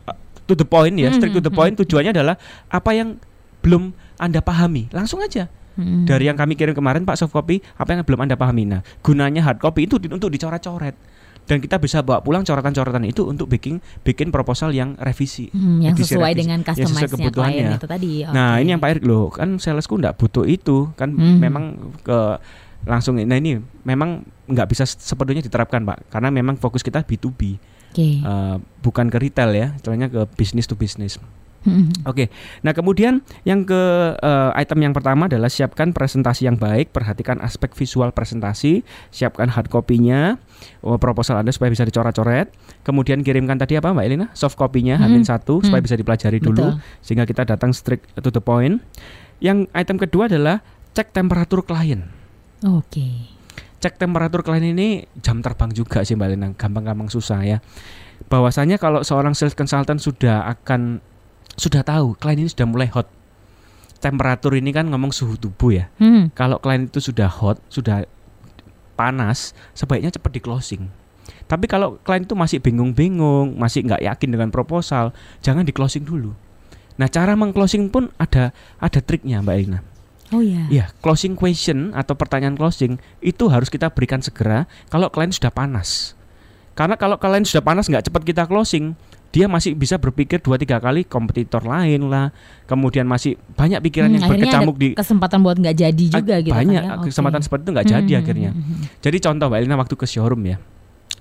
uh, 0.05 0.17
to 0.45 0.53
the 0.53 0.65
point 0.65 0.93
ya, 0.97 1.09
Hmm, 1.09 1.17
strict 1.17 1.33
to 1.33 1.41
the 1.41 1.49
hmm, 1.49 1.57
point 1.57 1.73
tujuannya 1.73 2.11
adalah 2.13 2.35
apa 2.69 2.91
yang 2.93 3.17
belum 3.61 3.93
Anda 4.17 4.41
pahami. 4.41 4.89
Langsung 4.93 5.21
aja. 5.21 5.49
Hmm. 5.73 6.03
Dari 6.03 6.25
yang 6.25 6.35
kami 6.35 6.53
kirim 6.53 6.71
kemarin 6.71 7.01
Pak 7.01 7.15
soft 7.15 7.31
copy, 7.31 7.59
apa 7.73 7.89
yang 7.89 8.01
belum 8.01 8.21
Anda 8.21 8.35
pahami. 8.35 8.63
Nah, 8.65 8.81
gunanya 8.99 9.39
hard 9.41 9.57
copy 9.57 9.85
itu 9.85 9.95
untuk 10.01 10.27
dicoret-coret. 10.27 10.95
dan 11.41 11.57
kita 11.57 11.75
bisa 11.75 11.99
bawa 11.99 12.21
pulang 12.21 12.45
coretan-coretan 12.45 13.01
itu 13.03 13.25
untuk 13.25 13.49
bikin 13.49 13.81
bikin 14.01 14.29
proposal 14.29 14.69
yang 14.69 14.93
revisi. 14.95 15.49
Hmm, 15.49 15.81
yang 15.81 15.97
Edisi 15.97 16.13
sesuai 16.13 16.31
revisi. 16.31 16.39
dengan 16.39 16.59
Yang 16.61 16.67
sesuai 16.69 16.85
customize-nya 16.85 17.09
klien 17.09 17.25
kebutuhannya. 17.25 17.69
itu 17.73 17.87
tadi. 17.89 18.11
Nah, 18.23 18.49
Oke. 18.53 18.61
ini 18.61 18.69
yang 18.69 18.79
Pak 18.79 18.89
Erik 18.89 19.03
loh, 19.03 19.25
kan 19.27 19.49
salesku 19.57 19.93
nggak 19.97 20.15
butuh 20.15 20.45
itu, 20.45 20.77
kan 20.93 21.09
Hmm. 21.11 21.41
memang 21.41 21.63
ke 21.99 22.19
langsung 22.81 23.13
nah 23.15 23.35
ini 23.35 23.57
memang 23.83 24.21
nggak 24.47 24.67
bisa 24.67 24.85
sepenuhnya 24.85 25.41
diterapkan 25.41 25.81
Pak 25.81 26.09
karena 26.09 26.29
memang 26.29 26.55
fokus 26.55 26.81
kita 26.81 27.01
B2B 27.01 27.57
Oke. 27.89 28.21
eh, 28.21 28.55
bukan 28.79 29.05
ke 29.05 29.17
retail 29.19 29.51
ya 29.51 29.67
istilahnya 29.75 30.07
ke 30.07 30.25
bisnis 30.33 30.65
to 30.65 30.73
bisnis 30.73 31.21
Hmm. 31.61 31.93
Oke, 32.09 32.33
nah 32.65 32.73
kemudian 32.73 33.21
yang 33.45 33.61
ke 33.69 33.81
eh, 34.17 34.51
item 34.57 34.81
yang 34.89 34.93
pertama 34.97 35.29
adalah 35.29 35.45
siapkan 35.45 35.93
presentasi 35.93 36.49
yang 36.49 36.57
baik, 36.57 36.89
perhatikan 36.89 37.37
aspek 37.37 37.77
visual 37.77 38.09
presentasi, 38.09 38.81
siapkan 39.13 39.45
hard 39.45 39.69
copy-nya, 39.69 40.41
oh, 40.81 40.97
proposal 40.97 41.37
Anda 41.37 41.53
supaya 41.53 41.69
bisa 41.69 41.85
dicoret-coret, 41.85 42.49
kemudian 42.81 43.21
kirimkan 43.21 43.61
tadi 43.61 43.77
apa 43.77 43.93
Mbak 43.93 44.05
Elina, 44.09 44.27
soft 44.33 44.57
copy-nya 44.57 44.97
Hmm. 44.97 45.05
Hamin 45.05 45.21
satu 45.21 45.61
supaya 45.61 45.85
Hmm. 45.85 45.87
bisa 45.87 45.95
dipelajari 46.01 46.41
dulu, 46.41 46.73
Betul. 46.73 46.81
sehingga 47.05 47.29
kita 47.29 47.45
datang 47.45 47.77
strict 47.77 48.09
to 48.17 48.33
the 48.33 48.41
point. 48.41 48.81
Yang 49.37 49.69
item 49.77 50.01
kedua 50.01 50.25
adalah 50.25 50.65
cek 50.97 51.13
temperatur 51.13 51.61
klien. 51.61 52.09
Oke. 52.65 53.29
Cek 53.81 54.01
temperatur 54.01 54.41
klien 54.41 54.65
ini 54.65 55.05
jam 55.21 55.45
terbang 55.45 55.69
juga 55.69 56.01
sih 56.01 56.17
Mbak 56.17 56.25
Elina, 56.25 56.47
gampang-gampang 56.57 57.09
susah 57.09 57.41
ya. 57.45 57.57
Bahwasanya 58.29 58.77
kalau 58.77 59.01
seorang 59.01 59.33
sales 59.33 59.57
consultant 59.57 59.97
sudah 59.97 60.45
akan 60.45 61.01
sudah 61.55 61.81
tahu 61.83 62.15
klien 62.17 62.39
ini 62.39 62.49
sudah 62.51 62.67
mulai 62.67 62.87
hot. 62.91 63.07
Temperatur 64.01 64.57
ini 64.57 64.73
kan 64.73 64.89
ngomong 64.89 65.13
suhu 65.13 65.37
tubuh 65.37 65.77
ya. 65.77 65.85
Hmm. 66.01 66.33
Kalau 66.33 66.57
klien 66.57 66.89
itu 66.89 66.97
sudah 66.97 67.29
hot, 67.29 67.61
sudah 67.69 68.07
panas, 68.97 69.53
sebaiknya 69.77 70.13
cepat 70.13 70.31
di 70.33 70.41
closing. 70.41 70.83
Tapi 71.45 71.69
kalau 71.69 72.01
klien 72.01 72.25
itu 72.25 72.33
masih 72.33 72.57
bingung-bingung, 72.63 73.59
masih 73.59 73.85
nggak 73.85 74.01
yakin 74.01 74.29
dengan 74.33 74.49
proposal, 74.49 75.13
jangan 75.45 75.67
di 75.67 75.73
closing 75.75 76.01
dulu. 76.01 76.33
Nah, 76.97 77.07
cara 77.07 77.33
mengclosing 77.33 77.89
pun 77.89 78.13
ada 78.21 78.53
ada 78.77 78.99
triknya 79.01 79.41
Mbak 79.41 79.55
Elina. 79.57 79.79
Oh 80.31 80.39
ya. 80.39 80.63
Iya, 80.71 80.85
closing 81.03 81.35
question 81.35 81.91
atau 81.91 82.15
pertanyaan 82.15 82.55
closing 82.55 83.03
itu 83.19 83.51
harus 83.51 83.67
kita 83.67 83.91
berikan 83.91 84.23
segera 84.23 84.63
kalau 84.87 85.11
klien 85.11 85.31
sudah 85.31 85.51
panas. 85.51 86.15
Karena 86.71 86.95
kalau 86.95 87.19
klien 87.19 87.43
sudah 87.43 87.59
panas 87.59 87.91
nggak 87.91 88.07
cepat 88.07 88.23
kita 88.23 88.43
closing, 88.47 88.95
dia 89.31 89.47
masih 89.47 89.71
bisa 89.71 89.95
berpikir 89.95 90.43
dua 90.43 90.59
tiga 90.59 90.75
kali 90.77 91.07
kompetitor 91.07 91.63
lain 91.63 92.11
lah. 92.11 92.35
Kemudian 92.67 93.07
masih 93.07 93.39
banyak 93.55 93.79
pikiran 93.79 94.11
Hmm, 94.11 94.15
yang 94.19 94.23
berkecamuk 94.27 94.75
di 94.75 94.87
kesempatan 94.91 95.39
buat 95.39 95.55
nggak 95.55 95.75
jadi 95.77 96.05
juga 96.11 96.35
gitu 96.39 96.51
banyak 96.51 96.81
kan 96.83 96.99
ya? 96.99 97.03
Kesempatan 97.07 97.39
seperti 97.39 97.61
itu 97.63 97.71
nggak 97.71 97.87
jadi 97.89 98.11
Hmm, 98.11 98.21
akhirnya. 98.21 98.51
hmm, 98.51 98.63
hmm, 98.63 98.83
Jadi 98.99 99.17
contoh 99.19 99.45
Mbak 99.47 99.57
Elina 99.57 99.75
waktu 99.75 99.95
ke 99.95 100.05
showroom 100.05 100.43
ya. 100.45 100.57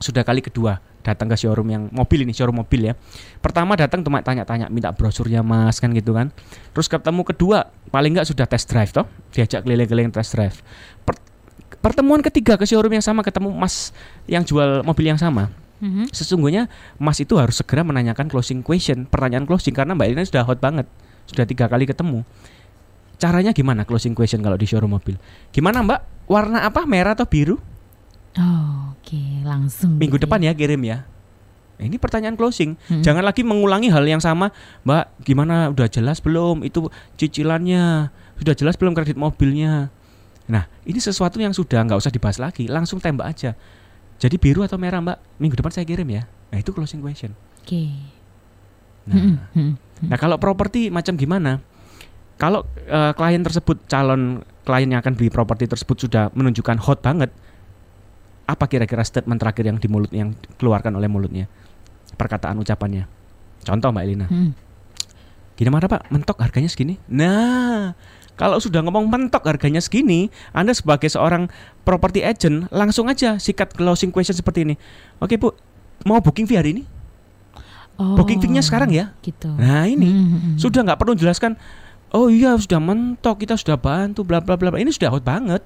Sudah 0.00 0.24
kali 0.24 0.42
kedua 0.42 0.80
datang 1.00 1.28
ke 1.28 1.36
showroom 1.36 1.68
yang 1.70 1.82
mobil 1.88 2.24
ini, 2.24 2.34
showroom 2.34 2.60
mobil 2.60 2.90
ya. 2.90 2.98
Pertama 3.38 3.72
datang 3.72 4.02
cuma 4.02 4.20
tanya-tanya 4.20 4.66
minta 4.66 4.90
brosurnya 4.90 5.40
Mas 5.40 5.78
kan 5.78 5.94
gitu 5.94 6.10
kan. 6.10 6.34
Terus 6.72 6.90
ketemu 6.90 7.22
kedua 7.22 7.58
paling 7.88 8.18
nggak 8.18 8.26
sudah 8.26 8.44
test 8.44 8.66
drive 8.66 8.90
toh, 8.90 9.06
diajak 9.30 9.62
keliling-keliling 9.62 10.10
test 10.10 10.34
drive. 10.34 10.58
Per- 11.04 11.20
pertemuan 11.78 12.20
ketiga 12.20 12.58
ke 12.58 12.66
showroom 12.66 12.90
yang 12.90 13.04
sama 13.04 13.22
ketemu 13.22 13.48
Mas 13.50 13.94
yang 14.24 14.42
jual 14.42 14.82
mobil 14.82 15.06
yang 15.06 15.20
sama. 15.20 15.52
Hmm. 15.80 16.06
Sesungguhnya 16.14 16.70
Mas 16.96 17.18
itu 17.20 17.36
harus 17.36 17.58
segera 17.58 17.82
menanyakan 17.82 18.28
closing 18.28 18.60
question, 18.60 19.08
pertanyaan 19.08 19.44
closing 19.44 19.74
karena 19.74 19.96
Mbak 19.96 20.06
Elina 20.06 20.24
sudah 20.24 20.44
hot 20.46 20.60
banget. 20.62 20.86
Sudah 21.26 21.44
tiga 21.44 21.66
kali 21.66 21.88
ketemu. 21.88 22.22
Caranya 23.20 23.52
gimana 23.52 23.84
closing 23.84 24.16
question 24.16 24.40
kalau 24.40 24.56
di 24.56 24.64
showroom 24.64 24.96
mobil? 24.96 25.20
Gimana 25.52 25.84
Mbak? 25.84 26.28
Warna 26.30 26.64
apa? 26.64 26.86
Merah 26.88 27.12
atau 27.12 27.26
biru? 27.26 27.58
Oh, 28.38 28.80
Oke, 29.00 29.42
langsung. 29.42 29.98
Minggu 29.98 30.22
depan 30.22 30.38
ya 30.38 30.54
kirim 30.54 30.86
ya. 30.86 31.02
Nah, 31.80 31.84
ini 31.88 31.98
pertanyaan 31.98 32.36
closing. 32.36 32.78
Hmm. 32.86 33.02
Jangan 33.02 33.24
lagi 33.24 33.40
mengulangi 33.40 33.88
hal 33.90 34.06
yang 34.06 34.22
sama, 34.22 34.54
Mbak. 34.86 35.26
Gimana? 35.26 35.72
Udah 35.72 35.90
jelas 35.90 36.22
belum? 36.22 36.62
Itu 36.62 36.92
cicilannya 37.18 38.12
sudah 38.38 38.54
jelas 38.54 38.78
belum 38.78 38.94
kredit 38.94 39.18
mobilnya? 39.18 39.90
Nah, 40.46 40.68
ini 40.86 41.02
sesuatu 41.02 41.42
yang 41.42 41.50
sudah 41.50 41.82
nggak 41.82 41.98
usah 41.98 42.12
dibahas 42.14 42.38
lagi, 42.38 42.70
langsung 42.70 43.02
tembak 43.02 43.34
aja. 43.34 43.58
Jadi 44.20 44.36
biru 44.36 44.60
atau 44.60 44.76
merah, 44.76 45.00
Mbak? 45.00 45.40
Minggu 45.40 45.56
depan 45.56 45.72
saya 45.72 45.88
kirim 45.88 46.04
ya. 46.12 46.28
Nah, 46.52 46.60
itu 46.60 46.70
closing 46.76 47.00
question. 47.00 47.32
Oke. 47.64 47.88
Nah, 49.08 49.16
Hmm, 49.16 49.36
hmm. 49.56 49.72
nah 50.12 50.20
kalau 50.20 50.36
properti 50.36 50.92
macam 50.92 51.16
gimana? 51.16 51.64
Kalau 52.36 52.68
eh, 52.84 53.12
klien 53.16 53.40
tersebut 53.40 53.80
calon 53.88 54.44
klien 54.68 54.88
yang 54.92 55.00
akan 55.00 55.16
beli 55.16 55.32
properti 55.32 55.64
tersebut 55.64 55.96
sudah 56.04 56.28
menunjukkan 56.36 56.76
hot 56.84 57.00
banget, 57.00 57.32
apa 58.44 58.64
kira-kira 58.68 59.00
statement 59.00 59.40
terakhir 59.40 59.64
yang 59.72 59.80
di 59.80 59.88
mulut 59.88 60.12
yang 60.12 60.36
keluarkan 60.60 60.92
oleh 61.00 61.08
mulutnya? 61.08 61.48
Perkataan 62.16 62.60
ucapannya. 62.60 63.08
Contoh 63.64 63.88
Mbak 63.88 64.04
Elina. 64.04 64.26
Hmm. 64.28 64.52
Gini 65.56 65.68
mana 65.68 65.88
Pak? 65.88 66.08
Mentok 66.12 66.40
harganya 66.40 66.68
segini. 66.68 66.96
Nah, 67.08 67.92
kalau 68.40 68.56
sudah 68.56 68.80
ngomong 68.80 69.04
mentok 69.12 69.44
harganya 69.44 69.84
segini, 69.84 70.32
Anda 70.56 70.72
sebagai 70.72 71.12
seorang 71.12 71.52
property 71.84 72.24
agent 72.24 72.72
langsung 72.72 73.12
aja 73.12 73.36
sikat 73.36 73.76
closing 73.76 74.08
question 74.08 74.32
seperti 74.32 74.64
ini. 74.64 74.74
Oke 75.20 75.36
Bu, 75.36 75.52
mau 76.08 76.24
booking 76.24 76.48
fee 76.48 76.56
hari 76.56 76.70
ini? 76.80 76.82
Oh, 78.00 78.16
Booking 78.16 78.40
fee-nya 78.40 78.64
sekarang 78.64 78.88
ya? 78.88 79.12
Gitu. 79.20 79.52
Nah 79.60 79.84
ini 79.84 80.08
Hmm, 80.08 80.24
hmm, 80.24 80.40
hmm. 80.40 80.56
sudah 80.56 80.80
nggak 80.80 80.96
perlu 80.96 81.12
jelaskan. 81.12 81.52
Oh 82.16 82.32
iya 82.32 82.56
sudah 82.56 82.80
mentok, 82.80 83.44
kita 83.44 83.60
sudah 83.60 83.76
bantu, 83.76 84.24
bla 84.24 84.40
bla 84.40 84.56
bla. 84.56 84.72
bla." 84.72 84.80
Ini 84.80 84.88
sudah 84.88 85.12
hot 85.12 85.20
banget. 85.20 85.60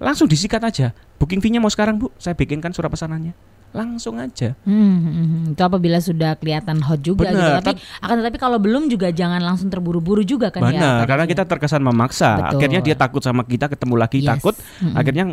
Langsung 0.00 0.24
disikat 0.24 0.64
aja. 0.64 0.96
Booking 1.20 1.44
fee-nya 1.44 1.60
mau 1.60 1.68
sekarang 1.68 2.00
Bu, 2.00 2.08
saya 2.16 2.32
bikinkan 2.32 2.72
surat 2.72 2.88
pesanannya. 2.88 3.36
Langsung 3.74 4.22
aja. 4.22 4.54
Hmm, 4.62 4.96
hmm, 4.96 5.10
hmm. 5.10 5.42
itu 5.52 5.62
apabila 5.62 5.98
sudah 5.98 6.38
kelihatan 6.38 6.78
hot 6.78 7.02
juga 7.02 7.26
gitu. 7.26 7.34
Bener, 7.34 7.58
Tapi 7.58 7.74
akan 7.98 8.14
tetapi 8.22 8.38
kalau 8.38 8.62
belum 8.62 8.86
juga 8.86 9.10
jangan 9.10 9.42
langsung 9.42 9.66
terburu-buru 9.66 10.22
juga 10.22 10.54
kan 10.54 10.62
ya. 10.64 10.78
Benar, 10.78 10.98
karena 11.10 11.26
kita 11.26 11.42
terkesan 11.42 11.82
memaksa. 11.82 12.38
Betul. 12.38 12.50
Akhirnya 12.54 12.80
dia 12.80 12.94
takut 12.94 13.18
sama 13.18 13.42
kita, 13.42 13.66
ketemu 13.66 13.94
lagi 13.98 14.22
Yes. 14.22 14.30
takut. 14.30 14.54
Hmm, 14.54 14.86
hmm. 14.86 14.94
Akhirnya 14.94 15.24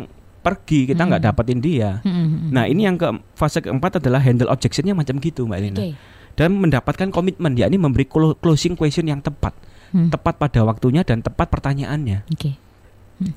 pergi, 0.42 0.90
kita 0.90 1.02
nggak 1.06 1.22
Mm-mm. 1.22 1.34
dapetin 1.38 1.58
dia. 1.62 2.02
Hmm, 2.02 2.10
hmm, 2.10 2.26
hmm. 2.26 2.50
Nah 2.50 2.64
ini 2.66 2.82
yang 2.82 2.98
ke 2.98 3.06
fase 3.32 3.62
keempat 3.62 4.02
adalah 4.02 4.18
handle 4.18 4.50
objectionnya 4.50 4.90
macam 4.90 5.22
gitu 5.22 5.46
Mbak 5.46 5.58
Elina. 5.62 5.78
Oke. 5.78 5.90
Dan 6.34 6.58
mendapatkan 6.58 7.08
komitmen, 7.08 7.54
yakni 7.54 7.78
memberi 7.78 8.10
clo- 8.10 8.34
closing 8.34 8.74
question 8.74 9.06
yang 9.06 9.22
tepat, 9.22 9.54
Hmm. 9.94 10.10
tepat 10.10 10.34
pada 10.34 10.66
waktunya 10.66 11.06
dan 11.06 11.22
tepat 11.22 11.46
pertanyaannya. 11.46 12.26
Oke. 12.26 12.58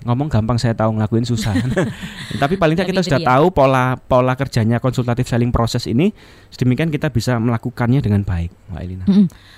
Ngomong 0.02 0.28
gampang 0.28 0.56
saya 0.56 0.74
tahu 0.74 0.94
ngelakuin 0.94 1.24
susah 1.24 1.54
tapi 2.42 2.56
paling 2.56 2.74
tidak 2.74 2.90
kita 2.90 3.02
sudah 3.02 3.20
dia. 3.20 3.30
tahu 3.30 3.46
pola 3.50 3.96
pola 3.98 4.34
kerjanya 4.34 4.78
konsultatif 4.78 5.26
selling 5.26 5.50
proses 5.50 5.86
ini 5.86 6.10
sedemikian 6.50 6.90
kita 6.90 7.08
bisa 7.08 7.38
melakukannya 7.38 8.00
dengan 8.00 8.22
baik 8.22 8.50
Mbak 8.68 8.82
Elina 8.82 9.06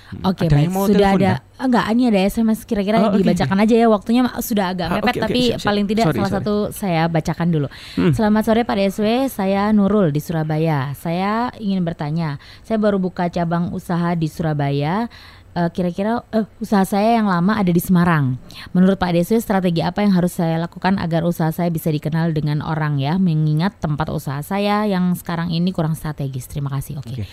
Hmm. 0.08 0.24
Oke 0.24 0.48
Ada 0.48 0.56
baik 0.56 0.68
sudah 0.88 1.10
ada 1.10 1.32
Mbak? 1.36 1.60
enggak 1.60 1.84
ini 1.90 2.02
ada 2.06 2.20
SMS 2.22 2.58
kira-kira 2.64 2.96
Oh, 2.98 3.10
oke, 3.10 3.20
dibacakan 3.20 3.58
aja 3.58 3.74
ya 3.74 3.86
waktunya 3.86 4.22
sudah 4.38 4.66
agak 4.70 4.86
Ah, 4.86 4.94
mepet 4.94 5.04
oke, 5.06 5.18
oke, 5.18 5.24
tapi 5.26 5.40
siap, 5.42 5.52
siap. 5.54 5.68
paling 5.68 5.84
tidak 5.84 6.04
Sorry, 6.06 6.16
salah 6.16 6.30
sorry. 6.30 6.38
satu 6.40 6.54
saya 6.70 7.02
bacakan 7.06 7.48
dulu. 7.48 7.68
Hmm. 7.92 8.12
Selamat 8.12 8.42
sore 8.42 8.60
Pak 8.62 8.72
DSW, 8.74 9.06
saya 9.26 9.68
Nurul 9.68 10.08
di 10.08 10.18
Surabaya. 10.18 10.92
Saya 10.94 11.32
ingin 11.54 11.82
bertanya, 11.82 12.36
saya 12.62 12.76
baru 12.76 12.96
buka 12.96 13.28
cabang 13.28 13.68
usaha 13.70 14.12
di 14.14 14.28
Surabaya. 14.28 15.12
Eh, 15.58 15.70
Kira-kira 15.74 16.22
eh, 16.30 16.46
usaha 16.62 16.86
saya 16.86 17.18
yang 17.18 17.26
lama 17.26 17.58
ada 17.58 17.74
di 17.74 17.82
Semarang. 17.82 18.38
Menurut 18.70 18.94
Pak 18.94 19.10
DSW 19.10 19.42
strategi 19.42 19.82
apa 19.82 20.06
yang 20.06 20.14
harus 20.14 20.38
saya 20.38 20.54
lakukan 20.62 21.02
agar 21.02 21.26
usaha 21.26 21.50
saya 21.50 21.66
bisa 21.66 21.90
dikenal 21.90 22.30
dengan 22.30 22.62
orang 22.62 23.02
ya, 23.02 23.18
mengingat 23.18 23.82
tempat 23.82 24.06
usaha 24.14 24.38
saya 24.38 24.86
yang 24.86 25.18
sekarang 25.18 25.50
ini 25.50 25.74
kurang 25.74 25.98
strategis. 25.98 26.46
Terima 26.46 26.70
kasih. 26.70 27.02
Oke. 27.02 27.10
Oke. 27.10 27.24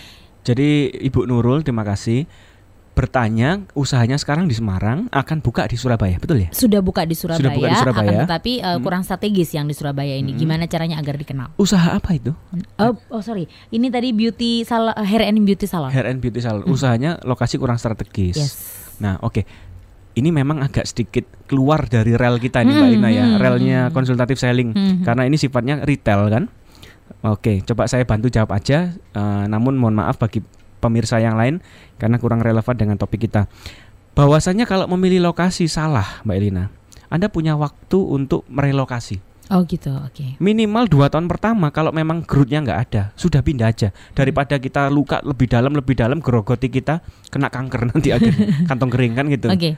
jadi 0.45 0.89
Ibu 0.89 1.26
Nurul 1.30 1.61
terima 1.65 1.86
kasih 1.86 2.26
bertanya 2.95 3.49
usahanya 3.73 4.15
sekarang 4.15 4.47
di 4.47 4.55
Semarang 4.55 5.11
akan 5.11 5.37
buka 5.39 5.67
di 5.67 5.75
Surabaya 5.75 6.15
betul 6.15 6.39
ya 6.39 6.49
sudah 6.49 6.79
buka 6.79 7.03
di 7.03 7.11
Surabaya, 7.11 7.37
Sudah 7.37 7.51
buka 7.51 7.67
di 7.67 7.75
Surabaya. 7.77 8.07
akan 8.09 8.23
tetapi 8.25 8.51
uh, 8.57 8.67
Hmm. 8.71 8.81
kurang 8.81 9.01
strategis 9.01 9.51
yang 9.51 9.65
di 9.65 9.75
Surabaya 9.75 10.15
ini. 10.15 10.31
Hmm. 10.31 10.39
Gimana 10.39 10.63
caranya 10.65 10.95
agar 10.95 11.15
dikenal? 11.15 11.51
usaha 11.55 11.91
apa 11.91 12.09
itu 12.11 12.31
Oh, 12.75 12.95
oh 13.09 13.19
sorry, 13.19 13.45
ini 13.69 13.87
tadi 13.87 14.09
beauty 14.09 14.63
salon, 14.63 14.95
hair 14.97 15.21
and 15.21 15.43
beauty 15.43 15.65
salon. 15.65 15.91
hair 15.91 16.05
and 16.05 16.17
beauty 16.17 16.39
salon 16.39 16.63
Hmm. 16.63 16.71
usahanya 16.71 17.19
lokasi 17.21 17.55
kurang 17.55 17.75
strategis 17.75 18.33
Yes. 18.33 18.53
Nah, 18.97 19.19
oke. 19.19 19.43
Ini 20.13 20.31
memang 20.31 20.63
agak 20.63 20.87
sedikit 20.87 21.27
keluar 21.43 21.83
dari 21.85 22.15
rel 22.15 22.39
kita 22.39 22.63
nih 22.63 22.71
Mbak 22.71 22.87
Hmm, 22.87 22.97
Ina 22.97 23.09
ya, 23.11 23.25
hmm, 23.25 23.35
relnya 23.37 23.79
hmm. 23.81 23.91
konsultatif 23.91 24.39
selling. 24.39 24.71
Hmm. 24.71 25.03
Karena 25.03 25.27
ini 25.27 25.35
sifatnya 25.35 25.83
retail 25.83 26.31
kan. 26.31 26.47
Oke, 27.21 27.59
coba 27.61 27.85
saya 27.85 28.01
bantu 28.01 28.29
jawab 28.29 28.49
aja. 28.49 28.95
Eh, 28.95 29.45
namun 29.45 29.75
mohon 29.75 29.91
maaf 29.93 30.15
bagi 30.15 30.39
pemirsa 30.80 31.19
yang 31.19 31.36
lain 31.36 31.63
karena 31.97 32.19
kurang 32.19 32.43
relevan 32.43 32.76
dengan 32.76 32.95
topik 32.99 33.28
kita. 33.28 33.47
Bahwasanya 34.15 34.63
kalau 34.63 34.88
memilih 34.95 35.28
lokasi 35.28 35.67
salah, 35.67 36.23
Mbak 36.23 36.36
Elina. 36.39 36.71
Anda 37.11 37.28
punya 37.28 37.59
waktu 37.59 37.99
untuk 37.99 38.47
merelokasi. 38.47 39.19
Oh 39.53 39.61
gitu, 39.61 39.93
oke. 39.93 40.41
Minimal 40.41 40.89
dua 40.89 41.05
tahun 41.05 41.30
pertama 41.30 41.69
kalau 41.69 41.93
memang 41.93 42.26
gerutnya 42.26 42.65
nggak 42.65 42.80
ada, 42.89 43.03
sudah 43.13 43.45
pindah 43.45 43.69
aja. 43.69 43.93
Daripada 44.17 44.57
kita 44.57 44.89
luka 44.89 45.21
lebih 45.21 45.45
dalam 45.45 45.78
lebih 45.78 45.93
dalam, 45.93 46.17
gerogoti 46.17 46.65
kita 46.65 47.05
kena 47.30 47.53
kanker 47.53 47.86
nanti 47.93 48.09
akhirnya 48.09 48.65
kantong 48.65 48.89
kering 48.89 49.13
kan 49.13 49.26
gitu. 49.30 49.47
Oke. 49.53 49.78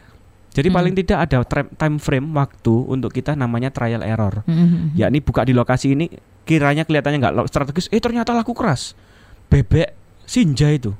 Jadi 0.55 0.67
Hmm. 0.71 0.77
paling 0.79 0.93
tidak 0.95 1.17
ada 1.27 1.37
time 1.75 1.99
frame 1.99 2.27
waktu 2.31 2.73
untuk 2.87 3.11
kita 3.11 3.35
namanya 3.35 3.67
trial 3.69 4.01
error. 4.07 4.47
Hmm. 4.47 4.95
Yakni 4.95 5.19
buka 5.19 5.43
di 5.43 5.51
lokasi 5.51 5.93
ini 5.93 6.07
kiranya 6.47 6.87
kelihatannya 6.87 7.19
nggak 7.19 7.35
strategis, 7.51 7.91
eh 7.91 7.99
ternyata 7.99 8.31
laku 8.31 8.55
keras. 8.55 8.95
Bebek 9.51 10.06
Sinja 10.27 10.67
itu. 10.69 10.91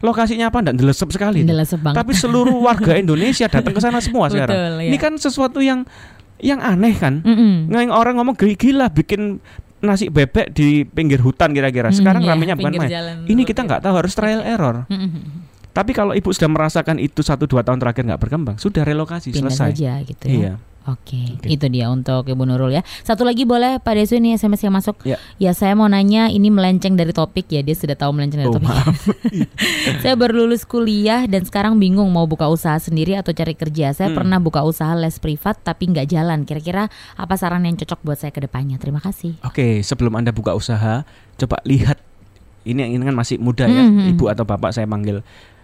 Lokasinya 0.00 0.48
apa? 0.48 0.58
Nggak 0.60 0.76
delesep 0.76 1.08
sekali. 1.12 1.40
Delesep 1.44 1.78
banget. 1.78 2.02
Tapi 2.02 2.12
seluruh 2.12 2.56
warga 2.58 2.96
Indonesia 2.96 3.46
datang 3.46 3.70
ke 3.70 3.80
sana 3.80 4.00
semua 4.00 4.26
sekarang. 4.32 4.50
Betul, 4.50 4.72
ya. 4.80 4.88
Ini 4.90 4.96
kan 4.98 5.12
sesuatu 5.14 5.60
yang 5.60 5.84
yang 6.40 6.58
aneh 6.58 6.96
kan? 6.96 7.20
Mm-mm. 7.20 7.68
Nggak 7.68 7.92
orang 7.92 8.16
ngomong 8.16 8.34
gila, 8.34 8.88
bikin 8.88 9.38
nasi 9.80 10.08
bebek 10.08 10.52
di 10.52 10.82
pinggir 10.82 11.20
hutan 11.20 11.52
kira-kira. 11.52 11.92
Sekarang 11.92 12.20
Hmm, 12.20 12.28
ya, 12.28 12.34
ramenya 12.34 12.54
bukan 12.56 12.72
main. 12.74 12.88
Ini 13.24 13.42
kita 13.44 13.60
gitu. 13.60 13.68
nggak 13.68 13.80
tahu 13.80 13.94
harus 13.94 14.12
trial 14.12 14.40
error. 14.40 14.88
Mm-mm. 14.88 15.46
Tapi 15.70 15.92
kalau 15.92 16.16
ibu 16.16 16.32
sudah 16.32 16.48
merasakan 16.48 16.96
itu 16.96 17.20
satu 17.20 17.44
dua 17.44 17.60
tahun 17.60 17.78
terakhir 17.78 18.02
nggak 18.02 18.18
berkembang, 18.18 18.56
sudah 18.56 18.82
relokasi 18.82 19.30
Pindah 19.30 19.52
selesai. 19.52 19.70
saja 19.76 19.92
gitu 20.02 20.24
ya. 20.26 20.32
Iya. 20.32 20.52
Oke, 20.88 21.36
Oke. 21.36 21.46
itu 21.46 21.66
dia 21.68 21.86
untuk 21.86 22.24
Ibu 22.24 22.40
Nurul 22.42 22.72
ya. 22.72 22.82
Satu 23.04 23.22
lagi 23.22 23.44
boleh 23.44 23.76
Pak 23.78 23.92
Desu 23.92 24.16
ini 24.16 24.32
SMS 24.32 24.64
yang 24.64 24.72
masuk. 24.72 24.96
Ya. 25.04 25.20
saya 25.52 25.76
mau 25.76 25.84
nanya 25.84 26.32
ini 26.32 26.48
melenceng 26.48 26.96
dari 26.96 27.12
topik 27.12 27.46
ya. 27.46 27.60
Dia 27.60 27.76
sudah 27.76 27.92
tahu 27.92 28.16
melenceng 28.16 28.40
dari 28.40 28.48
Oh, 28.48 28.56
topik. 28.56 28.64
maaf. 28.64 28.96
saya 30.02 30.16
baru 30.16 30.44
lulus 30.44 30.64
kuliah 30.64 31.28
dan 31.28 31.44
sekarang 31.44 31.76
bingung 31.76 32.08
mau 32.08 32.24
buka 32.24 32.48
usaha 32.48 32.76
sendiri 32.76 33.12
atau 33.12 33.30
cari 33.30 33.52
kerja. 33.52 33.92
Saya 33.92 34.08
Hmm. 34.08 34.16
pernah 34.16 34.38
buka 34.40 34.64
usaha 34.64 34.96
les 34.96 35.16
privat 35.16 35.60
tapi 35.60 35.84
nggak 35.86 36.08
jalan. 36.08 36.42
Kira-kira 36.42 36.88
apa 37.12 37.34
saran 37.36 37.62
yang 37.62 37.76
cocok 37.76 38.00
buat 38.00 38.16
saya 38.16 38.32
ke 38.32 38.40
depannya? 38.40 38.80
Terima 38.80 38.98
kasih. 38.98 39.36
Oke, 39.42 39.82
sebelum 39.82 40.16
Anda 40.16 40.32
buka 40.32 40.56
usaha, 40.56 41.04
coba 41.36 41.56
lihat 41.62 42.00
ini 42.62 42.88
ini 42.88 43.00
kan 43.00 43.12
masih 43.12 43.36
muda 43.36 43.64
ya, 43.64 43.84
Mhm. 43.84 44.16
ibu 44.16 44.28
atau 44.28 44.44
bapak 44.44 44.72
saya 44.72 44.84
manggil 44.84 45.20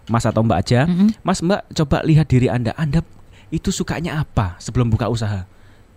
Mas 0.07 0.23
atau 0.23 0.41
Mbak 0.41 0.59
aja. 0.61 0.87
Mm-mm. 0.87 1.19
Mas 1.21 1.43
Mbak, 1.43 1.73
coba 1.75 1.99
lihat 2.05 2.31
diri 2.31 2.47
Anda. 2.47 2.71
Anda 2.79 3.03
itu 3.49 3.71
sukanya 3.71 4.21
apa 4.21 4.59
sebelum 4.59 4.89
buka 4.89 5.07
usaha? 5.07 5.47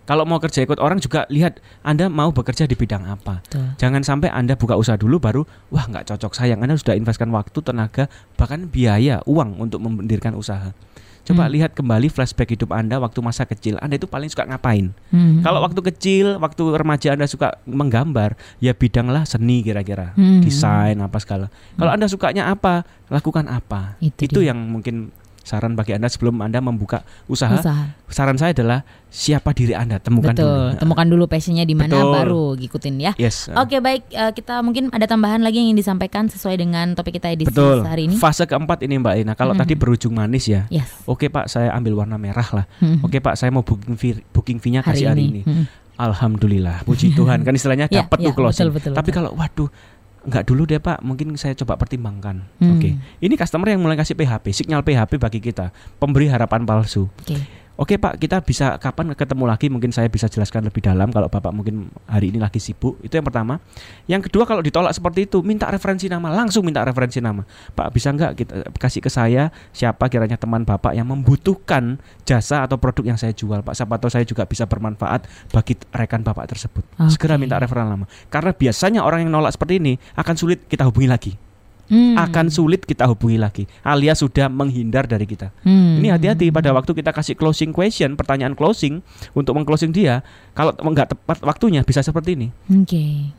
Kalau 0.00 0.26
mau 0.26 0.42
kerja 0.42 0.66
ikut 0.66 0.82
orang 0.82 0.98
juga 0.98 1.22
lihat 1.30 1.62
Anda 1.86 2.10
mau 2.10 2.34
bekerja 2.34 2.66
di 2.66 2.74
bidang 2.74 3.06
apa. 3.06 3.46
Betul. 3.46 3.78
Jangan 3.78 4.02
sampai 4.02 4.26
Anda 4.26 4.58
buka 4.58 4.74
usaha 4.74 4.98
dulu 4.98 5.22
baru 5.22 5.42
wah 5.70 5.86
nggak 5.86 6.10
cocok 6.10 6.34
sayang 6.34 6.58
Anda 6.58 6.74
sudah 6.74 6.98
investkan 6.98 7.30
waktu, 7.30 7.54
tenaga, 7.62 8.10
bahkan 8.34 8.66
biaya, 8.66 9.22
uang 9.22 9.62
untuk 9.62 9.78
mendirikan 9.78 10.34
usaha. 10.34 10.74
Coba 11.20 11.46
Hmm. 11.46 11.52
lihat 11.52 11.76
kembali 11.78 12.10
flashback 12.10 12.58
hidup 12.58 12.74
Anda 12.74 12.98
waktu 12.98 13.22
masa 13.22 13.46
kecil. 13.46 13.78
Anda 13.78 14.00
itu 14.00 14.10
paling 14.10 14.26
suka 14.26 14.50
ngapain? 14.50 14.90
Mhm. 15.14 15.44
Kalau 15.46 15.62
waktu 15.62 15.78
kecil, 15.92 16.40
waktu 16.42 16.62
remaja 16.74 17.14
Anda 17.14 17.28
suka 17.30 17.60
menggambar, 17.68 18.34
ya 18.58 18.72
bidanglah 18.74 19.28
seni 19.28 19.62
kira-kira, 19.62 20.16
Hmm. 20.18 20.42
desain 20.42 20.96
apa 20.98 21.20
segala. 21.22 21.46
Kalau 21.76 21.92
Anda 21.92 22.10
sukanya 22.10 22.50
apa, 22.50 22.82
lakukan 23.06 23.46
apa. 23.46 23.94
Itu 24.00 24.26
Itu, 24.26 24.40
dia. 24.42 24.50
yang 24.50 24.58
mungkin 24.64 25.12
saran 25.50 25.74
bagi 25.74 25.90
Anda 25.90 26.06
sebelum 26.06 26.38
Anda 26.38 26.62
membuka 26.62 27.02
usaha. 27.26 27.58
usaha. 27.58 27.90
Saran 28.06 28.38
saya 28.38 28.54
adalah 28.54 28.86
siapa 29.06 29.50
diri 29.50 29.74
Anda, 29.74 29.98
temukan 29.98 30.30
Betul. 30.30 30.46
dulu. 30.46 30.78
Temukan 30.78 31.06
dulu 31.08 31.24
passionnya 31.26 31.62
di 31.62 31.74
mana 31.74 31.90
baru 31.98 32.54
ngikutin 32.54 32.94
ya. 32.96 33.12
Yes. 33.18 33.50
Oke 33.50 33.78
baik 33.78 34.06
eh, 34.08 34.30
kita 34.30 34.62
mungkin 34.62 34.88
ada 34.88 35.04
tambahan 35.04 35.42
lagi 35.42 35.58
yang 35.58 35.68
ingin 35.68 35.82
disampaikan 35.82 36.30
sesuai 36.30 36.54
dengan 36.54 36.94
topik 36.94 37.18
kita 37.18 37.28
edisi 37.28 37.50
Betul. 37.50 37.82
hari 37.82 38.06
ini. 38.06 38.14
Fase 38.14 38.46
keempat 38.46 38.80
ini 38.80 38.96
Mbak 38.96 39.14
Ina. 39.18 39.32
Kalau 39.34 39.52
Mhm. 39.52 39.60
tadi 39.60 39.74
berujung 39.74 40.14
manis 40.14 40.46
ya. 40.46 40.70
Yes. 40.70 40.86
Oke 41.04 41.26
Pak, 41.26 41.50
saya 41.50 41.74
ambil 41.74 41.98
warna 41.98 42.14
merah 42.14 42.46
lah. 42.52 42.64
Mhm. 42.78 43.02
Oke 43.02 43.18
Pak, 43.18 43.34
saya 43.34 43.50
mau 43.50 43.66
booking 43.66 43.98
fee, 43.98 44.22
booking 44.30 44.58
fee-nya 44.58 44.80
hari 44.80 45.02
kasih 45.02 45.06
hari 45.08 45.22
ini. 45.26 45.42
ini. 45.42 45.42
Mhm. 45.42 45.64
Alhamdulillah, 46.00 46.82
puji 46.82 47.12
Tuhan. 47.18 47.42
Kan 47.42 47.52
istilahnya 47.52 47.86
Ya, 47.86 48.02
dapat 48.02 48.18
ya, 48.18 48.26
tuh 48.26 48.34
closing. 48.34 48.66
betul, 48.66 48.70
betul, 48.72 48.92
Tapi 48.94 49.04
betul. 49.06 49.16
kalau 49.20 49.30
waduh, 49.34 49.68
nggak 50.20 50.44
dulu 50.44 50.68
deh 50.68 50.80
Pak, 50.80 51.00
mungkin 51.00 51.32
saya 51.40 51.56
coba 51.56 51.80
pertimbangkan. 51.80 52.44
Hmm. 52.60 52.76
Oke. 52.76 52.96
Ini 52.98 53.34
customer 53.36 53.72
yang 53.72 53.80
mulai 53.80 53.96
kasih 53.96 54.16
PHP, 54.16 54.52
sinyal 54.52 54.84
PHP 54.84 55.16
bagi 55.16 55.40
kita, 55.40 55.72
pemberi 55.96 56.28
harapan 56.28 56.68
palsu. 56.68 57.08
Oke. 57.08 57.59
Oke 57.80 57.96
Pak, 57.96 58.20
kita 58.20 58.44
bisa 58.44 58.76
kapan 58.76 59.16
ketemu 59.16 59.48
lagi? 59.48 59.72
Mungkin 59.72 59.88
saya 59.88 60.12
bisa 60.12 60.28
jelaskan 60.28 60.68
lebih 60.68 60.84
dalam 60.84 61.08
kalau 61.08 61.32
Bapak 61.32 61.48
mungkin 61.48 61.88
hari 62.04 62.28
ini 62.28 62.36
lagi 62.36 62.60
sibuk. 62.60 63.00
Itu 63.00 63.16
yang 63.16 63.24
pertama. 63.24 63.56
Yang 64.04 64.28
kedua 64.28 64.44
kalau 64.44 64.60
ditolak 64.60 64.92
seperti 64.92 65.24
itu, 65.24 65.40
minta 65.40 65.64
referensi 65.72 66.04
nama, 66.04 66.28
langsung 66.28 66.60
minta 66.60 66.84
referensi 66.84 67.24
nama. 67.24 67.40
Pak 67.72 67.88
bisa 67.88 68.12
nggak 68.12 68.32
kita 68.36 68.54
kasih 68.76 69.00
ke 69.00 69.08
saya 69.08 69.48
siapa 69.72 70.12
kiranya 70.12 70.36
teman 70.36 70.68
Bapak 70.68 70.92
yang 70.92 71.08
membutuhkan 71.08 71.96
jasa 72.28 72.68
atau 72.68 72.76
produk 72.76 73.16
yang 73.16 73.16
saya 73.16 73.32
jual, 73.32 73.64
Pak. 73.64 73.72
Siapa 73.72 73.96
tahu 73.96 74.12
saya 74.12 74.28
juga 74.28 74.44
bisa 74.44 74.68
bermanfaat 74.68 75.24
bagi 75.48 75.80
rekan 75.96 76.20
Bapak 76.20 76.52
tersebut. 76.52 76.84
Segera 77.08 77.40
Oke. 77.40 77.48
minta 77.48 77.56
referensi 77.56 77.96
nama. 77.96 78.04
Karena 78.28 78.52
biasanya 78.52 79.00
orang 79.08 79.24
yang 79.24 79.32
nolak 79.32 79.56
seperti 79.56 79.80
ini 79.80 79.96
akan 80.20 80.34
sulit 80.36 80.68
kita 80.68 80.84
hubungi 80.84 81.08
lagi. 81.08 81.32
Hmm. 81.90 82.14
Akan 82.14 82.46
sulit 82.48 82.86
kita 82.86 83.04
hubungi 83.10 83.34
lagi, 83.34 83.66
alias 83.82 84.22
sudah 84.22 84.46
menghindar 84.46 85.10
dari 85.10 85.26
kita. 85.26 85.50
Hmm. 85.66 85.98
Ini 85.98 86.14
hati-hati 86.14 86.54
pada 86.54 86.70
waktu 86.70 86.94
kita 86.94 87.10
kasih 87.10 87.34
closing 87.34 87.74
question, 87.74 88.14
pertanyaan 88.14 88.54
closing 88.54 89.02
untuk 89.34 89.58
mengclosing 89.58 89.90
dia, 89.90 90.22
kalau 90.54 90.70
nggak 90.70 91.18
tepat 91.18 91.42
waktunya 91.42 91.82
bisa 91.82 92.00
seperti 92.06 92.38
ini. 92.38 92.48
Oke. 92.70 93.34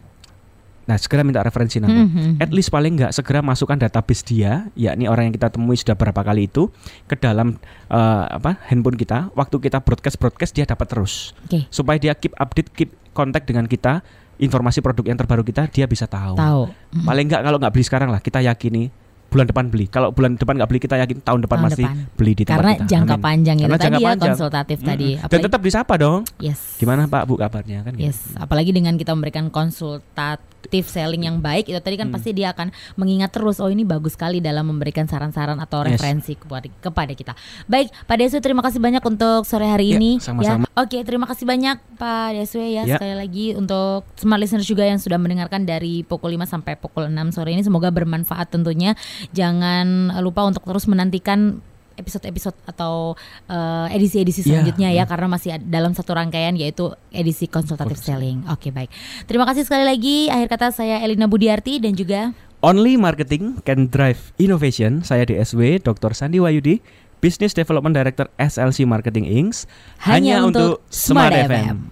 Nah, 0.91 0.97
segera 0.99 1.24
minta 1.24 1.39
referensi 1.39 1.80
nama. 1.80 1.93
Mhm. 1.93 2.41
At 2.41 2.52
least 2.52 2.74
paling 2.74 2.99
nggak 2.99 3.16
segera 3.16 3.39
masukkan 3.39 3.80
database 3.80 4.28
dia, 4.28 4.68
yakni 4.76 5.08
orang 5.08 5.32
yang 5.32 5.36
kita 5.39 5.54
temui 5.54 5.80
sudah 5.80 5.95
berapa 5.95 6.20
kali 6.20 6.52
itu 6.52 6.68
ke 7.08 7.16
dalam 7.16 7.56
eh, 7.88 8.26
apa 8.28 8.60
handphone 8.68 8.99
kita. 8.99 9.32
Waktu 9.32 9.72
kita 9.72 9.80
broadcast 9.80 10.20
broadcast 10.20 10.52
dia 10.52 10.68
dapat 10.68 10.91
terus, 10.91 11.38
Oke. 11.47 11.70
supaya 11.72 11.95
dia 11.95 12.12
keep 12.18 12.36
update, 12.36 12.76
keep 12.76 12.91
kontak 13.16 13.47
dengan 13.47 13.72
kita, 13.72 14.04
informasi 14.41 14.81
produk 14.81 15.05
yang 15.05 15.15
terbaru 15.15 15.45
kita 15.45 15.69
dia 15.69 15.85
bisa 15.85 16.03
tahu. 16.03 16.33
Tahu. 16.33 16.61
Paling 16.99 17.25
nggak 17.29 17.41
kalau 17.41 17.57
nggak 17.57 17.71
beli 17.71 17.85
sekarang 17.85 18.09
lah, 18.09 18.17
kita 18.17 18.41
yakini 18.41 18.89
bulan 19.29 19.47
depan 19.47 19.69
beli. 19.69 19.87
Kalau 19.87 20.11
bulan 20.11 20.35
depan 20.35 20.59
nggak 20.59 20.67
beli 20.67 20.79
kita 20.81 20.95
yakin 20.97 21.17
tahun 21.21 21.39
depan 21.39 21.57
Tahun 21.61 21.71
depan. 21.71 21.95
beli 22.19 22.31
di 22.33 22.43
tempat 22.43 22.57
Karena 22.57 22.73
kita. 22.75 22.85
jangka 22.89 23.13
Amin. 23.13 23.23
panjang 23.23 23.55
itu 23.55 23.63
Karena 23.63 23.77
tadi 23.77 23.85
jangka 23.87 23.95
ya 23.95 24.09
panjang. 24.09 24.25
konsultatif 24.27 24.77
tadi. 24.81 25.07
Mm-mm. 25.07 25.15
Dan 25.15 25.25
Apalagi- 25.29 25.45
tetap 25.47 25.61
disapa 25.63 25.93
dong. 25.95 26.19
Yes. 26.35 26.59
Gimana 26.75 27.01
Pak 27.05 27.23
Bu 27.23 27.33
kabarnya 27.37 27.79
kan? 27.81 27.91
gitu. 27.95 28.03
Yes, 28.03 28.19
apalagi 28.35 28.71
dengan 28.71 28.97
kita 28.97 29.13
memberikan 29.13 29.47
konsultatif 29.47 30.51
selling 30.84 31.26
yang 31.26 31.39
baik 31.39 31.68
itu 31.68 31.78
tadi 31.78 31.95
kan 31.95 32.07
Hmm. 32.07 32.16
pasti 32.16 32.32
dia 32.32 32.51
akan 32.51 32.70
mengingat 32.95 33.32
terus 33.32 33.57
oh 33.57 33.68
ini 33.68 33.82
bagus 33.82 34.14
sekali 34.14 34.38
dalam 34.38 34.68
memberikan 34.68 35.05
saran-saran 35.05 35.57
atau 35.57 35.82
Yes. 35.82 35.97
referensi 35.97 36.36
kepada 36.36 36.68
kepada 36.82 37.14
kita. 37.14 37.34
Baik, 37.66 37.89
Pak 38.05 38.16
Desu 38.18 38.38
terima 38.39 38.62
kasih 38.62 38.78
banyak 38.78 39.01
untuk 39.01 39.43
sore 39.43 39.66
hari 39.66 39.93
Ya, 39.93 39.97
ini 39.97 40.20
sama-sama. 40.20 40.68
ya. 40.68 40.82
Oke, 40.82 40.97
terima 41.01 41.26
kasih 41.26 41.45
banyak 41.45 41.78
Pak 41.95 42.28
Desu 42.34 42.59
ya, 42.59 42.84
Ya. 42.84 42.95
sekali 42.95 43.16
lagi 43.16 43.45
untuk 43.53 44.03
smart 44.16 44.39
listeners 44.39 44.66
juga 44.66 44.84
yang 44.84 44.97
sudah 44.97 45.16
mendengarkan 45.16 45.64
dari 45.64 46.03
pukul 46.03 46.36
5 46.36 46.45
sampai 46.45 46.76
pukul 46.76 47.07
6 47.07 47.32
sore 47.32 47.51
ini 47.51 47.64
semoga 47.64 47.89
bermanfaat 47.89 48.49
tentunya. 48.49 48.93
Jangan 49.32 50.12
lupa 50.20 50.43
untuk 50.43 50.64
terus 50.64 50.86
menantikan 50.86 51.64
episode-episode 52.02 52.58
atau 52.66 53.14
eh, 53.45 53.95
edisi-edisi 53.95 54.41
Ya, 54.41 54.60
selanjutnya 54.60 54.89
ya 54.89 55.04
ya. 55.04 55.04
karena 55.06 55.30
masih 55.30 55.62
dalam 55.62 55.93
satu 55.93 56.18
rangkaian 56.18 56.58
yaitu 56.58 56.89
edisi 57.14 57.45
konsultatif 57.45 58.02
selling. 58.02 58.41
Oke, 58.49 58.74
baik. 58.74 58.89
Terima 59.30 59.45
kasih 59.45 59.64
sekali 59.64 59.86
lagi. 59.86 60.28
Akhir 60.28 60.49
kata 60.49 60.68
saya 60.74 60.99
Elina 61.06 61.30
Budiarti 61.30 61.78
dan 61.78 61.93
juga 61.93 62.34
Only 62.62 62.93
marketing 62.93 63.58
can 63.66 63.89
drive 63.89 64.34
innovation. 64.38 65.02
Saya 65.02 65.26
DSW 65.26 65.82
Dr. 65.82 66.14
Sandi 66.14 66.38
Wayudi, 66.38 66.78
Business 67.18 67.58
Development 67.58 67.89
Director 67.89 68.30
SLC 68.38 68.86
Marketing 68.86 69.26
Inc. 69.26 69.66
hanya, 70.06 70.45
untuk 70.45 70.86
Smart 70.93 71.34
FM. 71.34 71.89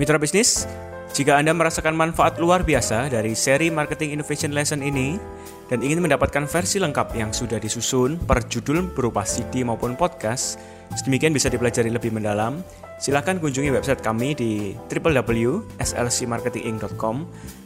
Mitra 0.00 0.16
bisnis, 0.16 0.64
jika 1.10 1.42
Anda 1.42 1.50
merasakan 1.50 1.98
manfaat 1.98 2.38
luar 2.38 2.62
biasa 2.62 3.10
dari 3.10 3.34
seri 3.34 3.66
Marketing 3.66 4.14
Innovation 4.14 4.54
Lesson 4.54 4.78
ini 4.78 5.18
dan 5.66 5.82
ingin 5.82 6.06
mendapatkan 6.06 6.46
versi 6.46 6.78
lengkap 6.78 7.18
yang 7.18 7.34
sudah 7.34 7.58
disusun 7.58 8.14
per 8.14 8.46
judul 8.46 8.94
berupa 8.94 9.26
CD 9.26 9.66
maupun 9.66 9.98
podcast, 9.98 10.62
sedemikian 10.94 11.34
bisa 11.34 11.50
dipelajari 11.50 11.90
lebih 11.90 12.14
mendalam, 12.14 12.62
silakan 13.02 13.42
kunjungi 13.42 13.74
website 13.74 14.06
kami 14.06 14.38
di 14.38 14.78
www.slcmarketinginc.com 14.86 17.16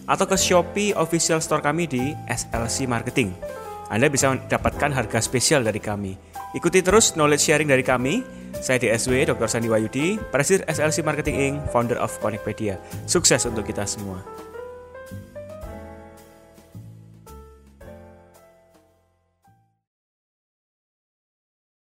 atau 0.09 0.24
ke 0.24 0.36
Shopee 0.40 0.97
official 0.97 1.45
store 1.45 1.61
kami 1.61 1.84
di 1.84 2.16
SLC 2.28 2.88
Marketing. 2.88 3.28
Anda 3.92 4.09
bisa 4.09 4.32
mendapatkan 4.32 4.88
harga 4.88 5.20
spesial 5.20 5.61
dari 5.61 5.84
kami. 5.84 6.16
Ikuti 6.55 6.86
terus 6.86 7.18
knowledge 7.18 7.50
sharing 7.50 7.66
dari 7.66 7.82
kami. 7.82 8.22
Saya 8.55 8.78
DSW 8.78 9.26
Dr. 9.26 9.50
Sandi 9.50 9.66
Wayudi, 9.66 10.22
Presiden 10.30 10.62
SLC 10.70 11.02
Marketing 11.02 11.36
Inc., 11.36 11.57
founder 11.74 11.98
of 11.98 12.14
Connectpedia. 12.22 12.78
Sukses 13.11 13.42
untuk 13.50 13.66
kita 13.66 13.82
semua. 13.82 14.22